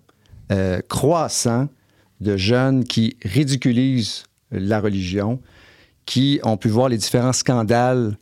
euh, 0.51 0.79
croissant 0.87 1.67
de 2.21 2.37
jeunes 2.37 2.83
qui 2.85 3.17
ridiculisent 3.23 4.23
la 4.51 4.79
religion, 4.79 5.39
qui 6.05 6.39
ont 6.43 6.57
pu 6.57 6.69
voir 6.69 6.89
les 6.89 6.97
différents 6.97 7.33
scandales 7.33 8.17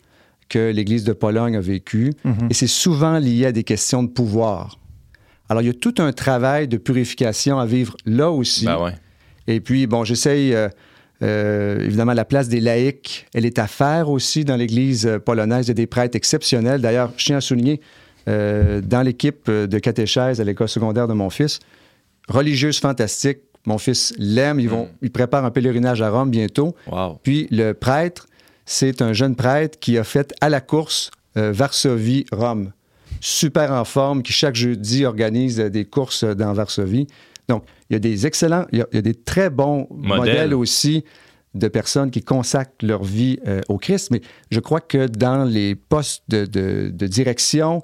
que 0.50 0.72
l'Église 0.72 1.04
de 1.04 1.14
Pologne 1.14 1.56
a 1.56 1.62
vécu. 1.62 2.14
Et 2.50 2.54
c'est 2.54 2.68
souvent 2.68 3.20
lié 3.20 3.48
à 3.48 3.52
des 3.52 3.64
questions 3.64 4.04
de 4.04 4.10
pouvoir. 4.10 4.80
Alors, 5.50 5.62
il 5.62 5.68
y 5.68 5.70
a 5.70 5.74
tout 5.74 5.96
un 6.00 6.12
travail 6.12 6.68
de 6.68 6.78
purification 6.78 7.60
à 7.60 7.66
vivre 7.66 7.96
là 8.06 8.32
aussi. 8.32 8.66
Ben 8.66 8.82
ouais. 8.82 8.94
Et 9.48 9.60
puis, 9.60 9.86
bon, 9.86 10.04
j'essaye, 10.04 10.54
euh, 10.56 10.70
euh, 11.22 11.80
évidemment, 11.82 12.14
la 12.14 12.26
place 12.26 12.50
des 12.50 12.60
laïcs, 12.60 13.28
elle 13.34 13.46
est 13.46 13.60
à 13.60 13.68
faire 13.68 14.10
aussi 14.10 14.44
dans 14.44 14.56
l'Église 14.56 15.20
polonaise. 15.24 15.68
Il 15.68 15.70
y 15.70 15.72
a 15.72 15.76
des 15.76 15.88
prêtres 15.88 16.16
exceptionnels. 16.16 16.82
D'ailleurs, 16.82 17.12
je 17.18 17.26
tiens 17.26 17.38
à 17.38 17.42
souligner, 17.42 17.80
euh, 18.28 18.82
dans 18.82 19.02
l'équipe 19.02 19.48
euh, 19.50 19.68
de 19.68 19.80
catéchèse 19.80 20.42
à 20.42 20.44
l'école 20.44 20.70
secondaire 20.70 21.08
de 21.08 21.14
mon 21.14 21.30
fils, 21.30 21.60
religieuse 22.28 22.80
fantastique. 22.80 23.40
Mon 23.68 23.78
fils 23.80 24.14
l'aime. 24.20 24.60
Ils, 24.60 24.70
vont, 24.70 24.90
ils 25.02 25.12
préparent 25.12 25.44
un 25.46 25.50
pèlerinage 25.52 26.02
à 26.02 26.10
Rome 26.12 26.30
bientôt. 26.30 26.76
Wow. 26.92 27.20
Puis 27.24 27.48
le 27.50 27.74
prêtre, 27.74 28.28
c'est 28.66 29.02
un 29.02 29.12
jeune 29.14 29.36
prêtre 29.36 29.80
qui 29.80 29.98
a 29.98 30.04
fait 30.04 30.34
à 30.40 30.50
la 30.50 30.62
course 30.62 31.10
euh, 31.38 31.52
Varsovie-Rome. 31.52 32.72
Super 33.22 33.72
en 33.72 33.86
forme, 33.86 34.22
qui 34.22 34.34
chaque 34.34 34.56
jeudi 34.56 35.06
organise 35.06 35.58
des 35.58 35.86
courses 35.86 36.24
dans 36.24 36.54
Varsovie. 36.54 37.08
Donc, 37.48 37.64
il 37.90 37.94
y 37.94 37.96
a 37.96 38.00
des 38.00 38.28
excellents, 38.28 38.66
il 38.72 38.80
y 38.80 38.82
a, 38.82 38.88
il 38.92 38.96
y 38.96 39.00
a 39.00 39.02
des 39.02 39.16
très 39.16 39.50
bons 39.50 39.88
Modèles. 39.90 40.18
modèles 40.18 40.54
aussi 40.54 41.04
de 41.56 41.68
personnes 41.68 42.12
qui 42.12 42.22
consacrent 42.22 42.74
leur 42.84 43.04
vie 43.04 43.40
euh, 43.48 43.62
au 43.70 43.78
Christ. 43.78 44.12
Mais 44.12 44.22
je 44.52 44.60
crois 44.60 44.82
que 44.82 45.08
dans 45.08 45.44
les 45.46 45.74
postes 45.76 46.24
de, 46.28 46.46
de- 46.46 46.92
de 46.94 47.08
direction, 47.08 47.82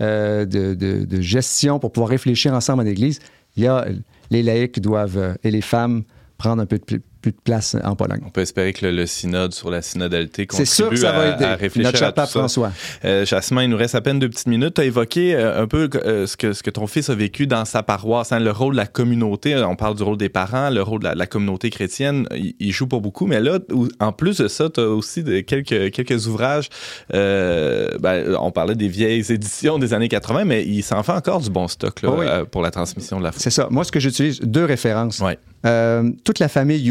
euh, 0.00 0.44
de, 0.44 0.74
de- 0.74 1.04
gestion, 1.20 1.78
pour 1.78 1.92
pouvoir 1.92 2.10
réfléchir 2.10 2.52
ensemble 2.52 2.82
en 2.82 2.86
Église, 2.86 3.20
il 3.56 3.62
y 3.64 3.66
a 3.66 3.86
les 4.30 4.42
laïcs 4.42 4.80
doivent, 4.80 5.18
euh, 5.18 5.34
et 5.44 5.50
les 5.50 5.60
femmes, 5.60 6.02
prendre 6.38 6.62
un 6.62 6.66
peu 6.66 6.78
de, 6.78 7.00
plus 7.24 7.32
de 7.32 7.40
place 7.42 7.74
en 7.84 7.96
Pologne. 7.96 8.20
On 8.26 8.28
peut 8.28 8.42
espérer 8.42 8.74
que 8.74 8.84
le, 8.84 8.92
le 8.92 9.06
synode 9.06 9.54
sur 9.54 9.70
la 9.70 9.80
synodalité 9.80 10.46
C'est 10.50 10.66
sûr 10.66 10.90
que 10.90 10.90
contribue 10.90 11.00
ça 11.06 11.12
va 11.12 11.20
à, 11.32 11.34
aider. 11.34 11.44
à 11.44 11.56
réfléchir 11.56 11.84
Notre 11.84 11.96
à 11.96 11.98
cher 12.00 12.08
tout 12.10 12.14
pape 12.16 12.28
ça. 12.28 12.38
François. 12.40 12.70
Euh, 13.06 13.24
Jasmin, 13.24 13.62
il 13.62 13.70
nous 13.70 13.78
reste 13.78 13.94
à 13.94 14.02
peine 14.02 14.18
deux 14.18 14.28
petites 14.28 14.46
minutes. 14.46 14.74
Tu 14.74 14.82
as 14.82 14.84
évoqué 14.84 15.34
euh, 15.34 15.62
un 15.62 15.66
peu 15.66 15.88
euh, 15.94 16.26
ce, 16.26 16.36
que, 16.36 16.52
ce 16.52 16.62
que 16.62 16.68
ton 16.68 16.86
fils 16.86 17.08
a 17.08 17.14
vécu 17.14 17.46
dans 17.46 17.64
sa 17.64 17.82
paroisse, 17.82 18.30
hein, 18.32 18.40
le 18.40 18.50
rôle 18.50 18.74
de 18.74 18.76
la 18.76 18.86
communauté. 18.86 19.56
On 19.56 19.74
parle 19.74 19.94
du 19.96 20.02
rôle 20.02 20.18
des 20.18 20.28
parents, 20.28 20.68
le 20.68 20.82
rôle 20.82 20.98
de 21.00 21.04
la, 21.06 21.14
la 21.14 21.26
communauté 21.26 21.70
chrétienne. 21.70 22.26
Il, 22.36 22.54
il 22.60 22.72
joue 22.72 22.86
pour 22.86 23.00
beaucoup, 23.00 23.24
mais 23.26 23.40
là, 23.40 23.58
en 24.00 24.12
plus 24.12 24.36
de 24.36 24.48
ça, 24.48 24.68
tu 24.68 24.80
as 24.80 24.88
aussi 24.88 25.22
de- 25.22 25.40
quelques, 25.40 25.92
quelques 25.92 26.26
ouvrages. 26.26 26.68
euh, 27.14 27.88
ben, 28.00 28.36
on 28.40 28.50
parlait 28.50 28.74
des 28.74 28.88
vieilles 28.88 29.24
éditions 29.32 29.78
des 29.78 29.94
années 29.94 30.08
80, 30.08 30.44
mais 30.44 30.64
il 30.64 30.82
s'en 30.82 31.02
fait 31.02 31.12
encore 31.12 31.40
du 31.40 31.50
bon 31.50 31.68
stock 31.68 32.02
là, 32.02 32.08
Oh 32.12 32.16
oui. 32.18 32.26
euh, 32.28 32.44
pour 32.44 32.62
la 32.62 32.70
transmission 32.70 33.18
de 33.18 33.24
la 33.24 33.32
foi. 33.32 33.40
C'est 33.40 33.50
ça. 33.50 33.68
Moi, 33.70 33.84
ce 33.84 33.92
que 33.92 34.00
j'utilise, 34.00 34.40
deux 34.40 34.64
références. 34.64 35.20
Ouais. 35.20 35.38
Euh, 35.66 36.10
toute 36.24 36.40
la 36.40 36.48
famille 36.48 36.90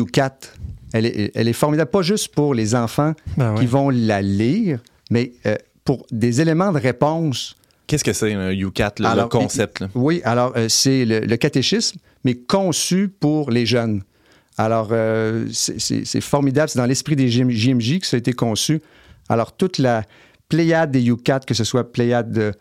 Elle 0.94 1.06
est, 1.08 1.32
elle 1.36 1.48
est 1.48 1.54
formidable, 1.54 1.90
pas 1.90 2.02
juste 2.04 2.30
pour 2.36 2.54
les 2.54 2.76
enfants 2.76 3.14
Ben 3.38 3.54
ouais. 3.54 3.60
qui 3.60 3.66
vont 3.66 3.90
la 3.90 4.22
lire, 4.22 4.80
mais 5.10 5.32
euh, 5.46 5.56
pour 5.84 6.06
des 6.12 6.40
éléments 6.42 6.72
de 6.72 6.80
réponse. 6.80 7.56
Qu'est-ce 7.88 8.04
que 8.04 8.14
c'est 8.14 8.34
un 8.34 8.52
UCAT, 8.52 8.94
le, 9.00 9.22
le 9.22 9.28
concept? 9.28 9.80
là? 9.82 9.88
Oui, 9.96 10.22
alors 10.24 10.54
euh, 10.56 10.68
c'est 10.70 11.04
le, 11.06 11.20
le 11.22 11.38
catéchisme, 11.38 11.98
mais 12.24 12.36
conçu 12.36 13.08
pour 13.10 13.50
les 13.52 13.66
jeunes. 13.66 14.04
Alors, 14.58 14.90
euh, 14.92 15.48
c'est- 15.52 16.22
formidable. 16.22 16.70
C'est 16.70 16.78
dans 16.78 16.86
l'esprit 16.86 17.16
des 17.16 17.28
JM 17.28 17.50
JMJ 17.50 18.00
que 18.00 18.06
ça 18.06 18.16
a 18.16 18.20
été 18.20 18.34
conçu. 18.34 18.82
Alors, 19.28 19.52
toute 19.58 19.80
la 19.80 20.04
pléiade 20.48 20.92
des 20.92 21.04
UCAT, 21.08 21.40
que 21.40 21.56
ce 21.56 21.64
soit 21.64 21.92
pléiade 21.92 22.32
de 22.32 22.52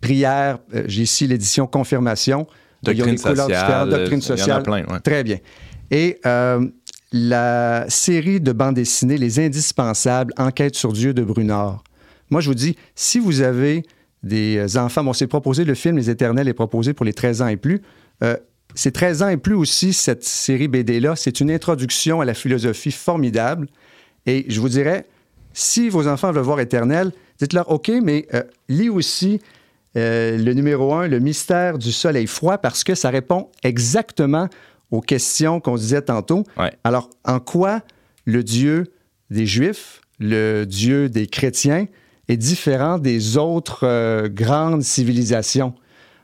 prière, 0.00 0.58
euh, 0.74 0.84
j'ai 0.86 1.02
ici 1.02 1.26
l'édition 1.26 1.66
confirmation. 1.66 2.46
Il 2.84 2.88
y 2.88 2.90
a 2.92 2.94
Doctrine 2.94 3.18
sociale, 3.18 3.90
doctrine 3.90 4.20
il 4.20 4.28
y 4.28 4.30
en 4.30 4.34
a 4.34 4.38
sociale. 4.38 4.62
plein, 4.62 4.84
ouais. 4.86 5.00
Très 5.00 5.24
bien. 5.24 5.38
Et 5.90 6.18
euh, 6.24 6.66
la 7.12 7.86
série 7.88 8.40
de 8.40 8.52
bandes 8.52 8.76
dessinées, 8.76 9.18
Les 9.18 9.40
Indispensables, 9.40 10.32
Enquête 10.36 10.76
sur 10.76 10.92
Dieu 10.92 11.12
de 11.12 11.22
Brunard. 11.22 11.82
Moi, 12.30 12.40
je 12.40 12.48
vous 12.48 12.54
dis, 12.54 12.76
si 12.94 13.18
vous 13.18 13.40
avez 13.40 13.84
des 14.22 14.76
enfants, 14.76 15.02
bon, 15.02 15.12
c'est 15.12 15.26
proposé, 15.26 15.64
le 15.64 15.74
film 15.74 15.96
Les 15.96 16.10
Éternels 16.10 16.48
est 16.48 16.54
proposé 16.54 16.92
pour 16.92 17.04
les 17.04 17.12
13 17.12 17.42
ans 17.42 17.48
et 17.48 17.56
plus. 17.56 17.82
Euh, 18.22 18.36
c'est 18.74 18.92
13 18.92 19.22
ans 19.22 19.28
et 19.28 19.36
plus 19.36 19.54
aussi, 19.54 19.92
cette 19.92 20.22
série 20.22 20.68
BD-là. 20.68 21.16
C'est 21.16 21.40
une 21.40 21.50
introduction 21.50 22.20
à 22.20 22.24
la 22.24 22.34
philosophie 22.34 22.92
formidable. 22.92 23.66
Et 24.26 24.46
je 24.48 24.60
vous 24.60 24.68
dirais, 24.68 25.06
si 25.52 25.88
vos 25.88 26.06
enfants 26.06 26.30
veulent 26.30 26.44
voir 26.44 26.60
Éternel, 26.60 27.12
dites-leur, 27.38 27.70
OK, 27.70 27.90
mais 28.02 28.26
euh, 28.34 28.42
lis 28.68 28.88
aussi 28.88 29.40
euh, 29.96 30.38
le 30.38 30.54
numéro 30.54 30.94
un, 30.94 31.08
le 31.08 31.18
mystère 31.18 31.78
du 31.78 31.90
soleil 31.90 32.28
froid, 32.28 32.58
parce 32.58 32.84
que 32.84 32.94
ça 32.94 33.10
répond 33.10 33.48
exactement 33.64 34.48
aux 34.90 35.00
questions 35.00 35.60
qu'on 35.60 35.76
disait 35.76 36.02
tantôt. 36.02 36.44
Ouais. 36.56 36.72
Alors, 36.84 37.10
en 37.24 37.40
quoi 37.40 37.82
le 38.24 38.42
Dieu 38.42 38.92
des 39.30 39.46
Juifs, 39.46 40.00
le 40.18 40.64
Dieu 40.64 41.08
des 41.08 41.26
chrétiens, 41.26 41.86
est 42.28 42.36
différent 42.36 42.98
des 42.98 43.36
autres 43.36 43.86
euh, 43.86 44.28
grandes 44.28 44.82
civilisations? 44.82 45.74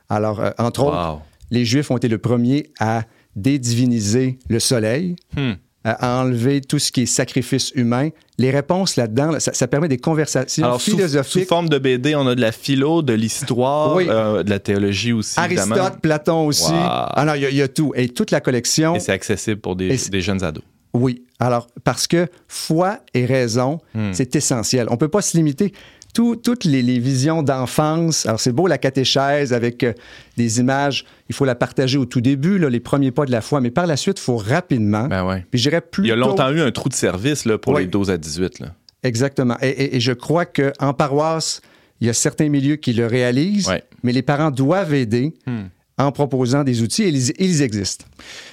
Alors, 0.08 0.40
euh, 0.40 0.50
entre 0.58 0.84
autres, 0.84 1.20
les 1.50 1.64
Juifs 1.64 1.90
ont 1.90 1.96
été 1.96 2.08
le 2.08 2.18
premier 2.18 2.70
à 2.78 3.02
dédiviniser 3.34 4.38
le 4.48 4.58
soleil, 4.60 5.16
Hmm. 5.36 5.52
À 5.94 6.20
enlever 6.22 6.60
tout 6.60 6.78
ce 6.78 6.90
qui 6.92 7.02
est 7.02 7.06
sacrifice 7.06 7.70
humain. 7.74 8.08
Les 8.38 8.50
réponses 8.50 8.96
là-dedans, 8.96 9.30
là, 9.30 9.40
ça, 9.40 9.52
ça 9.52 9.66
permet 9.68 9.88
des 9.88 9.98
conversations 9.98 10.64
Alors, 10.64 10.80
sous, 10.80 10.90
sous 10.90 10.96
philosophiques. 10.96 11.48
forme 11.48 11.68
de 11.68 11.78
BD, 11.78 12.14
on 12.14 12.26
a 12.26 12.34
de 12.34 12.40
la 12.40 12.52
philo, 12.52 13.02
de 13.02 13.12
l'histoire, 13.14 13.94
Oui. 13.96 14.06
euh, 14.08 14.42
de 14.42 14.50
la 14.50 14.58
théologie 14.58 15.12
aussi, 15.12 15.38
évidemment. 15.44 15.76
Aristote, 15.76 16.00
Platon 16.00 16.46
aussi. 16.46 16.70
Wow. 16.72 16.78
Alors, 17.12 17.36
il 17.36 17.42
y, 17.42 17.46
a- 17.46 17.50
il 17.50 17.56
y 17.56 17.62
a 17.62 17.68
tout. 17.68 17.92
Et 17.94 18.08
toute 18.08 18.30
la 18.30 18.40
collection. 18.40 18.94
Et 18.96 19.00
c'est 19.00 19.12
accessible 19.12 19.60
pour 19.60 19.76
des 19.76 19.96
jeunes 20.20 20.42
ados. 20.42 20.64
Oui. 20.94 21.24
Alors, 21.38 21.66
parce 21.84 22.06
que 22.06 22.26
foi 22.48 23.00
et 23.12 23.26
raison, 23.26 23.80
Hmm. 23.94 24.12
c'est 24.14 24.34
essentiel. 24.34 24.86
On 24.88 24.92
ne 24.94 24.98
peut 24.98 25.08
pas 25.08 25.20
se 25.20 25.36
limiter. 25.36 25.72
Tout- 26.16 26.36
toutes 26.36 26.64
les, 26.64 26.80
les 26.80 26.98
visions 26.98 27.42
d'enfance, 27.42 28.24
alors 28.24 28.40
c'est 28.40 28.52
beau 28.52 28.66
la 28.66 28.78
catéchèse 28.78 29.52
avec 29.52 29.82
euh, 29.82 29.92
des 30.38 30.60
images, 30.60 31.04
il 31.28 31.34
faut 31.34 31.44
la 31.44 31.54
partager 31.54 31.98
au 31.98 32.06
tout 32.06 32.22
début, 32.22 32.58
là, 32.58 32.70
les 32.70 32.80
premiers 32.80 33.10
pas 33.10 33.26
de 33.26 33.30
la 33.30 33.42
foi, 33.42 33.60
mais 33.60 33.70
par 33.70 33.86
la 33.86 33.98
suite, 33.98 34.18
il 34.18 34.22
faut 34.22 34.38
rapidement. 34.38 35.08
Ben 35.08 35.26
ouais. 35.26 35.44
Puis 35.50 35.60
j'irais 35.60 35.82
plus 35.82 36.04
Il 36.04 36.08
y 36.08 36.12
a 36.12 36.16
longtemps 36.16 36.50
eu 36.50 36.60
un 36.62 36.70
trou 36.72 36.88
de 36.88 36.94
service 36.94 37.44
là, 37.44 37.58
pour 37.58 37.74
Oui. 37.74 37.82
les 37.82 37.86
12 37.88 38.10
à 38.10 38.16
18. 38.16 38.60
Là. 38.60 38.68
Exactement. 39.02 39.56
Et, 39.60 39.68
et- 39.68 39.96
et 39.96 40.00
je 40.00 40.12
crois 40.12 40.46
qu'en 40.46 40.94
paroisse, 40.94 41.60
il 42.00 42.06
y 42.06 42.10
a 42.10 42.14
certains 42.14 42.48
milieux 42.48 42.76
qui 42.76 42.94
le 42.94 43.06
réalisent, 43.06 43.68
Ouais. 43.68 43.82
mais 44.02 44.12
les 44.12 44.22
parents 44.22 44.50
doivent 44.50 44.94
aider 44.94 45.34
Hmm. 45.46 45.64
En 45.98 46.12
proposant 46.12 46.62
des 46.62 46.82
outils 46.82 47.04
et 47.04 47.08
ils, 47.08 47.32
ils 47.38 47.62
existent. 47.62 48.04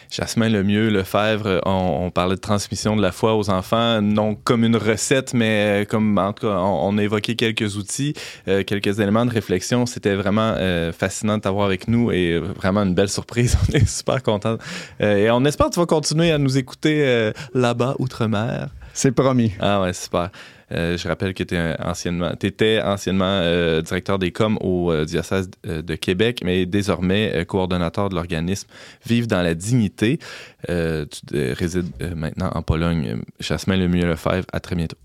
Jasmin 0.09 0.47
Lemieux, 0.47 0.89
Lefebvre, 0.89 1.59
on, 1.65 2.05
on 2.05 2.11
parlait 2.11 2.35
de 2.35 2.41
transmission 2.41 2.95
de 2.95 3.01
la 3.01 3.11
foi 3.11 3.35
aux 3.35 3.49
enfants, 3.49 4.01
non 4.01 4.35
comme 4.35 4.63
une 4.63 4.75
recette, 4.75 5.33
mais 5.33 5.87
comme 5.89 6.17
en 6.17 6.33
tout 6.33 6.47
cas, 6.47 6.53
on, 6.53 6.89
on 6.93 6.97
a 6.99 7.03
évoqué 7.03 7.35
quelques 7.35 7.77
outils, 7.77 8.13
euh, 8.47 8.63
quelques 8.63 8.99
éléments 8.99 9.25
de 9.25 9.31
réflexion. 9.31 9.85
C'était 9.85 10.15
vraiment 10.15 10.53
euh, 10.57 10.91
fascinant 10.91 11.37
de 11.37 11.41
t'avoir 11.41 11.65
avec 11.65 11.87
nous 11.87 12.11
et 12.11 12.37
vraiment 12.37 12.83
une 12.83 12.93
belle 12.93 13.09
surprise. 13.09 13.57
On 13.69 13.73
est 13.73 13.87
super 13.87 14.21
contents. 14.21 14.57
Euh, 15.01 15.17
et 15.17 15.31
on 15.31 15.43
espère 15.45 15.67
que 15.67 15.73
tu 15.73 15.79
vas 15.79 15.85
continuer 15.85 16.31
à 16.31 16.37
nous 16.37 16.57
écouter 16.57 17.31
là-bas, 17.53 17.95
outre-mer. 17.99 18.69
C'est 18.93 19.11
promis. 19.11 19.51
Ah 19.59 19.81
ouais, 19.81 19.93
super. 19.93 20.29
Euh, 20.73 20.97
je 20.97 21.07
rappelle 21.07 21.33
que 21.33 21.43
tu 21.43 21.55
anciennement, 21.79 22.31
étais 22.41 22.81
anciennement 22.81 23.25
euh, 23.25 23.81
directeur 23.81 24.19
des 24.19 24.31
coms 24.31 24.57
au 24.61 24.91
euh, 24.91 25.05
diocèse 25.05 25.49
de 25.63 25.95
Québec, 25.95 26.41
mais 26.43 26.65
désormais 26.65 27.45
coordonnateur 27.47 28.09
de 28.09 28.15
l'organisme 28.15 28.67
Vive 29.05 29.27
dans 29.27 29.41
la 29.41 29.53
dignité. 29.53 30.19
Tu 30.67 31.53
résides 31.53 31.91
maintenant 32.15 32.51
en 32.53 32.61
Pologne. 32.61 33.21
Jasmin 33.39 33.77
Lemieux 33.77 34.05
Lefebvre, 34.05 34.45
à 34.51 34.59
très 34.59 34.75
bientôt. 34.75 34.97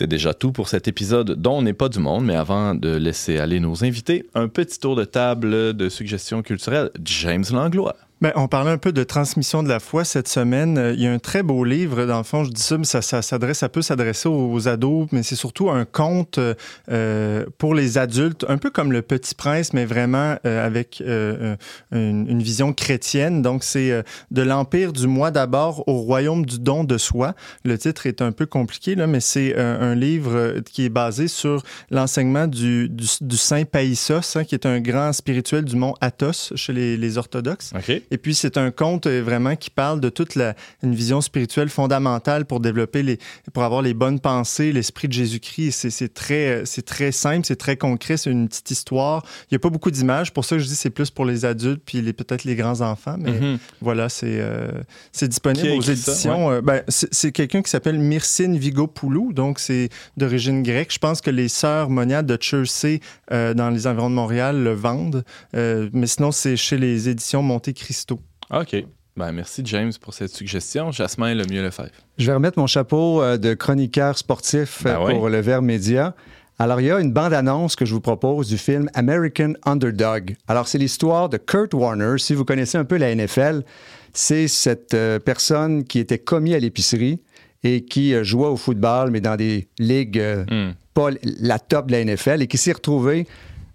C'est 0.00 0.06
déjà 0.06 0.32
tout 0.32 0.50
pour 0.50 0.70
cet 0.70 0.88
épisode 0.88 1.32
dont 1.32 1.58
on 1.58 1.60
n'est 1.60 1.74
pas 1.74 1.90
du 1.90 1.98
monde, 1.98 2.24
mais 2.24 2.34
avant 2.34 2.74
de 2.74 2.88
laisser 2.88 3.36
aller 3.36 3.60
nos 3.60 3.84
invités, 3.84 4.24
un 4.34 4.48
petit 4.48 4.80
tour 4.80 4.96
de 4.96 5.04
table 5.04 5.74
de 5.74 5.88
suggestions 5.90 6.40
culturelles. 6.40 6.88
James 7.04 7.44
Langlois. 7.52 7.96
Ben, 8.20 8.32
on 8.34 8.48
parlait 8.48 8.70
un 8.70 8.76
peu 8.76 8.92
de 8.92 9.02
transmission 9.02 9.62
de 9.62 9.68
la 9.70 9.80
foi 9.80 10.04
cette 10.04 10.28
semaine. 10.28 10.76
Euh, 10.76 10.92
il 10.92 11.00
y 11.00 11.06
a 11.06 11.12
un 11.12 11.18
très 11.18 11.42
beau 11.42 11.64
livre, 11.64 12.04
dans 12.04 12.18
le 12.18 12.24
fond, 12.24 12.44
je 12.44 12.50
dis 12.50 12.60
ça, 12.60 12.76
mais 12.76 12.84
ça, 12.84 13.00
s'adresse, 13.00 13.58
ça 13.58 13.70
peut 13.70 13.80
s'adresser 13.80 14.28
aux, 14.28 14.68
ados, 14.68 15.08
mais 15.10 15.22
c'est 15.22 15.36
surtout 15.36 15.70
un 15.70 15.86
conte 15.86 16.38
euh, 16.90 17.46
pour 17.56 17.74
les 17.74 17.96
adultes, 17.96 18.44
un 18.46 18.58
peu 18.58 18.68
comme 18.68 18.92
Le 18.92 19.00
Petit 19.00 19.34
Prince, 19.34 19.72
mais 19.72 19.86
vraiment 19.86 20.36
euh, 20.44 20.66
avec 20.66 21.02
euh, 21.04 21.56
une, 21.92 22.28
une, 22.28 22.42
vision 22.42 22.74
chrétienne. 22.74 23.40
Donc, 23.40 23.64
c'est 23.64 23.90
euh, 23.90 24.02
de 24.30 24.42
l'Empire 24.42 24.92
du 24.92 25.06
moi 25.06 25.30
d'abord 25.30 25.88
au 25.88 26.00
royaume 26.00 26.44
du 26.44 26.58
don 26.58 26.84
de 26.84 26.98
soi. 26.98 27.34
Le 27.64 27.78
titre 27.78 28.06
est 28.06 28.20
un 28.20 28.32
peu 28.32 28.44
compliqué, 28.44 28.96
là, 28.96 29.06
mais 29.06 29.20
c'est 29.20 29.56
un 29.56 29.94
livre 29.94 30.60
qui 30.64 30.84
est 30.84 30.90
basé 30.90 31.26
sur 31.26 31.62
l'enseignement 31.90 32.46
du, 32.46 32.90
du, 32.90 33.06
du, 33.22 33.36
Saint 33.36 33.64
Països, 33.64 34.36
hein, 34.36 34.44
qui 34.44 34.54
est 34.54 34.66
un 34.66 34.80
grand 34.80 35.12
spirituel 35.14 35.64
du 35.64 35.76
mont 35.76 35.94
Athos 36.02 36.54
chez 36.54 36.72
les, 36.74 36.96
les 36.98 37.16
orthodoxes. 37.16 37.72
Okay. 37.74 38.04
Et 38.10 38.18
puis, 38.18 38.34
c'est 38.34 38.56
un 38.56 38.70
conte 38.70 39.06
euh, 39.06 39.22
vraiment 39.22 39.56
qui 39.56 39.70
parle 39.70 40.00
de 40.00 40.08
toute 40.08 40.34
la, 40.34 40.54
une 40.82 40.94
vision 40.94 41.20
spirituelle 41.20 41.68
fondamentale 41.68 42.44
pour 42.44 42.60
développer 42.60 43.02
les, 43.02 43.18
pour 43.52 43.62
avoir 43.62 43.82
les 43.82 43.94
bonnes 43.94 44.20
pensées, 44.20 44.72
l'esprit 44.72 45.08
de 45.08 45.12
Jésus-Christ. 45.12 45.90
C'est 45.90 46.14
très, 46.14 46.46
euh, 46.48 46.64
c'est 46.64 46.84
très 46.84 47.12
simple, 47.12 47.46
c'est 47.46 47.56
très 47.56 47.76
concret, 47.76 48.16
c'est 48.16 48.30
une 48.30 48.48
petite 48.48 48.70
histoire. 48.70 49.24
Il 49.44 49.54
n'y 49.54 49.56
a 49.56 49.58
pas 49.58 49.70
beaucoup 49.70 49.90
d'images. 49.90 50.32
Pour 50.32 50.44
ça, 50.44 50.58
je 50.58 50.64
dis 50.64 50.76
c'est 50.76 50.90
plus 50.90 51.10
pour 51.10 51.24
les 51.24 51.44
adultes 51.44 51.82
puis 51.84 52.00
les, 52.00 52.12
peut-être 52.12 52.44
les 52.44 52.56
grands 52.56 52.80
enfants. 52.80 53.16
Mais 53.18 53.32
mm 53.32 53.54
-hmm. 53.54 53.58
voilà, 53.80 54.08
c'est, 54.08 54.38
euh, 54.40 54.70
c'est 55.12 55.28
disponible 55.28 55.70
aux 55.78 55.82
éditions. 55.82 56.48
Ouais. 56.48 56.54
Euh, 56.54 56.62
ben, 56.62 56.82
c'est 56.88 57.32
quelqu'un 57.32 57.62
qui 57.62 57.70
s'appelle 57.70 57.98
Myrcine 57.98 58.56
Vigopoulou. 58.56 59.32
Donc, 59.32 59.58
c'est 59.58 59.88
d'origine 60.16 60.62
grecque. 60.62 60.92
Je 60.92 60.98
pense 60.98 61.20
que 61.20 61.30
les 61.30 61.48
sœurs 61.48 61.88
moniades 61.90 62.26
de 62.26 62.36
Chersey 62.40 63.00
euh, 63.32 63.54
dans 63.54 63.70
les 63.70 63.86
environs 63.86 64.10
de 64.10 64.14
Montréal 64.14 64.54
le 64.62 64.74
vendent. 64.74 65.24
mais 65.98 66.06
sinon, 66.06 66.32
c'est 66.32 66.56
chez 66.56 66.78
les 66.78 67.08
éditions 67.08 67.42
Monte 67.42 67.72
Cristo. 67.72 67.99
OK. 68.50 68.84
Ben, 69.16 69.32
merci, 69.32 69.62
James, 69.64 69.92
pour 70.00 70.14
cette 70.14 70.30
suggestion. 70.30 70.92
Jasmin 70.92 71.34
le 71.34 71.44
mieux 71.44 71.62
le 71.62 71.70
faire. 71.70 71.90
Je 72.16 72.26
vais 72.26 72.32
remettre 72.32 72.58
mon 72.58 72.66
chapeau 72.66 73.22
euh, 73.22 73.36
de 73.36 73.54
chroniqueur 73.54 74.16
sportif 74.16 74.82
ben 74.84 74.96
pour 74.96 75.22
oui. 75.22 75.32
le 75.32 75.40
Vert 75.40 75.62
Média. 75.62 76.14
Alors, 76.60 76.78
il 76.80 76.88
y 76.88 76.90
a 76.90 77.00
une 77.00 77.10
bande-annonce 77.10 77.74
que 77.74 77.86
je 77.86 77.94
vous 77.94 78.02
propose 78.02 78.48
du 78.48 78.58
film 78.58 78.90
American 78.92 79.54
Underdog. 79.64 80.36
Alors, 80.46 80.68
c'est 80.68 80.76
l'histoire 80.76 81.30
de 81.30 81.38
Kurt 81.38 81.72
Warner. 81.72 82.18
Si 82.18 82.34
vous 82.34 82.44
connaissez 82.44 82.76
un 82.76 82.84
peu 82.84 82.98
la 82.98 83.14
NFL, 83.14 83.62
c'est 84.12 84.46
cette 84.46 84.92
euh, 84.92 85.18
personne 85.18 85.84
qui 85.84 85.98
était 85.98 86.18
commis 86.18 86.54
à 86.54 86.58
l'épicerie 86.58 87.20
et 87.62 87.82
qui 87.86 88.14
euh, 88.14 88.24
jouait 88.24 88.48
au 88.48 88.56
football, 88.56 89.10
mais 89.10 89.22
dans 89.22 89.36
des 89.36 89.68
ligues 89.78 90.18
euh, 90.18 90.44
mm. 90.50 90.74
pas 90.92 91.08
la 91.22 91.58
top 91.58 91.86
de 91.86 91.92
la 91.92 92.04
NFL, 92.04 92.42
et 92.42 92.46
qui 92.46 92.58
s'est 92.58 92.72
retrouvé 92.72 93.26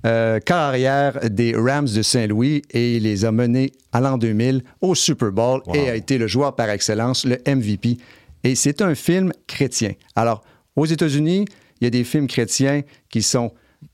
euh, 0.05 0.39
carrière 0.39 1.19
des 1.29 1.55
Rams 1.55 1.87
de 1.87 2.01
Saint-Louis 2.01 2.61
et 2.71 2.97
il 2.97 3.03
les 3.03 3.25
a 3.25 3.31
menés 3.31 3.71
à 3.91 4.01
l'an 4.01 4.17
2000 4.17 4.61
au 4.81 4.93
Super 4.93 5.31
Bowl 5.31 5.61
wow. 5.65 5.75
et 5.75 5.89
a 5.89 5.95
été 5.95 6.17
le 6.17 6.27
joueur 6.27 6.55
par 6.55 6.69
excellence, 6.69 7.25
le 7.25 7.37
MVP. 7.47 7.97
Et 8.43 8.53
c'est 8.55 8.81
un 8.81 8.93
film 8.93 9.31
chrétien. 9.47 9.93
Alors, 10.15 10.43
aux 10.75 10.85
États-Unis, 10.85 11.45
il 11.81 11.85
y 11.85 11.87
a 11.87 11.89
des 11.89 12.03
films 12.03 12.27
chrétiens 12.27 12.81
qui 13.09 13.23
sont 13.23 13.51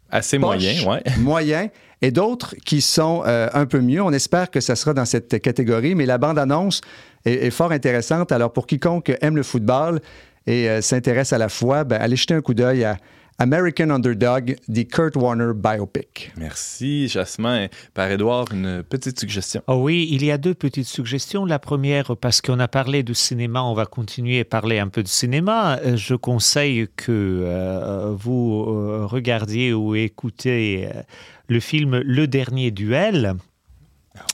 assez 0.09 0.37
moyens, 0.37 0.85
ouais. 0.85 1.01
moyens, 1.19 1.69
et 2.01 2.11
d'autres 2.11 2.55
qui 2.65 2.81
sont 2.81 3.23
euh, 3.25 3.47
un 3.53 3.65
peu 3.65 3.79
mieux. 3.79 4.01
On 4.01 4.11
espère 4.11 4.51
que 4.51 4.59
ça 4.59 4.75
sera 4.75 4.93
dans 4.93 5.05
cette 5.05 5.41
catégorie, 5.41 5.95
mais 5.95 6.05
la 6.05 6.17
bande-annonce 6.17 6.81
est, 7.23 7.45
est, 7.45 7.51
fort 7.51 7.71
intéressante. 7.71 8.31
Alors, 8.31 8.51
pour 8.51 8.67
quiconque 8.67 9.13
aime 9.21 9.37
le 9.37 9.43
football 9.43 10.01
et 10.47 10.69
euh, 10.69 10.81
s'intéresse 10.81 11.31
à 11.31 11.37
la 11.37 11.49
foi, 11.49 11.83
ben, 11.83 12.01
allez 12.01 12.15
jeter 12.15 12.33
un 12.33 12.41
coup 12.41 12.53
d'œil 12.53 12.83
à 12.83 12.97
American 13.39 13.89
Underdog, 13.89 14.55
des 14.67 14.85
Kurt 14.85 15.15
Warner 15.15 15.51
biopic. 15.55 16.31
Merci, 16.37 17.07
Jasmin. 17.07 17.67
Par 17.93 18.11
Edouard, 18.11 18.45
une 18.53 18.83
petite 18.83 19.19
suggestion. 19.19 19.63
Oh 19.67 19.75
oui, 19.75 20.07
il 20.11 20.23
y 20.23 20.31
a 20.31 20.37
deux 20.37 20.53
petites 20.53 20.87
suggestions. 20.87 21.45
La 21.45 21.57
première, 21.57 22.15
parce 22.17 22.41
qu'on 22.41 22.59
a 22.59 22.67
parlé 22.67 23.03
du 23.03 23.15
cinéma, 23.15 23.63
on 23.63 23.73
va 23.73 23.85
continuer 23.85 24.41
à 24.41 24.45
parler 24.45 24.79
un 24.79 24.89
peu 24.89 25.01
de 25.01 25.07
cinéma. 25.07 25.79
Je 25.95 26.13
conseille 26.13 26.87
que 26.95 27.11
euh, 27.11 28.13
vous 28.15 28.65
euh, 28.67 29.05
regardiez 29.05 29.73
ou 29.73 29.95
écoutez 29.95 30.87
euh, 30.87 31.01
le 31.47 31.59
film 31.59 31.97
Le 31.97 32.27
Dernier 32.27 32.71
Duel. 32.71 33.35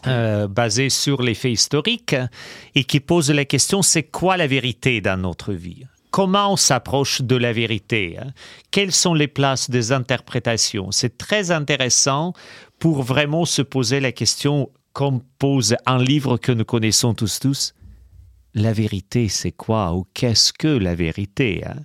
Euh, 0.08 0.48
basé 0.48 0.90
sur 0.90 1.22
les 1.22 1.36
faits 1.36 1.52
historiques 1.52 2.16
et 2.74 2.84
qui 2.84 3.00
pose 3.00 3.30
la 3.30 3.46
question 3.46 3.84
c'est 3.84 4.04
quoi 4.04 4.36
la 4.36 4.48
vérité 4.48 5.02
dans 5.02 5.18
notre 5.22 5.54
vie? 5.54 5.86
Comment 6.18 6.54
on 6.54 6.56
s'approche 6.56 7.22
de 7.22 7.36
la 7.36 7.54
vérité, 7.54 8.18
hein? 8.20 8.32
quelles 8.72 8.92
sont 8.92 9.14
les 9.14 9.28
places 9.28 9.70
des 9.70 9.92
interprétations? 9.92 10.92
C'est 10.92 11.16
très 11.16 11.52
intéressant 11.52 12.34
pour 12.80 13.04
vraiment 13.04 13.46
se 13.46 13.62
poser 13.62 14.00
la 14.00 14.12
question 14.12 14.72
comme 14.94 15.22
pose 15.38 15.76
un 15.86 16.00
livre 16.00 16.38
que 16.38 16.52
nous 16.52 16.66
connaissons 16.66 17.14
tous 17.14 17.40
tous. 17.40 17.76
La 18.56 18.74
vérité, 18.74 19.28
c'est 19.28 19.52
quoi 19.52 19.94
ou 19.94 20.08
qu'est-ce 20.16 20.54
que 20.54 20.68
la 20.68 20.96
vérité 20.96 21.64
hein? 21.64 21.82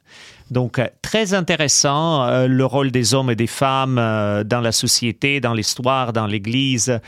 Donc, 0.52 0.78
très 1.00 1.32
intéressant, 1.32 2.26
euh, 2.26 2.46
le 2.46 2.66
rôle 2.66 2.90
des 2.90 3.14
hommes 3.14 3.30
et 3.30 3.36
des 3.36 3.46
femmes 3.46 3.96
euh, 3.98 4.44
dans 4.44 4.60
la 4.60 4.70
société, 4.70 5.40
dans 5.40 5.54
l'histoire, 5.54 6.12
dans 6.12 6.26
l'Église. 6.26 7.00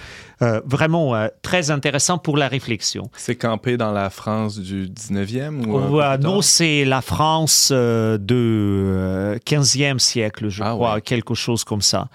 Euh, 0.42 0.60
vraiment 0.64 1.14
euh, 1.14 1.28
très 1.42 1.70
intéressant 1.70 2.18
pour 2.18 2.36
la 2.36 2.48
réflexion. 2.48 3.08
C'est 3.16 3.36
campé 3.36 3.76
dans 3.76 3.92
la 3.92 4.10
France 4.10 4.58
du 4.58 4.88
19e 4.88 5.64
ou 5.64 5.96
ouais, 5.96 6.18
Non, 6.18 6.42
c'est 6.42 6.84
la 6.84 7.02
France 7.02 7.70
euh, 7.72 8.18
de 8.18 9.38
15e 9.46 10.00
siècle, 10.00 10.48
je 10.48 10.62
ah, 10.62 10.72
crois, 10.72 10.94
ouais. 10.94 11.00
quelque 11.02 11.34
chose 11.34 11.62
comme 11.62 11.82
ça. 11.82 12.08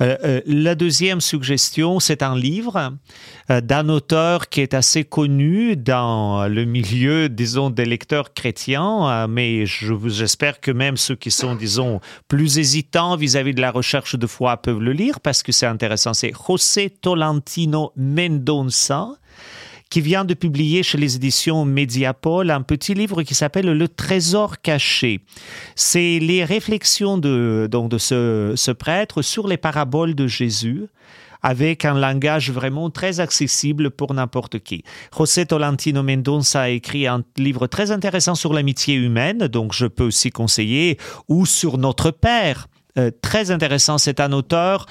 Euh, 0.00 0.40
la 0.46 0.74
deuxième 0.74 1.20
suggestion, 1.20 2.00
c'est 2.00 2.22
un 2.22 2.34
livre 2.34 2.94
euh, 3.50 3.60
d'un 3.60 3.88
auteur 3.88 4.48
qui 4.48 4.62
est 4.62 4.72
assez 4.72 5.04
connu 5.04 5.76
dans 5.76 6.48
le 6.48 6.64
milieu, 6.64 7.28
disons, 7.28 7.68
des 7.68 7.84
lecteurs 7.84 8.32
chrétiens, 8.32 9.08
euh, 9.08 9.26
mais 9.28 9.66
j'espère 9.66 10.60
que 10.60 10.69
même 10.72 10.96
ceux 10.96 11.16
qui 11.16 11.30
sont, 11.30 11.54
disons, 11.54 12.00
plus 12.28 12.58
hésitants 12.58 13.16
vis-à-vis 13.16 13.52
-vis 13.52 13.56
de 13.56 13.60
la 13.60 13.70
recherche 13.70 14.16
de 14.16 14.26
foi 14.26 14.56
peuvent 14.56 14.80
le 14.80 14.92
lire 14.92 15.20
parce 15.20 15.42
que 15.42 15.52
c'est 15.52 15.66
intéressant. 15.66 16.14
C'est 16.14 16.32
José 16.46 16.90
Tolentino 16.90 17.92
Mendonça 17.96 19.08
qui 19.90 20.00
vient 20.00 20.24
de 20.24 20.34
publier 20.34 20.82
chez 20.84 20.98
les 20.98 21.16
éditions 21.16 21.64
Mediapol 21.64 22.50
un 22.50 22.62
petit 22.62 22.94
livre 22.94 23.22
qui 23.24 23.34
s'appelle 23.34 23.66
Le 23.66 23.88
Trésor 23.88 24.60
caché. 24.60 25.20
C'est 25.74 26.20
les 26.20 26.44
réflexions 26.44 27.18
de, 27.18 27.68
donc 27.68 27.90
de 27.90 27.98
ce, 27.98 28.54
ce 28.56 28.70
prêtre 28.70 29.20
sur 29.20 29.48
les 29.48 29.56
paraboles 29.56 30.14
de 30.14 30.28
Jésus 30.28 30.86
avec 31.42 31.84
un 31.84 31.94
langage 31.94 32.50
vraiment 32.50 32.90
très 32.90 33.20
accessible 33.20 33.90
pour 33.90 34.14
n'importe 34.14 34.58
qui. 34.58 34.84
José 35.16 35.46
Tolentino 35.46 36.02
Mendonça 36.02 36.62
a 36.62 36.68
écrit 36.68 37.06
un 37.06 37.22
livre 37.36 37.66
très 37.66 37.90
intéressant 37.90 38.34
sur 38.34 38.52
l'amitié 38.52 38.94
humaine, 38.94 39.48
donc 39.48 39.72
je 39.72 39.86
peux 39.86 40.04
aussi 40.04 40.30
conseiller, 40.30 40.98
ou 41.28 41.46
sur 41.46 41.78
notre 41.78 42.10
Père. 42.10 42.68
Euh, 42.98 43.10
très 43.22 43.50
intéressant, 43.50 43.98
c'est 43.98 44.20
un 44.20 44.32
auteur 44.32 44.86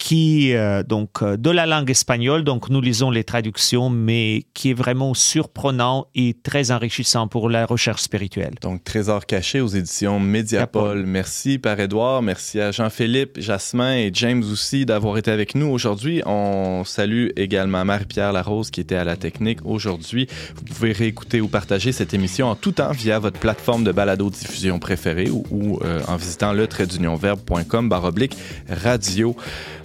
qui 0.00 0.54
euh, 0.54 0.82
donc 0.82 1.22
de 1.22 1.50
la 1.50 1.66
langue 1.66 1.90
espagnole, 1.90 2.42
donc 2.42 2.70
nous 2.70 2.80
lisons 2.80 3.10
les 3.10 3.22
traductions, 3.22 3.90
mais 3.90 4.44
qui 4.54 4.70
est 4.70 4.74
vraiment 4.74 5.12
surprenant 5.12 6.06
et 6.14 6.34
très 6.42 6.70
enrichissant 6.70 7.28
pour 7.28 7.50
la 7.50 7.66
recherche 7.66 8.00
spirituelle. 8.00 8.54
Donc 8.62 8.82
Trésor 8.82 9.26
caché 9.26 9.60
aux 9.60 9.68
éditions 9.68 10.18
Mediapol. 10.18 11.04
Merci 11.04 11.58
par 11.58 11.78
Edouard, 11.78 12.22
merci 12.22 12.60
à 12.60 12.72
Jean-Philippe, 12.72 13.38
Jasmin 13.40 13.94
et 13.94 14.10
James 14.14 14.42
aussi 14.50 14.86
d'avoir 14.86 15.18
été 15.18 15.30
avec 15.30 15.54
nous 15.54 15.66
aujourd'hui. 15.66 16.22
On 16.24 16.82
salue 16.84 17.28
également 17.36 17.84
Marie-Pierre 17.84 18.32
Larose 18.32 18.70
qui 18.70 18.80
était 18.80 18.96
à 18.96 19.04
la 19.04 19.16
technique 19.16 19.58
aujourd'hui. 19.64 20.28
Vous 20.56 20.62
pouvez 20.62 20.92
réécouter 20.92 21.42
ou 21.42 21.48
partager 21.48 21.92
cette 21.92 22.14
émission 22.14 22.48
en 22.48 22.56
tout 22.56 22.72
temps 22.72 22.92
via 22.92 23.18
votre 23.18 23.38
plateforme 23.38 23.84
de 23.84 23.92
balado 23.92 24.30
diffusion 24.30 24.78
préférée 24.78 25.28
ou, 25.28 25.44
ou 25.50 25.78
euh, 25.84 26.00
en 26.08 26.16
visitant 26.16 26.54
le 26.54 26.66
trait 26.66 26.86
d'unionverbe.com 26.86 27.90
baroblique 27.90 28.38
radio. 28.70 29.36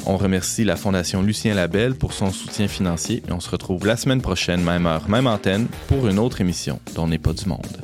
On 0.07 0.17
remercie 0.17 0.63
la 0.63 0.75
Fondation 0.75 1.23
Lucien 1.23 1.55
Labelle 1.55 1.95
pour 1.95 2.13
son 2.13 2.31
soutien 2.31 2.67
financier 2.67 3.23
et 3.27 3.31
on 3.31 3.39
se 3.39 3.49
retrouve 3.49 3.87
la 3.87 3.97
semaine 3.97 4.21
prochaine, 4.21 4.61
même 4.61 4.85
heure, 4.85 5.09
même 5.09 5.25
antenne, 5.25 5.67
pour 5.87 6.07
une 6.07 6.19
autre 6.19 6.41
émission 6.41 6.79
dont 6.93 7.07
n'est 7.07 7.17
pas 7.17 7.33
du 7.33 7.47
monde. 7.47 7.81